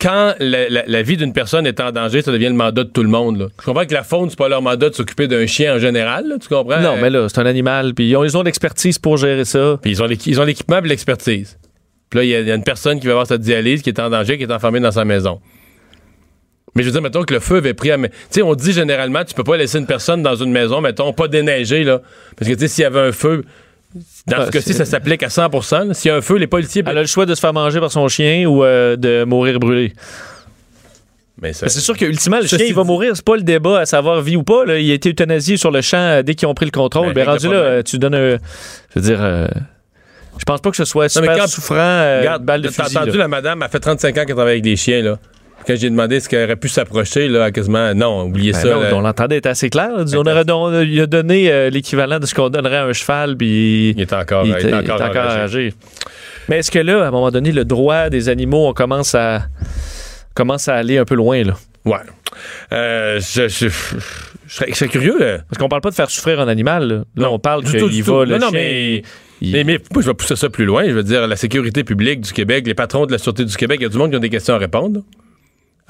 [0.00, 2.88] quand la, la- la vie d'une personne est en danger, ça devient le mandat de
[2.90, 3.46] tout le monde, là.
[3.60, 6.26] Je comprends que la faune, c'est pas leur mandat de s'occuper d'un chien en général,
[6.28, 6.80] là, tu comprends?
[6.80, 9.78] Non, mais là, c'est un animal, puis ils ont, ils ont l'expertise pour gérer ça.
[9.82, 11.58] Puis ils ont l'équi- ils ont l'équipement et l'expertise.
[12.08, 13.82] Puis là, il y, a- il y a une personne qui va avoir sa dialyse,
[13.82, 15.40] qui est en danger, qui est enfermée dans sa maison.
[16.74, 17.96] Mais je veux dire, mettons que le feu avait pris à.
[17.98, 21.12] Tu sais, on dit généralement, tu peux pas laisser une personne dans une maison, mettons,
[21.12, 22.00] pas déneigée, là.
[22.36, 23.44] Parce que, tu sais, s'il y avait un feu.
[24.26, 25.48] Dans Ah, ce cas-ci, ça s'applique à 100
[25.88, 25.94] là.
[25.94, 26.82] S'il y a un feu, les policiers.
[26.86, 29.58] Elle a le choix de se faire manger par son chien ou euh, de mourir
[29.58, 29.92] brûlé.
[31.42, 33.12] Mais ça- c'est sûr que ultimement, le Ceci chien, il va mourir.
[33.16, 34.64] C'est pas le débat à savoir vie ou pas.
[34.64, 34.78] là.
[34.78, 37.08] Il a été euthanasié sur le champ euh, dès qu'ils ont pris le contrôle.
[37.14, 38.36] Ben, Ben, rendu là, euh, tu donnes un.
[38.94, 39.18] Je veux dire.
[39.22, 39.48] euh,
[40.38, 41.74] je pense pas que ce soit Non, mais super quand- souffrant.
[41.76, 43.24] euh, Regarde, balle de t'as entendu là.
[43.24, 45.18] la madame, elle fait 35 ans qu'elle travaille avec des chiens, là.
[45.66, 47.94] Quand j'ai demandé ce qu'elle aurait pu s'approcher, là, quasiment.
[47.94, 48.70] Non, oubliez Ben ça.
[48.74, 48.90] non, là.
[48.94, 49.90] on l'entendait être assez clair.
[49.96, 50.04] là.
[50.14, 53.90] On aurait il a donné euh, l'équivalent de ce qu'on donnerait à un cheval, puis
[53.90, 55.74] Il est encore, il il est était- encore il est encore enragé.
[56.48, 59.42] Mais est-ce que là, à un moment donné, le droit des animaux, on commence à
[60.34, 61.54] commence à aller un peu loin là?
[61.84, 61.96] Ouais.
[62.72, 63.98] Euh, je, je, je,
[64.46, 65.38] je serais, je serais curieux, là.
[65.48, 66.88] Parce qu'on parle pas de faire souffrir un animal.
[66.88, 69.02] Là, Là, Non, on parle du qu'il tout, du va le Non, chien, mais-
[69.40, 70.84] il- Mais, je vais pousser ça plus loin.
[70.86, 73.78] Je veux dire, la sécurité publique du Québec, les patrons de la Sûreté du Québec,
[73.80, 75.02] il y a du monde qui ont des questions à répondre.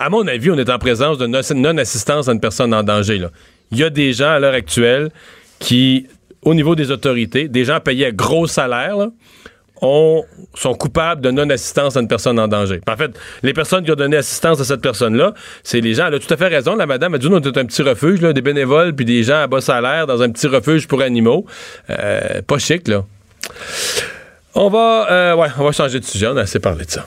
[0.02, 3.22] À mon avis, on est en présence de non- non-assistance à une personne en danger.
[3.70, 5.10] Il y a des gens à l'heure actuelle
[5.58, 6.06] qui,
[6.42, 8.96] au niveau des autorités, des gens payés à gros salaires,
[9.82, 12.80] sont coupables de non-assistance à une personne en danger.
[12.88, 13.10] En fait,
[13.42, 16.06] les personnes qui ont donné assistance à cette personne-là, c'est les gens.
[16.06, 16.76] Elle a tout à fait raison.
[16.76, 19.42] La madame a dit nous, on est un petit refuge, des bénévoles, puis des gens
[19.42, 21.44] à bas salaire dans un petit refuge pour animaux.
[21.90, 23.04] Euh, pas chic, là.
[24.54, 26.26] On va, euh, ouais, on va changer de sujet.
[26.26, 27.06] On a assez parlé de ça.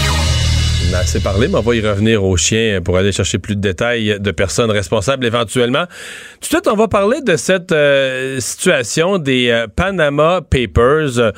[0.91, 3.55] On a assez parlé, mais on va y revenir aux chiens pour aller chercher plus
[3.55, 5.85] de détails de personnes responsables éventuellement.
[5.85, 11.31] Tout de suite, on va parler de cette euh, situation des euh, Panama Papers.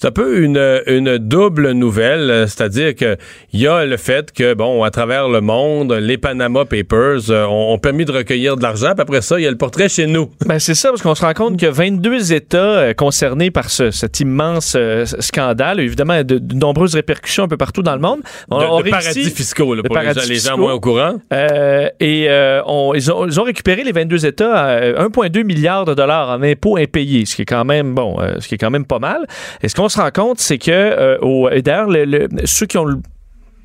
[0.00, 3.16] C'est un peu une, une double nouvelle, c'est-à-dire que
[3.52, 7.46] il y a le fait que, bon, à travers le monde, les Panama Papers euh,
[7.46, 9.88] ont, ont permis de recueillir de l'argent, puis après ça, il y a le portrait
[9.88, 10.30] chez nous.
[10.46, 14.20] Ben, c'est ça, parce qu'on se rend compte que 22 États concernés par ce- cet
[14.20, 14.76] immense
[15.18, 18.20] scandale, évidemment, de, de nombreuses répercussions un peu partout dans le monde.
[18.20, 20.80] De, On- on de réussit- paradis fiscaux, là, pour les gens, les gens moins au
[20.80, 21.14] courant.
[21.32, 25.84] Euh, et euh, on- ils, ont, ils ont récupéré les 22 États à 1,2 milliard
[25.84, 28.58] de dollars en impôts impayés, ce qui est quand même bon, euh, ce qui est
[28.58, 29.26] quand même pas mal.
[29.62, 32.66] Et ce qu'on se rend compte, c'est que euh, au- et d'ailleurs, le- le- ceux
[32.66, 32.98] qui ont le-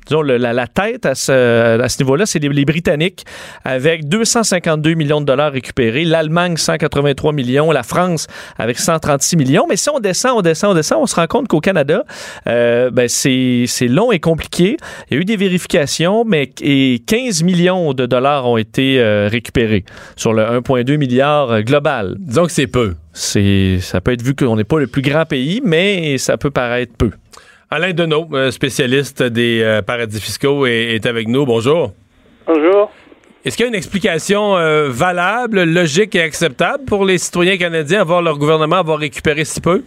[0.06, 3.24] disons, le- la, la tête à ce, à ce niveau-là, c'est les, les Britanniques
[3.64, 8.26] avec 252 millions de dollars récupérés, l'Allemagne 183 millions, la France
[8.58, 9.66] avec 136 millions.
[9.68, 12.04] Mais si on descend, on descend, on descend, on se rend compte qu'au Canada,
[12.46, 14.76] euh, ben c'est c'est long et compliqué.
[15.10, 19.28] Il y a eu des vérifications, mais et 15 millions de dollars ont été euh,
[19.30, 19.84] récupérés
[20.16, 22.16] sur le 1,2 milliard euh, global.
[22.18, 22.94] Disons que c'est peu.
[23.12, 26.50] C'est ça peut être vu qu'on n'est pas le plus grand pays, mais ça peut
[26.50, 27.10] paraître peu.
[27.70, 31.44] Alain Deneau, euh, spécialiste des euh, paradis fiscaux, est, est avec nous.
[31.44, 31.90] Bonjour.
[32.46, 32.90] Bonjour.
[33.44, 38.00] Est-ce qu'il y a une explication euh, valable, logique et acceptable pour les citoyens canadiens
[38.00, 39.82] à voir leur gouvernement avoir récupéré si peu?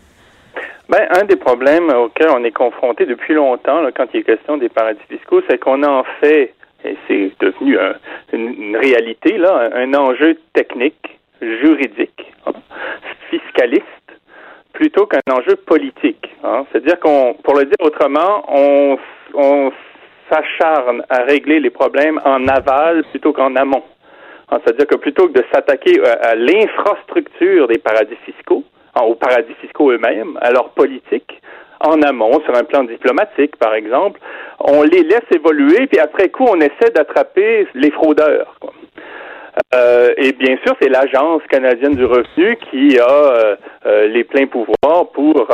[0.90, 4.58] Ben, un des problèmes auxquels on est confronté depuis longtemps, là, quand il est question
[4.58, 6.54] des paradis fiscaux, c'est qu'on en fait,
[6.84, 7.96] et c'est devenu un-
[8.34, 12.54] une, une réalité, là, un, un enjeu technique, juridique, hein,
[13.30, 13.84] fiscaliste,
[14.80, 16.30] plutôt qu'un enjeu politique.
[16.42, 16.66] hein.
[16.72, 18.98] C'est-à-dire qu'on, pour le dire autrement, on,
[20.32, 23.84] s'acharne à régler les problèmes en aval plutôt qu'en amont.
[24.52, 28.64] Hein, C'est-à-dire que plutôt que de s'attaquer à, à l'infrastructure des paradis fiscaux,
[28.96, 31.42] hein, aux paradis fiscaux eux-mêmes, à leur politique,
[31.82, 34.20] en amont, sur un plan diplomatique, par exemple,
[34.60, 38.56] on les laisse évoluer, puis après coup, on essaie d'attraper les fraudeurs.
[39.74, 43.56] Euh, et bien sûr, c'est l'Agence canadienne du revenu qui a euh,
[43.86, 45.48] euh, les pleins pouvoirs pour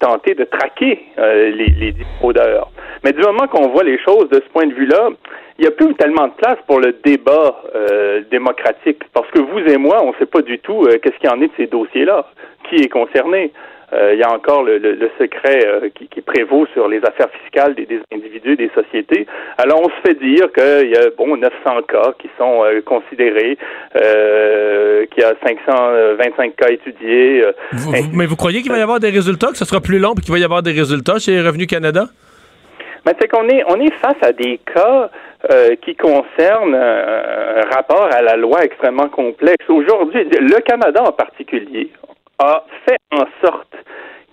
[0.00, 2.70] tenter de traquer les, les fraudeurs.
[3.04, 5.10] Mais du moment qu'on voit les choses de ce point de vue-là,
[5.58, 7.62] il n'y a plus tellement de place pour le débat
[8.30, 9.02] démocratique.
[9.12, 11.40] Parce que vous et moi, on ne sait pas du tout qu'est-ce qu'il y en
[11.40, 12.26] est de ces dossiers-là,
[12.68, 13.52] qui est concerné.
[13.92, 18.70] Il y a encore le, secret qui, prévaut sur les affaires fiscales des, individus, des
[18.74, 19.26] sociétés.
[19.58, 21.52] Alors on se fait dire qu'il y a bon 900
[21.88, 23.58] cas qui sont considérés,
[23.94, 27.44] qu'il y a 525 cas étudiés.
[28.14, 30.20] mais vous croyez qu'il va y avoir des résultats, que ce sera plus long, et
[30.20, 32.06] qu'il va y avoir des résultats chez Revenu Canada?
[33.04, 35.10] Mais c'est qu'on est on est face à des cas
[35.50, 39.68] euh, qui concernent un rapport à la loi extrêmement complexe.
[39.68, 41.90] Aujourd'hui, le Canada en particulier
[42.38, 43.74] a fait en sorte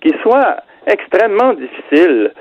[0.00, 0.56] qu'il soit
[0.86, 2.32] extrêmement difficile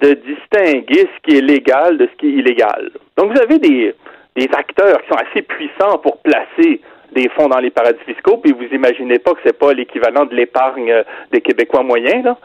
[0.00, 2.90] de distinguer ce qui est légal de ce qui est illégal.
[3.16, 3.94] Donc vous avez des,
[4.36, 6.80] des acteurs qui sont assez puissants pour placer
[7.12, 10.34] des fonds dans les paradis fiscaux, puis vous imaginez pas que c'est pas l'équivalent de
[10.34, 10.94] l'épargne
[11.32, 12.36] des Québécois moyens.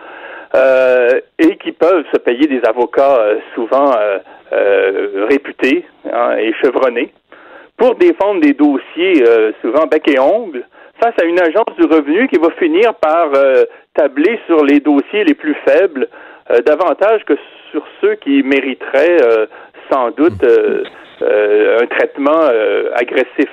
[0.56, 3.92] Euh, et qui peuvent se payer des avocats euh, souvent
[4.52, 7.12] euh, réputés hein, et chevronnés
[7.76, 9.24] pour défendre des dossiers
[9.62, 10.64] souvent bec et ongle
[11.04, 13.30] face à une agence du revenu qui va finir par
[13.94, 16.08] tabler sur les dossiers les plus faibles
[16.66, 17.34] davantage que
[17.72, 19.18] sur ceux qui mériteraient
[19.92, 20.42] sans doute
[21.22, 22.40] un traitement
[22.96, 23.50] agressif.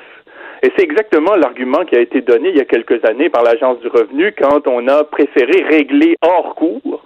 [0.63, 3.81] Et c'est exactement l'argument qui a été donné il y a quelques années par l'Agence
[3.81, 7.03] du revenu quand on a préféré régler hors cours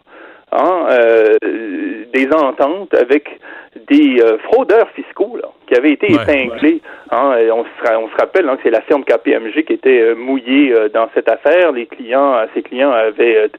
[0.54, 1.36] hein, euh,
[2.12, 3.28] des ententes avec
[3.88, 6.80] des euh, fraudeurs fiscaux là, qui avaient été épinglés.
[7.10, 10.14] Hein, on, se, on se rappelle hein, que c'est la firme KPMG qui était euh,
[10.14, 11.72] mouillée dans cette affaire.
[11.72, 13.50] Les clients, ses clients avaient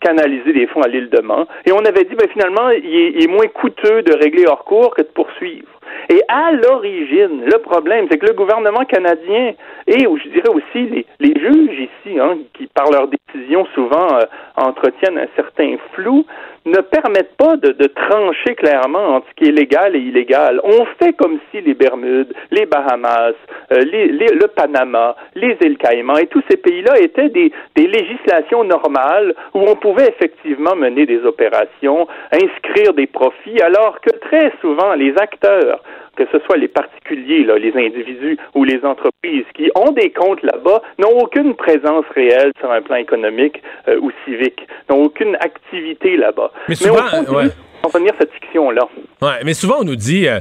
[0.00, 1.46] canalisé des fonds à l'île de Man.
[1.64, 5.02] Et on avait dit, ben, finalement, il est moins coûteux de régler hors cours que
[5.02, 5.66] de poursuivre.
[6.08, 9.54] Et à l'origine, le problème, c'est que le gouvernement canadien
[9.86, 14.24] et, je dirais aussi, les, juges ici, hein, qui par leurs décisions souvent euh,
[14.56, 16.24] entretiennent un certain flou,
[16.64, 20.60] ne permettent pas de, de, trancher clairement entre ce qui est légal et illégal.
[20.64, 23.34] On fait comme si les Bermudes, les Bahamas,
[23.72, 28.64] euh, les, le Panama, les îles Caïmans et tous ces pays-là étaient des, des législations
[28.64, 34.94] normales où on pouvait effectivement mener des opérations, inscrire des profits, alors que très souvent
[34.94, 35.80] les acteurs
[36.16, 40.42] que ce soit les particuliers, là, les individus ou les entreprises qui ont des comptes
[40.42, 46.16] là-bas, n'ont aucune présence réelle sur un plan économique euh, ou civique, n'ont aucune activité
[46.16, 46.50] là-bas.
[46.68, 48.12] Mais souvent, mais on ouais.
[48.18, 48.88] cette fiction-là.
[49.22, 50.40] Ouais, mais souvent on nous dit euh,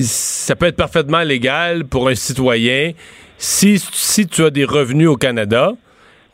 [0.00, 2.92] ça peut être parfaitement légal pour un citoyen
[3.38, 5.72] si, si tu as des revenus au Canada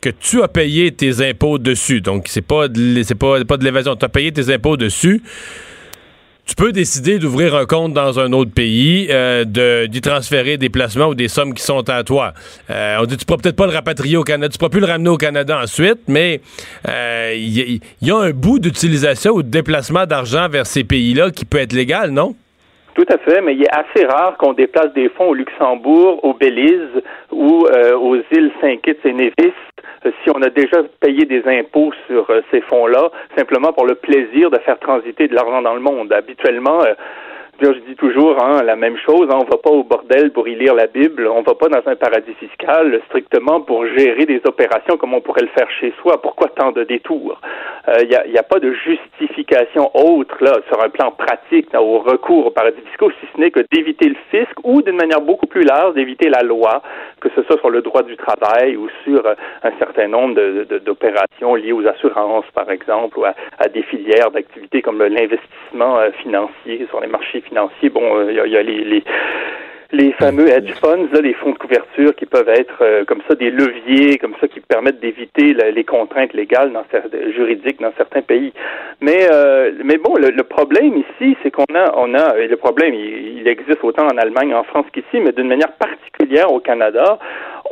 [0.00, 2.00] que tu as payé tes impôts dessus.
[2.00, 2.66] Donc, c'est pas
[3.04, 3.94] c'est pas, pas de l'évasion.
[3.94, 5.22] Tu as payé tes impôts dessus
[6.54, 9.44] tu peux décider d'ouvrir un compte dans un autre pays, euh,
[9.86, 12.32] d'y transférer des placements ou des sommes qui sont à toi.
[12.68, 14.86] Euh, on dit tu pourras peut-être pas le rapatrier au Canada, tu pourras plus le
[14.86, 16.42] ramener au Canada ensuite, mais
[16.84, 21.46] il euh, y, a un bout d'utilisation ou de déplacement d'argent vers ces pays-là qui
[21.46, 22.34] peut être légal, non?
[22.96, 26.34] Tout à fait, mais il est assez rare qu'on déplace des fonds au Luxembourg, au
[26.34, 29.54] Belize ou aux îles Saint-Kitts et Nevis
[30.04, 34.50] si on a déjà payé des impôts sur euh, ces fonds-là, simplement pour le plaisir
[34.50, 36.12] de faire transiter de l'argent dans le monde.
[36.12, 36.80] Habituellement,
[37.64, 39.28] je dis toujours hein, la même chose.
[39.30, 41.28] Hein, on va pas au bordel pour y lire la Bible.
[41.28, 45.42] On va pas dans un paradis fiscal strictement pour gérer des opérations comme on pourrait
[45.42, 46.20] le faire chez soi.
[46.20, 47.40] Pourquoi tant de détours?
[48.00, 52.46] Il n'y a, a, pas de justification autre là sur un plan pratique au recours
[52.46, 55.62] au paradis fiscal, si ce n'est que d'éviter le fisc ou d'une manière beaucoup plus
[55.62, 56.82] large d'éviter la loi,
[57.20, 60.34] que ce soit sur le droit du travail ou sur euh, un certain nombre
[60.78, 66.10] d'opérations liées aux assurances, par exemple, ou à, à des filières d'activités comme l'investissement euh,
[66.22, 67.51] financier sur les marchés financiers
[67.90, 69.02] bon, il euh, y, a, les,
[69.92, 73.34] les fameux hedge funds, là, les fonds de couverture qui peuvent être euh, comme ça
[73.34, 76.84] des leviers, comme ça qui permettent d'éviter les contraintes légales dans
[77.36, 78.52] juridiques dans certains pays.
[79.00, 82.94] Mais euh, mais bon, le, problème ici, c'est qu'on a on a et le problème
[82.94, 87.18] il, il, existe autant en Allemagne, en France qu'ici, mais d'une manière particulière au Canada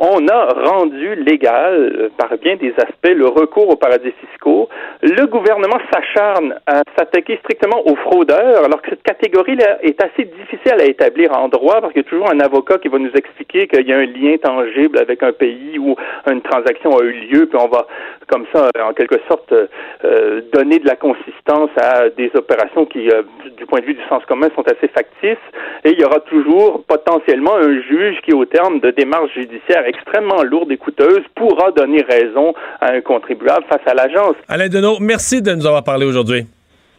[0.03, 4.67] on a rendu légal, euh, par bien des aspects, le recours aux paradis fiscaux.
[5.03, 10.81] Le gouvernement s'acharne à s'attaquer strictement aux fraudeurs, alors que cette catégorie-là est assez difficile
[10.81, 13.67] à établir en droit, parce qu'il y a toujours un avocat qui va nous expliquer
[13.67, 15.95] qu'il y a un lien tangible avec un pays où
[16.27, 17.85] une transaction a eu lieu, puis on va,
[18.27, 23.21] comme ça, en quelque sorte, euh, donner de la consistance à des opérations qui, euh,
[23.55, 25.37] du point de vue du sens commun, sont assez factices.
[25.83, 30.43] Et il y aura toujours potentiellement un juge qui, au terme de démarches judiciaires extrêmement
[30.43, 34.35] lourde et coûteuse pourra donner raison à un contribuable face à l'agence.
[34.47, 36.45] Alain Deneau, merci de nous avoir parlé aujourd'hui.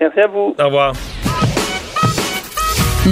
[0.01, 0.55] Merci à vous.
[0.59, 0.93] Au revoir.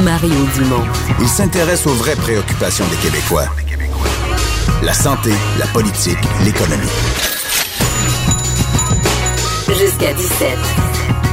[0.05, 0.87] Mario Dumont.
[1.21, 3.49] Il s'intéresse aux vraies préoccupations des Québécois.
[4.85, 6.95] La santé, la politique, l'économie.
[9.69, 10.59] Jusqu'à 17.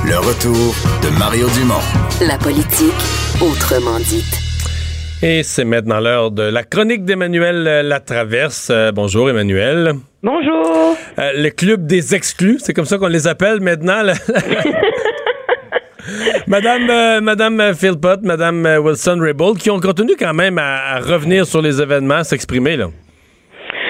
[0.05, 1.83] Le retour de Mario Dumont.
[2.21, 3.01] La politique,
[3.41, 4.46] autrement dite.
[5.23, 8.69] Et c'est maintenant l'heure de la chronique d'Emmanuel euh, Latraverse.
[8.69, 9.93] Euh, bonjour Emmanuel.
[10.21, 10.95] Bonjour.
[11.17, 14.03] Euh, le club des exclus, c'est comme ça qu'on les appelle maintenant.
[14.03, 14.13] là.
[16.47, 21.61] Madame, euh, Madame Philpott, Madame Wilson-Raybould, qui ont continué quand même à, à revenir sur
[21.63, 22.87] les événements, s'exprimer là.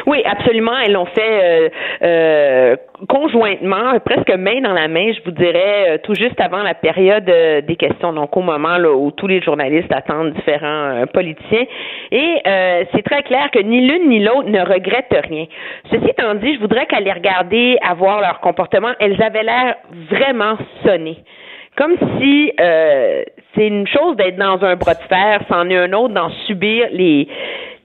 [0.07, 0.71] Oui, absolument.
[0.77, 1.69] Elles l'ont fait euh,
[2.01, 2.75] euh,
[3.09, 7.29] conjointement, presque main dans la main, je vous dirais, euh, tout juste avant la période
[7.29, 11.65] euh, des questions, donc au moment là, où tous les journalistes attendent différents euh, politiciens.
[12.11, 12.41] Et
[12.93, 15.45] c'est très clair que ni l'une ni l'autre ne regrettent rien.
[15.91, 19.75] Ceci étant dit, je voudrais qu'à les regarder, à voir leur comportement, elles avaient l'air
[20.09, 21.17] vraiment sonnées
[21.77, 23.23] comme si euh,
[23.53, 26.87] c'est une chose d'être dans un bras de fer, c'en est un autre d'en subir
[26.91, 27.27] les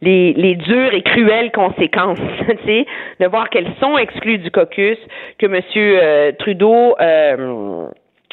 [0.03, 2.19] les, les dures et cruelles conséquences,
[2.49, 2.87] tu sais,
[3.21, 4.99] de voir qu'elles sont exclues du caucus,
[5.39, 5.61] que M.
[5.77, 7.87] Euh, Trudeau euh,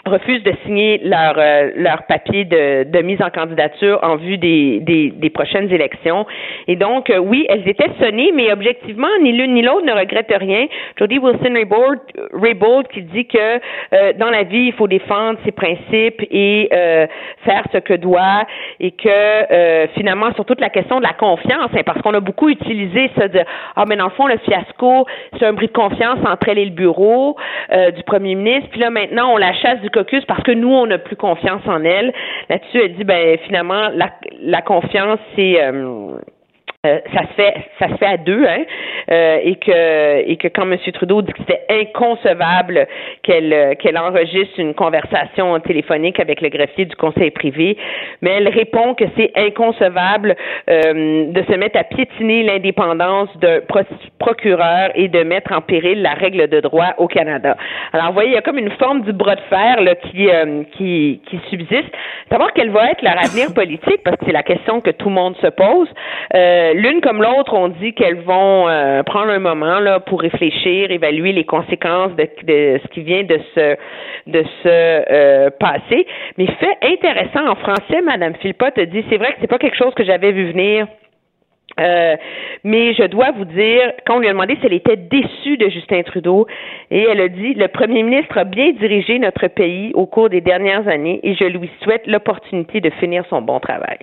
[0.09, 4.79] refuse de signer leur euh, leur papier de, de mise en candidature en vue des,
[4.81, 6.25] des, des prochaines élections.
[6.67, 10.33] Et donc, euh, oui, elles étaient sonnées, mais objectivement, ni l'une ni l'autre ne regrette
[10.37, 10.67] rien.
[10.97, 11.99] Jody Wilson-Raybould
[12.33, 17.07] Raybould qui dit que euh, dans la vie, il faut défendre ses principes et euh,
[17.45, 18.45] faire ce que doit,
[18.79, 22.19] et que euh, finalement, sur toute la question de la confiance, hein, parce qu'on a
[22.19, 23.39] beaucoup utilisé ça de
[23.75, 25.05] ah mais dans le fond le fiasco,
[25.37, 27.35] c'est un bris de confiance entre elle et le bureau
[27.71, 28.69] euh, du premier ministre.
[28.71, 29.89] Puis là maintenant, on la chasse du
[30.27, 32.13] parce que nous, on n'a plus confiance en elle.
[32.49, 34.11] Là-dessus, elle dit ben finalement la,
[34.41, 36.17] la confiance, c'est euh,
[36.85, 38.63] euh, ça se fait ça se fait à deux hein
[39.11, 40.77] euh, et que et que quand M.
[40.93, 42.87] Trudeau dit que c'était inconcevable
[43.21, 47.75] qu'elle euh, qu'elle enregistre une conversation téléphonique avec le greffier du conseil privé
[48.21, 50.37] mais elle répond que c'est inconcevable
[50.69, 53.81] euh, de se mettre à piétiner l'indépendance d'un pro-
[54.17, 57.57] procureur et de mettre en péril la règle de droit au Canada.
[57.91, 60.29] Alors vous voyez il y a comme une forme du bras de fer là, qui
[60.29, 61.91] euh, qui qui subsiste
[62.31, 65.15] savoir quel va être leur avenir politique parce que c'est la question que tout le
[65.15, 65.89] monde se pose
[66.35, 70.91] euh, l'une comme l'autre ont dit qu'elles vont euh, prendre un moment là pour réfléchir,
[70.91, 73.75] évaluer les conséquences de, ce qui vient de se
[74.27, 76.05] de se euh, passer.
[76.37, 79.93] Mais fait intéressant en français, Madame a dit c'est vrai que c'est pas quelque chose
[79.95, 80.87] que j'avais vu venir.
[81.79, 82.15] Euh,
[82.63, 85.69] mais je dois vous dire, quand on lui a demandé si elle était déçue de
[85.69, 86.47] Justin Trudeau,
[86.91, 90.41] et elle a dit, le premier ministre a bien dirigé notre pays au cours des
[90.41, 93.99] dernières années et je lui souhaite l'opportunité de finir son bon travail.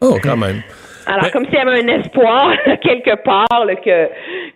[0.00, 0.62] Oh, quand même.
[1.08, 2.50] Alors, Mais- comme s'il y avait un espoir
[2.82, 4.08] quelque part là, que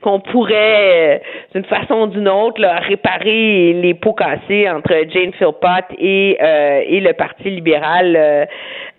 [0.02, 1.18] qu'on pourrait, euh,
[1.54, 6.80] d'une façon ou d'une autre, là, réparer les pots cassés entre Jane Philpott et euh,
[6.86, 8.44] et le Parti libéral euh,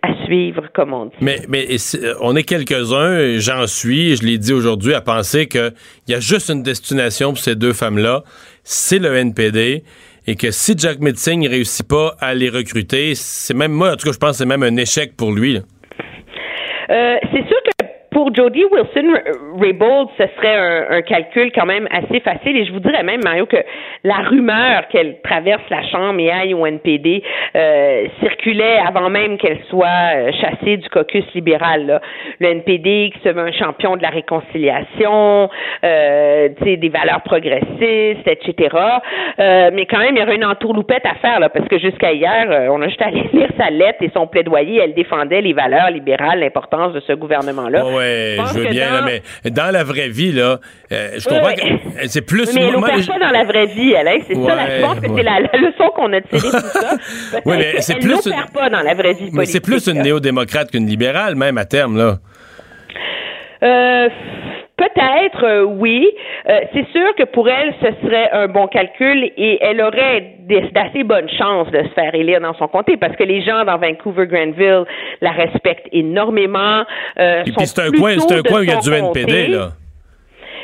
[0.02, 1.16] à suivre, comme on dit.
[1.20, 1.68] Mais, mais
[2.22, 5.74] on est quelques-uns, j'en suis, et je l'ai dit aujourd'hui, à penser qu'il
[6.08, 8.24] y a juste une destination pour ces deux femmes-là,
[8.64, 9.84] c'est le NPD,
[10.26, 13.96] et que si Jack Metzing ne réussit pas à les recruter, c'est même moi, en
[13.96, 15.54] tout cas, je pense que c'est même un échec pour lui.
[15.56, 15.60] là.
[16.92, 17.48] Euh, c'est
[18.12, 22.58] pour Jody Wilson-Raybould, ce serait un, un calcul quand même assez facile.
[22.58, 23.58] Et je vous dirais même, Mario, que
[24.04, 27.24] la rumeur qu'elle traverse la Chambre et aille au NPD
[27.56, 31.86] euh, circulait avant même qu'elle soit euh, chassée du caucus libéral.
[31.86, 32.02] là.
[32.40, 35.50] Le NPD qui se veut un champion de la réconciliation,
[35.84, 38.76] euh, des valeurs progressistes, etc.
[39.40, 42.12] Euh, mais quand même, il y aurait une entourloupette à faire, là, parce que jusqu'à
[42.12, 44.82] hier, euh, on a juste à aller lire sa lettre et son plaidoyer.
[44.84, 47.84] Elle défendait les valeurs libérales, l'importance de ce gouvernement-là.
[48.02, 50.60] Ouais, je veux bien, là, mais dans la vraie vie, là,
[50.92, 51.56] euh, je Ouais, comprends ouais.
[52.02, 52.54] que c'est plus...
[52.54, 54.08] mais elle opère pas dans la vraie vie, elle.
[54.08, 54.18] hein.
[54.28, 55.14] C'est ça, la- Ouais, je pense que ouais.
[55.18, 56.96] c'est la, la leçon qu'on a tirée de tout ça.
[57.46, 60.02] Ouais, mais c'est elle plus une- pas dans la vraie vie Mais c'est plus une
[60.02, 62.18] néo-démocrate qu'une libérale, même à terme, là.
[63.64, 64.10] Euh,
[64.82, 66.10] Peut-être, euh, oui.
[66.50, 70.70] Euh, c'est sûr que pour elle, ce serait un bon calcul et elle aurait des-
[70.72, 73.78] d'assez bonnes chances de se faire élire dans son comté parce que les gens dans
[73.78, 74.86] Vancouver-Granville
[75.22, 76.84] la respectent énormément.
[77.20, 78.92] Euh, Et sont puis c'est un coin, c'est un coin où il y a du
[78.92, 79.48] NPD, comté.
[79.48, 79.70] là.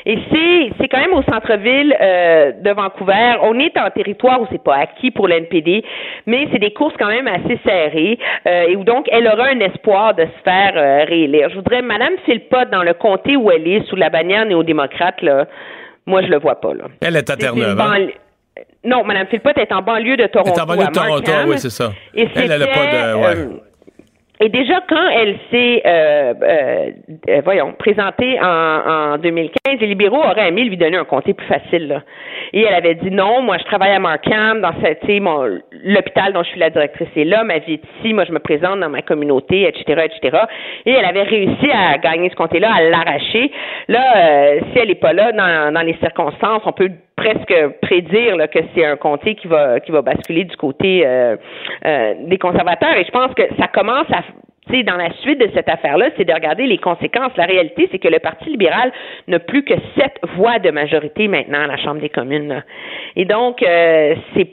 [0.09, 3.35] Et c'est c'est quand même au centre-ville euh, de Vancouver.
[3.41, 5.83] On est en territoire où c'est pas acquis pour l'NPD,
[6.25, 8.17] mais c'est des courses quand même assez serrées
[8.47, 11.49] euh, et où donc elle aura un espoir de se faire euh, réélire.
[11.49, 15.45] Je voudrais Madame Philpott dans le comté où elle est sous la bannière néo-démocrate là.
[16.05, 16.85] Moi je le vois pas là.
[17.01, 18.07] Elle est à Terre-Neuve, hein?
[18.85, 20.53] Non, Mme Philpott est en banlieue de Toronto.
[20.55, 21.91] Elle est en banlieue de Toronto, oui, c'est ça.
[22.15, 23.15] Et Elle, elle a pas de...
[23.15, 23.25] Ouais.
[23.35, 23.47] euh,
[24.39, 30.49] et déjà, quand elle s'est, euh, euh, voyons, présentée en, en 2015, les libéraux auraient
[30.49, 31.87] aimé lui donner un comté plus facile.
[31.87, 32.03] Là.
[32.53, 36.43] Et elle avait dit non, moi je travaille à Markham, dans cette, mon, l'hôpital dont
[36.43, 38.89] je suis la directrice est là, ma vie est ici, moi je me présente dans
[38.89, 40.37] ma communauté, etc., etc.
[40.85, 43.51] Et elle avait réussi à gagner ce comté-là, à l'arracher.
[43.87, 48.35] Là, euh, si elle n'est pas là dans, dans les circonstances, on peut presque prédire
[48.35, 51.35] là, que c'est un comté qui va qui va basculer du côté euh,
[51.85, 54.21] euh, des conservateurs et je pense que ça commence à
[54.69, 57.31] sais, dans la suite de cette affaire-là, c'est de regarder les conséquences.
[57.37, 58.91] La réalité, c'est que le Parti libéral
[59.27, 62.63] n'a plus que sept voix de majorité maintenant à la Chambre des communes.
[63.15, 64.47] Et donc, euh, c'est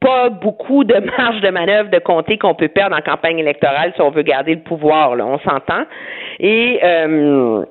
[0.00, 4.00] pas beaucoup de marge de manœuvre de comté qu'on peut perdre en campagne électorale si
[4.02, 5.16] on veut garder le pouvoir.
[5.16, 5.84] Là, on s'entend.
[6.38, 7.64] Et euh,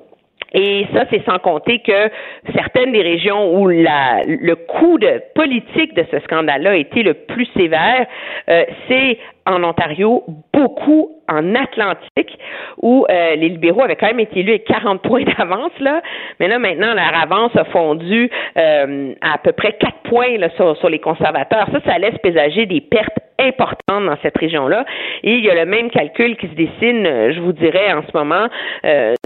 [0.52, 2.10] et ça, c'est sans compter que
[2.54, 7.46] certaines des régions où le coût de politique de ce scandale-là a été le plus
[7.56, 8.06] sévère,
[8.48, 12.38] euh, c'est en Ontario, beaucoup en Atlantique,
[12.82, 16.02] où euh, les libéraux avaient quand même été élus avec 40 points d'avance, là.
[16.38, 20.98] Mais là, maintenant, leur avance a fondu euh, à, peu près 4 points sur, les
[20.98, 21.68] conservateurs.
[21.72, 24.84] Ça, ça laisse présager des pertes importantes dans cette région-là.
[25.22, 28.02] Et il y a le même calcul qui se dessine, euh, je vous dirais, en
[28.02, 28.48] ce moment,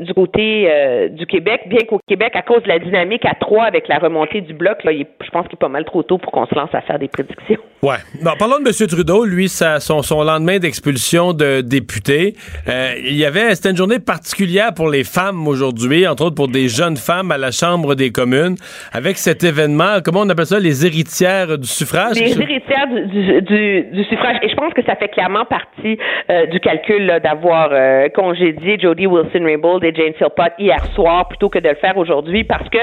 [0.00, 0.68] du côté
[1.10, 4.40] du Québec, bien qu'au Québec, à cause de la dynamique à 3 avec la remontée
[4.40, 6.70] du bloc, là, je pense qu'il est pas mal trop tôt pour qu'on se lance
[6.74, 7.60] à faire des prédictions.
[7.82, 7.96] Ouais.
[8.22, 8.88] Bon, parlons de M.
[8.88, 9.24] Trudeau.
[9.24, 14.88] Lui, son lendemain d'expulsion de députés, euh, il y avait, c'était une journée particulière pour
[14.88, 18.56] les femmes aujourd'hui, entre autres pour des jeunes femmes à la Chambre des communes,
[18.92, 22.16] avec cet événement, comment on appelle ça, les héritières du suffrage?
[22.16, 24.36] Les héritières du, suffrage.
[24.42, 25.98] Et je pense que ça fait clairement partie
[26.30, 31.58] euh, du calcul d'avoir euh, congédié Jody Wilson-Raybould et Jane Philpott hier soir plutôt que
[31.58, 32.78] de le faire aujourd'hui parce que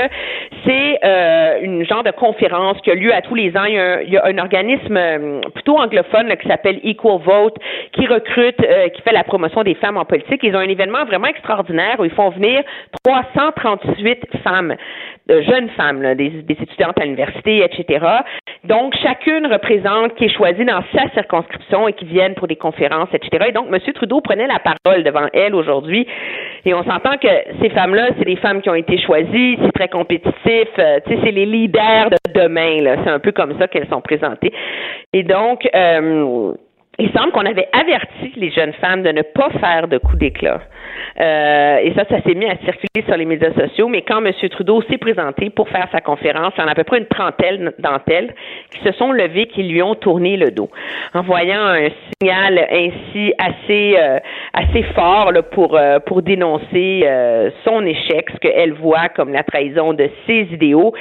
[0.65, 3.65] c'est euh, une genre de conférence qui a lieu à tous les ans.
[3.65, 4.99] Il y a un, organisme
[5.53, 7.55] plutôt anglophone qui s'appelle Equal Vote
[7.93, 10.41] qui recrute, euh, qui fait la promotion des femmes en politique.
[10.43, 12.63] Ils ont un événement vraiment extraordinaire où ils font venir
[13.03, 14.75] 338 femmes,
[15.27, 18.05] de jeunes femmes, là, des, des étudiantes à l'université, etc.
[18.63, 23.09] Donc, chacune représente qui est choisie dans sa circonscription et qui viennent pour des conférences,
[23.13, 23.47] etc.
[23.49, 23.79] Et donc, M.
[23.93, 26.07] Trudeau prenait la parole devant elle aujourd'hui.
[26.65, 27.27] Et on s'entend que
[27.61, 31.45] ces femmes-là, c'est des femmes qui ont été choisies, c'est très compétitif, euh, c'est les
[31.45, 32.95] leaders de demain.
[33.03, 34.53] C'est un peu comme ça qu'elles sont présentées.
[35.13, 36.53] Et donc, euh,
[37.01, 40.61] il semble qu'on avait averti les jeunes femmes de ne pas faire de coups d'éclat.
[41.19, 43.87] Euh, et ça, ça s'est mis à circuler sur les médias sociaux.
[43.87, 44.31] Mais quand M.
[44.49, 47.07] Trudeau s'est présenté pour faire sa conférence, il y en a à peu près une
[47.07, 48.33] trentaine d'entre elles
[48.71, 50.69] qui se sont levées, qui lui ont tourné le dos,
[51.13, 51.89] en voyant un
[52.21, 54.19] signal ainsi assez euh,
[54.53, 57.07] assez fort pour euh, pour dénoncer
[57.65, 60.93] son échec, ce qu'elle voit comme la trahison de ses idéaux.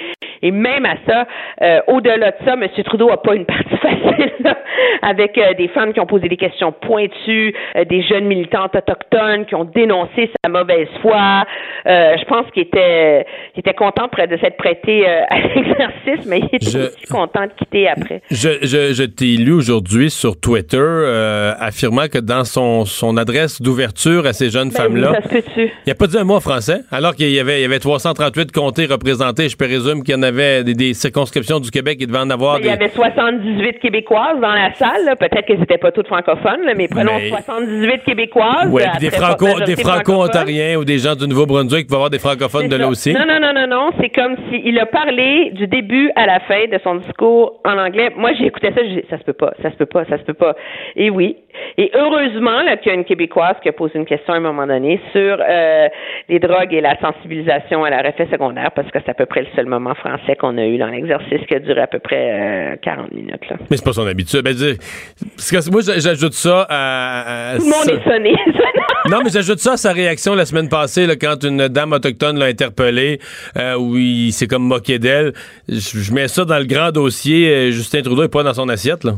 [0.42, 2.66] Et même à ça, au-delà de ça, M.
[2.84, 4.56] Trudeau a pas une partie facile
[5.02, 9.54] avec des femmes qui ont posé des questions pointues, euh, des jeunes militantes autochtones qui
[9.54, 11.44] ont dénoncé sa mauvaise foi.
[11.86, 13.26] Euh, je pense qu'il était,
[13.56, 17.42] il était content de s'être prêté euh, à l'exercice, mais il était Je- aussi content
[17.44, 18.22] de quitter après.
[18.30, 20.80] Je, je, je t'ai lu aujourd'hui sur Twitter
[21.58, 25.94] affirmant que dans son, son adresse d'ouverture à ces jeunes Ben femmes-là, oui, il n'a
[25.94, 28.86] pas dit un mot en français, alors qu'il y avait, il y avait 338 comtés
[28.86, 29.48] représentés.
[29.48, 32.56] Je présume qu'il y en avait des, des circonscriptions du Québec, il devait en avoir
[32.58, 35.16] Ben, Il y avait 78 Québécoises dans la salle.
[35.18, 38.66] Peut-être que c'était pas toutes francophones, là, mais prenons Mais- 78 Québécoises.
[38.74, 39.76] Euh, puis des, franco, francophone.
[39.76, 42.90] franco-ontariens ou des gens du Nouveau-Brunswick, y avoir des francophones de C'est là ça.
[42.90, 43.12] aussi.
[43.12, 43.90] Non, non, non, non, non.
[44.00, 48.10] C'est comme s'il a parlé du début à la fin de son discours en anglais.
[48.16, 50.18] Moi, j'ai écouté ça, j'ai dit, ça se peut pas, ça se peut pas, ça
[50.18, 50.56] se peut pas.
[50.96, 51.36] Et oui.
[51.78, 54.40] Et heureusement, là, qu'il y a une Québécoise qui a posé une question à un
[54.40, 55.88] moment donné sur euh,
[56.28, 59.40] les drogues et la sensibilisation à la effet secondaire, parce que c'est à peu près
[59.42, 62.72] le seul moment français qu'on a eu dans l'exercice qui a duré à peu près
[62.72, 63.56] euh, 40 minutes, là.
[63.70, 64.42] Mais c'est pas son habitude.
[64.42, 67.52] Ben, dire- que moi, j'ajoute ça à...
[67.52, 68.34] à- Tout le monde est sonné.
[69.10, 72.38] Non, mais j'ajoute ça à sa réaction la semaine passée, là, quand une dame autochtone
[72.38, 73.18] l'a interpellée,
[73.56, 75.32] euh, où il s'est comme moqué d'elle.
[75.68, 77.48] Je, je mets ça dans le grand dossier.
[77.48, 79.12] euh, Justin Trudeau est pas dans son assiette, là.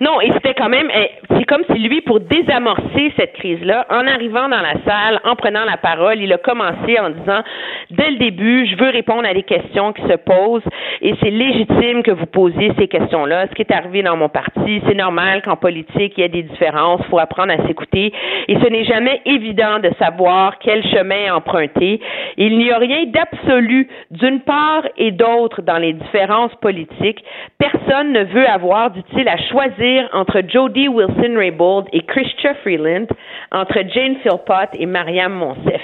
[0.00, 4.06] Non, et c'était quand même, eh, c'est comme si lui, pour désamorcer cette crise-là, en
[4.06, 7.42] arrivant dans la salle, en prenant la parole, il a commencé en disant,
[7.90, 10.64] dès le début, je veux répondre à des questions qui se posent,
[11.02, 13.48] et c'est légitime que vous posiez ces questions-là.
[13.48, 16.44] Ce qui est arrivé dans mon parti, c'est normal qu'en politique, il y ait des
[16.44, 18.14] différences, il faut apprendre à s'écouter,
[18.48, 22.00] et ce n'est jamais évident de savoir quel chemin emprunter.
[22.38, 27.22] Il n'y a rien d'absolu d'une part et d'autre dans les différences politiques.
[27.58, 33.06] Personne ne veut avoir, dit-il, à choisir entre Jody Wilson-Raybould et Christia Freeland,
[33.52, 35.82] entre Jane Philpott et Mariam Monsef.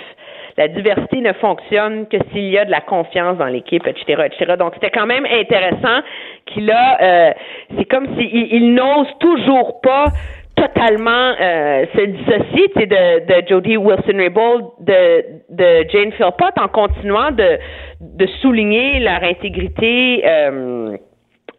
[0.57, 4.55] La diversité ne fonctionne que s'il y a de la confiance dans l'équipe, etc., etc.
[4.59, 6.01] Donc, c'était quand même intéressant
[6.47, 7.33] qu'il a, euh,
[7.77, 10.07] c'est comme s'il il n'ose toujours pas
[10.57, 17.59] totalement euh, se dissocier de, de Jody Wilson-Raybould, de, de Jane Philpott, en continuant de,
[18.01, 20.97] de souligner leur intégrité euh,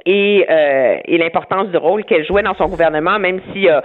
[0.07, 3.81] et, euh, et l'importance du rôle qu'elle jouait dans son gouvernement, même si euh,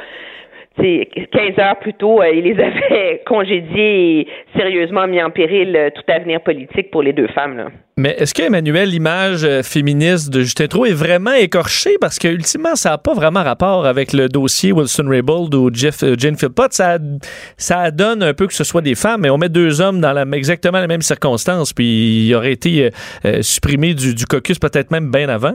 [0.79, 6.41] 15 heures plus tôt, il les avait congédiés et sérieusement mis en péril tout avenir
[6.41, 7.71] politique pour les deux femmes.
[7.99, 11.97] Mais est-ce qu'Emmanuel, l'image féministe de Justin Trudeau est vraiment écorchée?
[12.01, 16.03] Parce que, ultimement, ça n'a pas vraiment rapport avec le dossier Wilson Raybould ou Jeff,
[16.17, 16.73] Jane Philpott.
[16.73, 16.99] Ça,
[17.59, 20.13] ça donne un peu que ce soit des femmes, mais on met deux hommes dans
[20.13, 22.89] la, exactement les mêmes circonstances, puis il aurait été
[23.43, 25.55] supprimé du, du caucus peut-être même bien avant.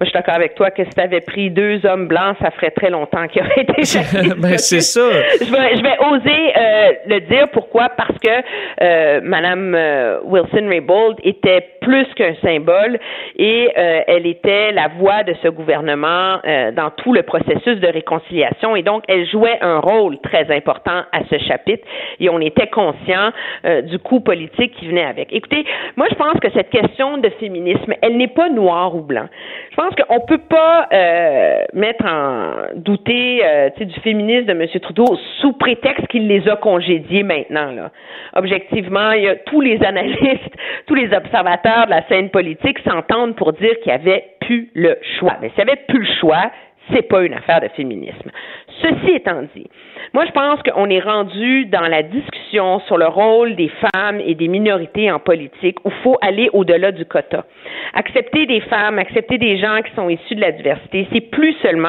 [0.00, 2.50] Moi, je suis d'accord avec toi que si tu avais pris deux hommes blancs, ça
[2.52, 3.74] ferait très longtemps qu'ils auraient été
[4.38, 5.02] ben, c'est ça.
[5.38, 7.48] Je vais, je vais oser euh, le dire.
[7.52, 7.90] Pourquoi?
[7.90, 8.30] Parce que
[8.82, 12.98] euh, Mme euh, Wilson-Raybould était plus qu'un symbole
[13.36, 17.88] et euh, elle était la voix de ce gouvernement euh, dans tout le processus de
[17.88, 21.86] réconciliation et donc elle jouait un rôle très important à ce chapitre
[22.20, 23.32] et on était conscient
[23.84, 25.32] du coup politique qui venait avec.
[25.32, 25.64] Écoutez,
[25.96, 29.26] moi, je pense que cette question de féminisme, elle n'est pas noire ou blanc.
[29.70, 34.66] Je pense pense qu'on peut pas euh, mettre en douter euh, du féminisme de M.
[34.80, 37.90] Trudeau sous prétexte qu'il les a congédiés maintenant.
[38.34, 39.12] Objectivement,
[39.46, 40.54] tous les analystes,
[40.86, 44.98] tous les observateurs de la scène politique s'entendent pour dire qu'il y avait plus le
[45.18, 45.36] choix.
[45.40, 46.50] Mais s'il n'y avait plus le choix,
[46.92, 48.30] c'est pas une affaire de féminisme.
[48.82, 49.66] Ceci étant dit,
[50.12, 54.34] moi, je pense qu'on est rendu dans la discussion sur le rôle des femmes et
[54.34, 57.44] des minorités en politique où il faut aller au-delà du quota.
[57.94, 61.88] Accepter des femmes, accepter des gens qui sont issus de la diversité, c'est plus seulement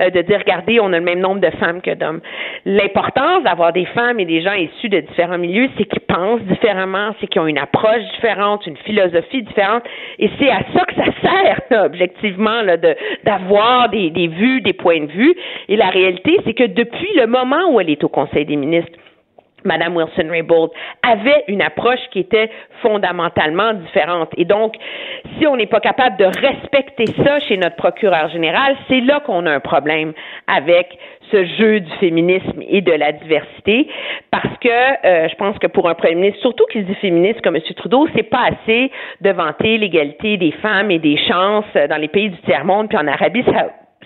[0.00, 2.20] euh, de dire, regardez, on a le même nombre de femmes que d'hommes.
[2.64, 7.14] L'importance d'avoir des femmes et des gens issus de différents milieux, c'est qu'ils pensent différemment,
[7.20, 9.84] c'est qu'ils ont une approche différente, une philosophie différente,
[10.18, 14.72] et c'est à ça que ça sert, objectivement, là, de, d'avoir des, des vues, des
[14.72, 15.34] points de vue.
[15.68, 18.98] Et la réalité, c'est que depuis le moment où elle est au Conseil des ministres,
[19.64, 20.70] Madame Wilson-Raybould
[21.02, 22.50] avait une approche qui était
[22.82, 24.30] fondamentalement différente.
[24.36, 24.74] Et donc,
[25.38, 29.46] si on n'est pas capable de respecter ça chez notre procureur général, c'est là qu'on
[29.46, 30.12] a un problème
[30.46, 30.98] avec
[31.30, 33.86] ce jeu du féminisme et de la diversité,
[34.32, 37.54] parce que euh, je pense que pour un premier ministre, surtout qui dit féministe comme
[37.54, 37.62] M.
[37.76, 38.90] Trudeau, c'est pas assez
[39.20, 43.06] de vanter l'égalité des femmes et des chances dans les pays du tiers-monde, puis en
[43.06, 43.44] Arabie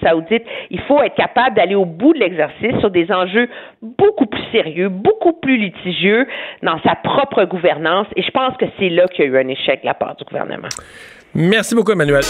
[0.03, 3.49] saoudite, il faut être capable d'aller au bout de l'exercice sur des enjeux
[3.83, 6.27] beaucoup plus sérieux, beaucoup plus litigieux
[6.63, 8.07] dans sa propre gouvernance.
[8.17, 10.17] Et je pense que c'est là qu'il y a eu un échec de la part
[10.17, 10.69] du gouvernement.
[11.35, 12.23] Merci beaucoup, Emmanuel.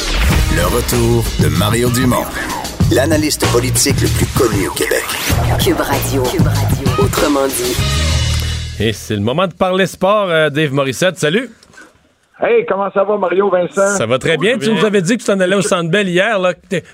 [0.57, 2.25] Le retour de Mario Dumont,
[2.95, 5.05] l'analyste politique le plus connu au Québec.
[5.63, 6.23] Cube Radio.
[6.23, 7.05] Cube Radio.
[7.05, 7.77] Autrement dit.
[8.81, 11.17] Et c'est le moment de parler sport, euh, Dave Morissette.
[11.17, 11.49] Salut.
[12.41, 13.97] Hey, comment ça va, Mario Vincent?
[13.97, 14.59] Ça va très bien.
[14.59, 16.37] Tu nous avais dit que tu t'en allais au Centre Bell hier.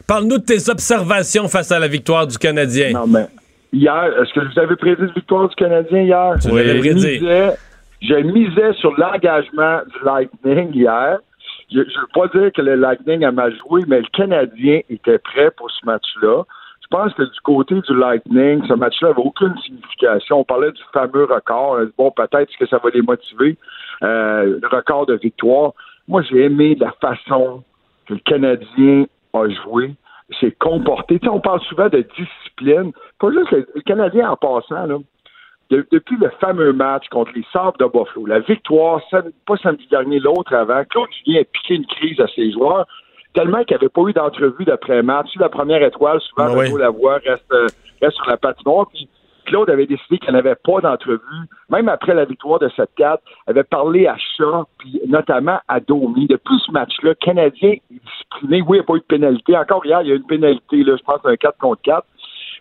[0.06, 2.92] Parle-nous de tes observations face à la victoire du Canadien.
[2.92, 3.26] Non, mais
[3.72, 6.34] hier, est-ce que vous avez prédit la victoire du Canadien hier?
[6.42, 7.20] Tu l'avais prédit.
[8.02, 11.18] Je misais sur l'engagement du Lightning hier.
[11.72, 15.18] Je ne veux pas dire que le Lightning a mal joué, mais le Canadien était
[15.18, 16.42] prêt pour ce match-là.
[16.82, 20.40] Je pense que du côté du Lightning, ce match-là n'avait aucune signification.
[20.40, 21.78] On parlait du fameux record.
[21.96, 23.56] Bon, peut-être que ça va les motiver.
[24.02, 25.72] Euh, le record de victoire.
[26.08, 27.62] Moi, j'ai aimé la façon
[28.06, 29.04] que le Canadien
[29.34, 29.94] a joué,
[30.40, 31.18] s'est comporté.
[31.18, 32.92] Tu sais, on parle souvent de discipline.
[33.18, 34.96] Pas juste le, Canadien en passant, là,
[35.70, 39.00] depuis le fameux match contre les Sabres de Buffalo, la victoire,
[39.46, 42.86] pas samedi dernier, l'autre avant, Claude Julien a piqué une crise à ses joueurs,
[43.34, 45.28] tellement qu'il n'y avait pas eu d'entrevue d'après-match.
[45.36, 47.54] La première étoile, souvent, ah la voix reste,
[48.00, 48.88] reste sur la patinoire.
[48.92, 49.08] Puis
[49.44, 51.20] Claude avait décidé qu'il n'avait pas d'entrevue,
[51.68, 56.26] même après la victoire de 7-4, avait parlé à Chat, puis notamment à Domi.
[56.26, 58.62] Depuis ce match-là, Canadien discipliné.
[58.62, 59.56] Oui, il n'y a pas eu de pénalité.
[59.56, 62.06] Encore hier, il y a eu une pénalité, là, je pense, un 4 contre 4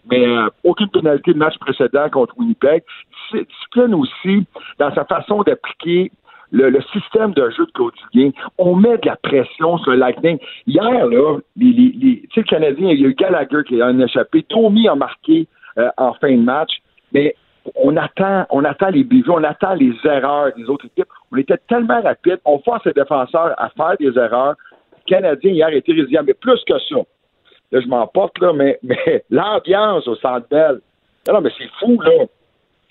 [0.10, 2.84] mais euh, aucune pénalité de match précédent contre Winnipeg.
[3.32, 4.46] Discipline aussi
[4.80, 6.12] dans sa façon d'appliquer
[6.52, 8.32] le, système de jeu de Claude Julien.
[8.58, 10.40] On met de la pression sur Lightning.
[10.66, 14.44] Hier, là, les, les, le Canadien, il y a eu Gallagher qui a un échappé.
[14.44, 15.48] Tommy a marqué
[15.78, 16.72] euh, en fin de match.
[17.14, 17.36] Mais
[17.76, 21.10] on attend, on attend les bijoux, on attend les erreurs des autres équipes.
[21.32, 24.56] On était tellement rapide, on force les défenseurs à faire des erreurs.
[24.92, 26.96] Le Canadien hier était résilient, mais plus que ça.
[27.72, 28.80] Là, je m'emporte, là, mais,
[29.30, 30.80] l'ambiance au Centre Bell,
[31.32, 32.26] non, mais c'est fou, là.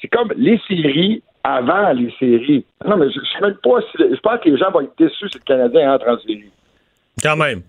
[0.01, 2.65] C'est comme les séries avant les séries.
[2.87, 3.99] Non, mais je, ne sais même pas si.
[3.99, 6.51] Je pense que les gens vont être déçus si le Canadien entre en série.
[7.23, 7.62] Quand même.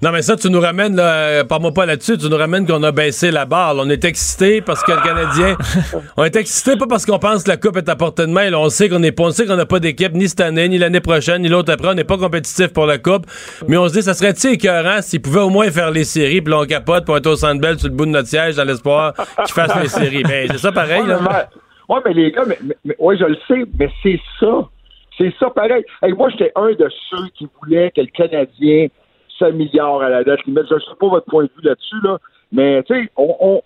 [0.00, 2.92] Non, mais ça, tu nous ramènes, là, moi pas là-dessus, tu nous ramènes qu'on a
[2.92, 3.74] baissé la barre.
[3.76, 5.56] On est excité parce que le Canadien.
[6.16, 8.52] on est excité pas parce qu'on pense que la Coupe est à portée de main.
[8.54, 11.00] on sait qu'on est on sait qu'on n'a pas d'équipe ni cette année, ni l'année
[11.00, 11.88] prochaine, ni l'autre après.
[11.88, 13.26] On n'est pas compétitif pour la Coupe.
[13.66, 16.54] Mais on se dit, ça serait-il écœurant s'ils pouvaient au moins faire les séries, puis
[16.54, 19.14] on capote pour être au centre belle sur le bout de notre siège dans l'espoir
[19.14, 20.22] qu'ils fassent les séries.
[20.22, 21.48] Ben, c'est ça pareil, là.
[21.88, 22.58] Ouais, mais les gars, mais,
[22.98, 24.68] ouais, je le sais, mais c'est ça.
[25.18, 25.84] C'est ça, pareil.
[26.16, 28.86] moi, j'étais un de ceux qui voulaient que le Canadien
[29.38, 30.40] s'améliore à la date.
[30.46, 32.18] Je ne sais pas votre point de vue là-dessus, là,
[32.52, 33.60] mais tu sais, on,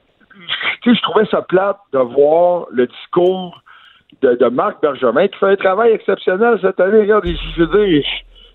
[0.84, 3.62] sais, je trouvais ça plate de voir le discours
[4.20, 7.00] de, Marc Bergevin qui fait un travail exceptionnel cette année.
[7.00, 8.04] Regarde, je veux dire,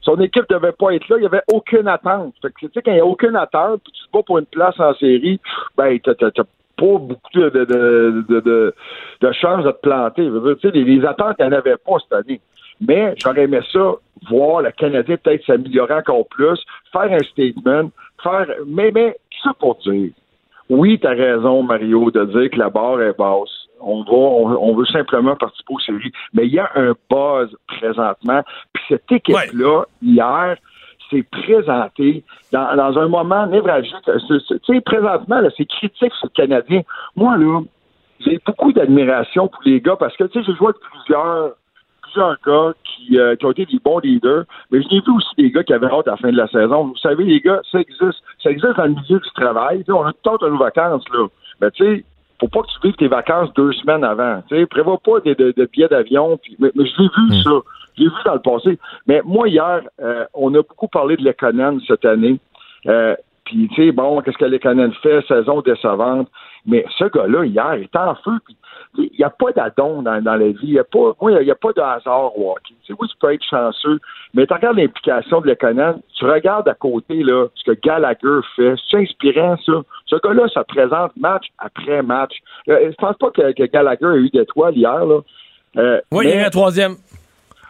[0.01, 2.33] son équipe devait pas être là, il n'y avait aucune attente.
[2.41, 2.49] Quand
[2.85, 5.39] il n'y a aucune attente, puis tu te bats pour une place en série,
[5.75, 8.73] ben, t'as, pas beaucoup de, de, de,
[9.21, 10.29] de, chances de te planter.
[10.71, 12.39] Les attentes, il n'y en avait pas cette année.
[12.81, 13.93] Mais j'aurais aimé ça,
[14.29, 16.59] voir le Canadien peut-être s'améliorer encore plus,
[16.91, 17.91] faire un statement,
[18.21, 18.47] faire.
[18.65, 20.11] Mais, mais, ça pour dire.
[20.69, 23.49] Oui, tu as raison, Mario, de dire que la barre est basse.
[23.79, 26.11] On va, on, on veut simplement participer aux séries.
[26.33, 28.41] Mais il y a un buzz présentement.
[28.73, 30.57] Puis cette équipe-là, hier,
[31.09, 33.95] s'est présentée dans, dans un moment névralgique.
[34.05, 36.81] C'est- Tu sais, présentement, là, c'est critique sur le Canadien.
[37.15, 37.61] Moi, là,
[38.19, 41.51] j'ai beaucoup d'admiration pour les gars parce que, tu sais, j'ai joué avec plusieurs
[42.17, 45.51] gars qui, euh, qui ont été des bons leaders, mais je n'ai vu aussi des
[45.51, 46.85] gars qui avaient hâte à la fin de la saison.
[46.85, 48.21] Vous savez, les gars, ça existe.
[48.41, 49.83] Ça existe dans le milieu du travail.
[49.89, 51.27] On a tout le nos vacances, là.
[51.61, 52.05] Mais tu sais,
[52.39, 54.41] faut pas que tu vives tes vacances deux semaines avant.
[54.47, 56.39] Tu sais, prévois pas de, de, de billets d'avion.
[56.59, 57.51] Mais, mais je l'ai vu, ça.
[57.97, 58.79] Je l'ai vu dans le passé.
[59.07, 62.39] Mais moi, hier, euh, on a beaucoup parlé de Lekonen cette année.
[62.87, 63.15] Euh,
[63.47, 65.25] puis, tu sais, bon, qu'est-ce que Lekonen fait?
[65.25, 66.27] Saison décevante.
[66.65, 68.33] Mais ce gars-là, hier, il est en feu.
[68.43, 68.57] Puis,
[68.97, 70.57] il n'y a pas d'adon dans, dans la vie.
[70.63, 72.73] Il n'y a pas, moi, a, pas de hasard au hockey.
[72.83, 73.99] Tu sais, oui, tu peux être chanceux,
[74.33, 78.75] mais tu regardes l'implication de Lekonen, tu regardes à côté, là, ce que Gallagher fait.
[78.91, 79.73] C'est inspirant, ça.
[80.07, 82.33] Ce gars-là, ça présente match après match.
[82.67, 85.19] Euh, je pense pas que, que Gallagher a eu d'étoiles hier, là.
[85.77, 86.95] Euh, Oui, il y a un troisième.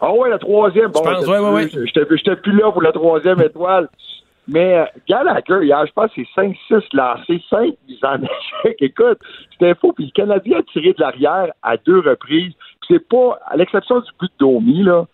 [0.02, 0.88] ah ouais, la troisième.
[0.92, 3.90] Bon, pense, j'étais ouais, ouais, J'étais j'étais plus là pour la troisième étoile.
[4.48, 8.78] Mais euh, Gallagher, hier, je pense c'est 5-6 lancés, 5 mises en échec.
[8.80, 9.20] Écoute,
[9.52, 9.92] c'était faux.
[9.92, 12.54] Puis le Canadien a tiré de l'arrière à deux reprises.
[12.88, 15.06] C'est pas, à l'exception du but de Domi, là,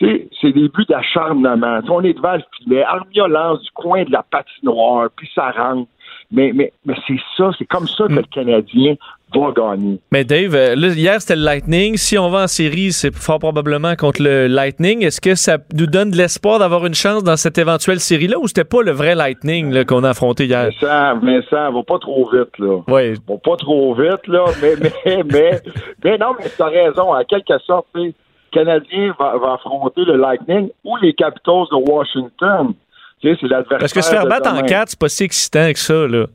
[0.00, 1.80] c'est des buts d'acharnement.
[1.88, 2.82] On est devant le filet.
[2.84, 5.88] Armia lance du coin de la patinoire, puis ça rentre.
[6.30, 8.96] Mais, mais, mais c'est ça, c'est comme ça que le Canadien
[9.34, 9.98] va gagner.
[10.12, 11.96] Mais Dave, euh, là, hier c'était le Lightning.
[11.96, 15.02] Si on va en série, c'est fort probablement contre le Lightning.
[15.02, 18.46] Est-ce que ça nous donne de l'espoir d'avoir une chance dans cette éventuelle série-là ou
[18.46, 20.70] c'était pas le vrai Lightning qu'on a affronté hier?
[20.80, 22.82] Vincent, Vincent, va pas trop vite, là.
[22.88, 23.14] Oui.
[23.26, 24.74] Va pas trop vite, là, mais,
[25.06, 25.60] mais, mais,
[26.04, 27.14] mais non, mais t'as raison.
[27.14, 28.12] En quelque sorte, le
[28.52, 32.74] Canadien va, va affronter le Lightning ou les Capitals de Washington.
[33.20, 33.78] Tu sais, c'est l'adversaire.
[33.78, 36.06] Parce que se faire battre en quatre, c'est pas si excitant que ça.
[36.06, 36.26] Là.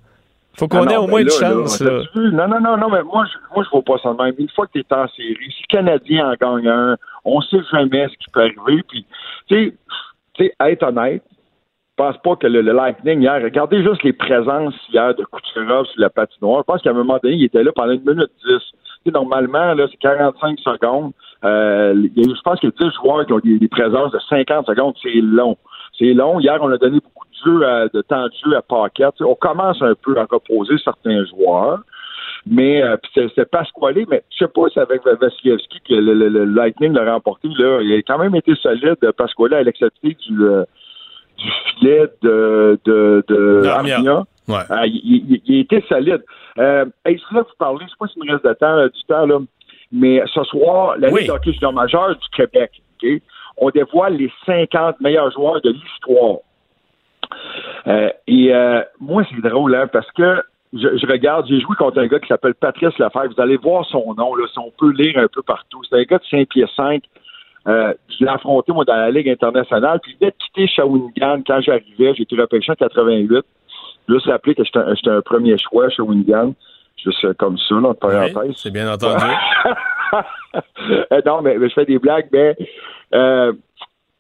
[0.57, 1.79] Faut qu'on Ah ait au moins une chance.
[1.81, 2.03] là, là.
[2.15, 4.35] Non, non, non, non, mais moi, je, moi, je vois pas ça de même.
[4.37, 7.61] Une fois que tu es en série, si le Canadien en gagne un, on sait
[7.71, 8.83] jamais ce qui peut arriver.
[8.87, 9.05] Puis,
[9.47, 9.73] tu sais,
[10.33, 11.23] tu sais, être honnête,
[11.97, 15.85] je pense pas que le, le Lightning hier, regardez juste les présences hier de Kucherov
[15.85, 16.63] sur la patinoire.
[16.67, 18.59] Je pense qu'à un moment donné, il était là pendant une minute dix.
[18.59, 18.61] Tu
[19.05, 21.13] sais, normalement, là, c'est 45 secondes.
[21.43, 23.59] Euh, il y a eu, je pense qu'il y a 10 joueurs qui ont des,
[23.59, 24.95] des présences de 50 secondes.
[25.01, 25.57] C'est long.
[25.97, 26.39] C'est long.
[26.39, 29.21] Hier, on a donné beaucoup de jeu, à- de temps de jeu à Paquette.
[29.21, 31.79] On commence un peu à reposer certains joueurs.
[32.45, 36.43] Mais euh, c'est- Pasquale, mais je sais pas si avec Vasilevski que le, le- le
[36.45, 37.47] Lightning l'a remporté.
[37.57, 40.63] Là, il a quand même été solide, Pasquale, à l'exception du, euh,
[41.37, 41.49] du
[41.79, 44.23] filet de, de, de Armia.
[44.49, 44.55] Ouais.
[44.69, 44.95] Ah, il,
[45.29, 46.21] il- il a été solide.
[46.57, 48.89] Euh, hey, je voulais vous parler, je sais pas s'il me reste de temps, là,
[48.89, 49.39] du temps, là,
[49.93, 51.21] mais ce soir, la Oui.
[51.21, 52.71] Ligue de hockey junior majeur du Québec,
[53.01, 53.09] OK,
[53.57, 56.37] on dévoile les 50 meilleurs joueurs de l'histoire.
[57.87, 60.41] Euh, et euh, moi, c'est drôle, hein, parce que
[60.73, 63.33] je, regarde, j'ai joué contre un gars qui s'appelle Patrice Lefebvre.
[63.35, 65.81] Vous allez voir son nom, là, si on peut lire un peu partout.
[65.87, 67.03] C'est un gars de 5 pieds 5.
[67.65, 69.99] Euh, je l'ai affronté, moi, dans la Ligue internationale.
[70.01, 72.15] Puis il venait quitter Shawinigan quand j'arrivais.
[72.15, 73.45] J'ai été repêché en 88.
[74.09, 76.53] Juste rappeler que j'étais un, un premier choix à Shawinigan.
[77.03, 78.55] Juste euh, comme ça, là, entre parenthèses.
[78.57, 79.23] C'est bien entendu.
[81.11, 82.55] Euh, non, mais, mais je fais des blagues, mais
[83.15, 83.51] euh,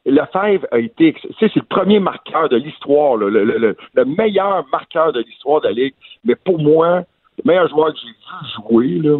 [0.05, 4.65] Lefebvre a été, tu sais, c'est le premier marqueur de l'histoire, le- le- le meilleur
[4.71, 5.93] marqueur de l'histoire de la Ligue.
[6.25, 7.03] Mais pour moi,
[7.37, 9.19] le meilleur joueur que j'ai vu jouer, là,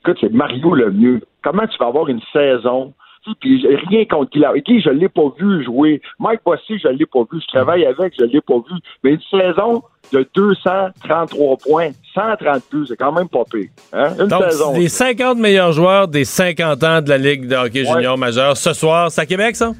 [0.00, 1.20] écoute, c'est Mario Lemieux.
[1.42, 2.92] Comment tu vas avoir une saison?
[3.40, 4.62] Puis rien contre Guy Lafleur.
[4.64, 6.00] Guy, je l'ai pas vu jouer.
[6.18, 7.40] Mike Bossy, je l'ai pas vu.
[7.40, 8.74] Je travaille avec, je l'ai pas vu.
[9.02, 9.82] Mais une saison
[10.12, 13.68] de 233 points, 130 buts, c'est quand même pas pire.
[13.92, 14.10] Hein?
[14.20, 14.72] Une Donc, saison.
[14.74, 17.94] les 50 meilleurs joueurs des 50 ans de la Ligue de hockey Ouais.
[17.96, 19.72] junior majeur ce soir, c'est à Québec, ça?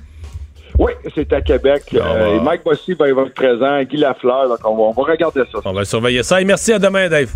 [0.78, 1.82] Oui, c'est à Québec.
[1.92, 2.28] Ah, Euh, bah.
[2.36, 4.48] et Mike Bossy va être présent, Guy Lafleur.
[4.48, 5.58] Donc on va, on va regarder ça.
[5.64, 6.40] On va surveiller ça.
[6.40, 7.30] Et merci à demain, Dave.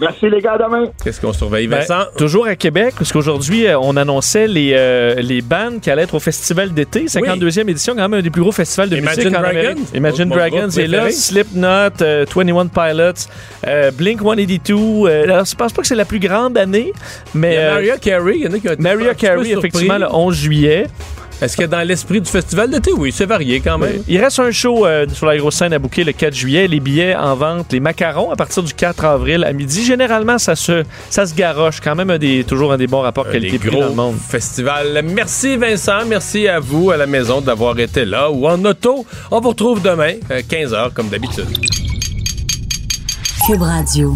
[0.00, 0.86] Merci les gars, à demain.
[1.02, 2.04] Qu'est-ce qu'on surveille, Ben, Vincent?
[2.16, 6.14] toujours à Québec, parce qu'aujourd'hui, euh, on annonçait les, euh, les bands qui allaient être
[6.14, 9.36] au festival d'été, 52e édition, quand même un des plus gros festivals de Imagine musique
[9.36, 9.78] en Dragons, Amérique.
[9.94, 11.10] Imagine Dragons est là.
[11.10, 13.12] Slipknot, euh, 21 Pilots,
[13.66, 14.74] euh, Blink 182.
[15.08, 16.92] euh, alors, je pense pas que c'est la plus grande année,
[17.34, 19.14] mais Il y a euh, Maria Carey, il y en a qui ont été peu
[19.14, 20.86] Carey, effectivement, le 11 juillet.
[21.40, 24.02] Est-ce que dans l'esprit du festival d'été, oui, c'est varié quand même.
[24.08, 26.66] Il reste un show euh, sur la grosse scène à bouquer le 4 juillet.
[26.66, 29.84] Les billets en vente, les macarons à partir du 4 avril à midi.
[29.84, 31.80] Généralement, ça se, ça se garoche.
[31.80, 34.16] Quand même un des, toujours un des bons rapports Les qualité-prix gros dans le monde.
[34.18, 35.00] festivals.
[35.04, 39.06] Merci Vincent, merci à vous à la maison d'avoir été là ou en auto.
[39.30, 41.46] On vous retrouve demain, 15h comme d'habitude.
[43.46, 44.14] Cube Radio.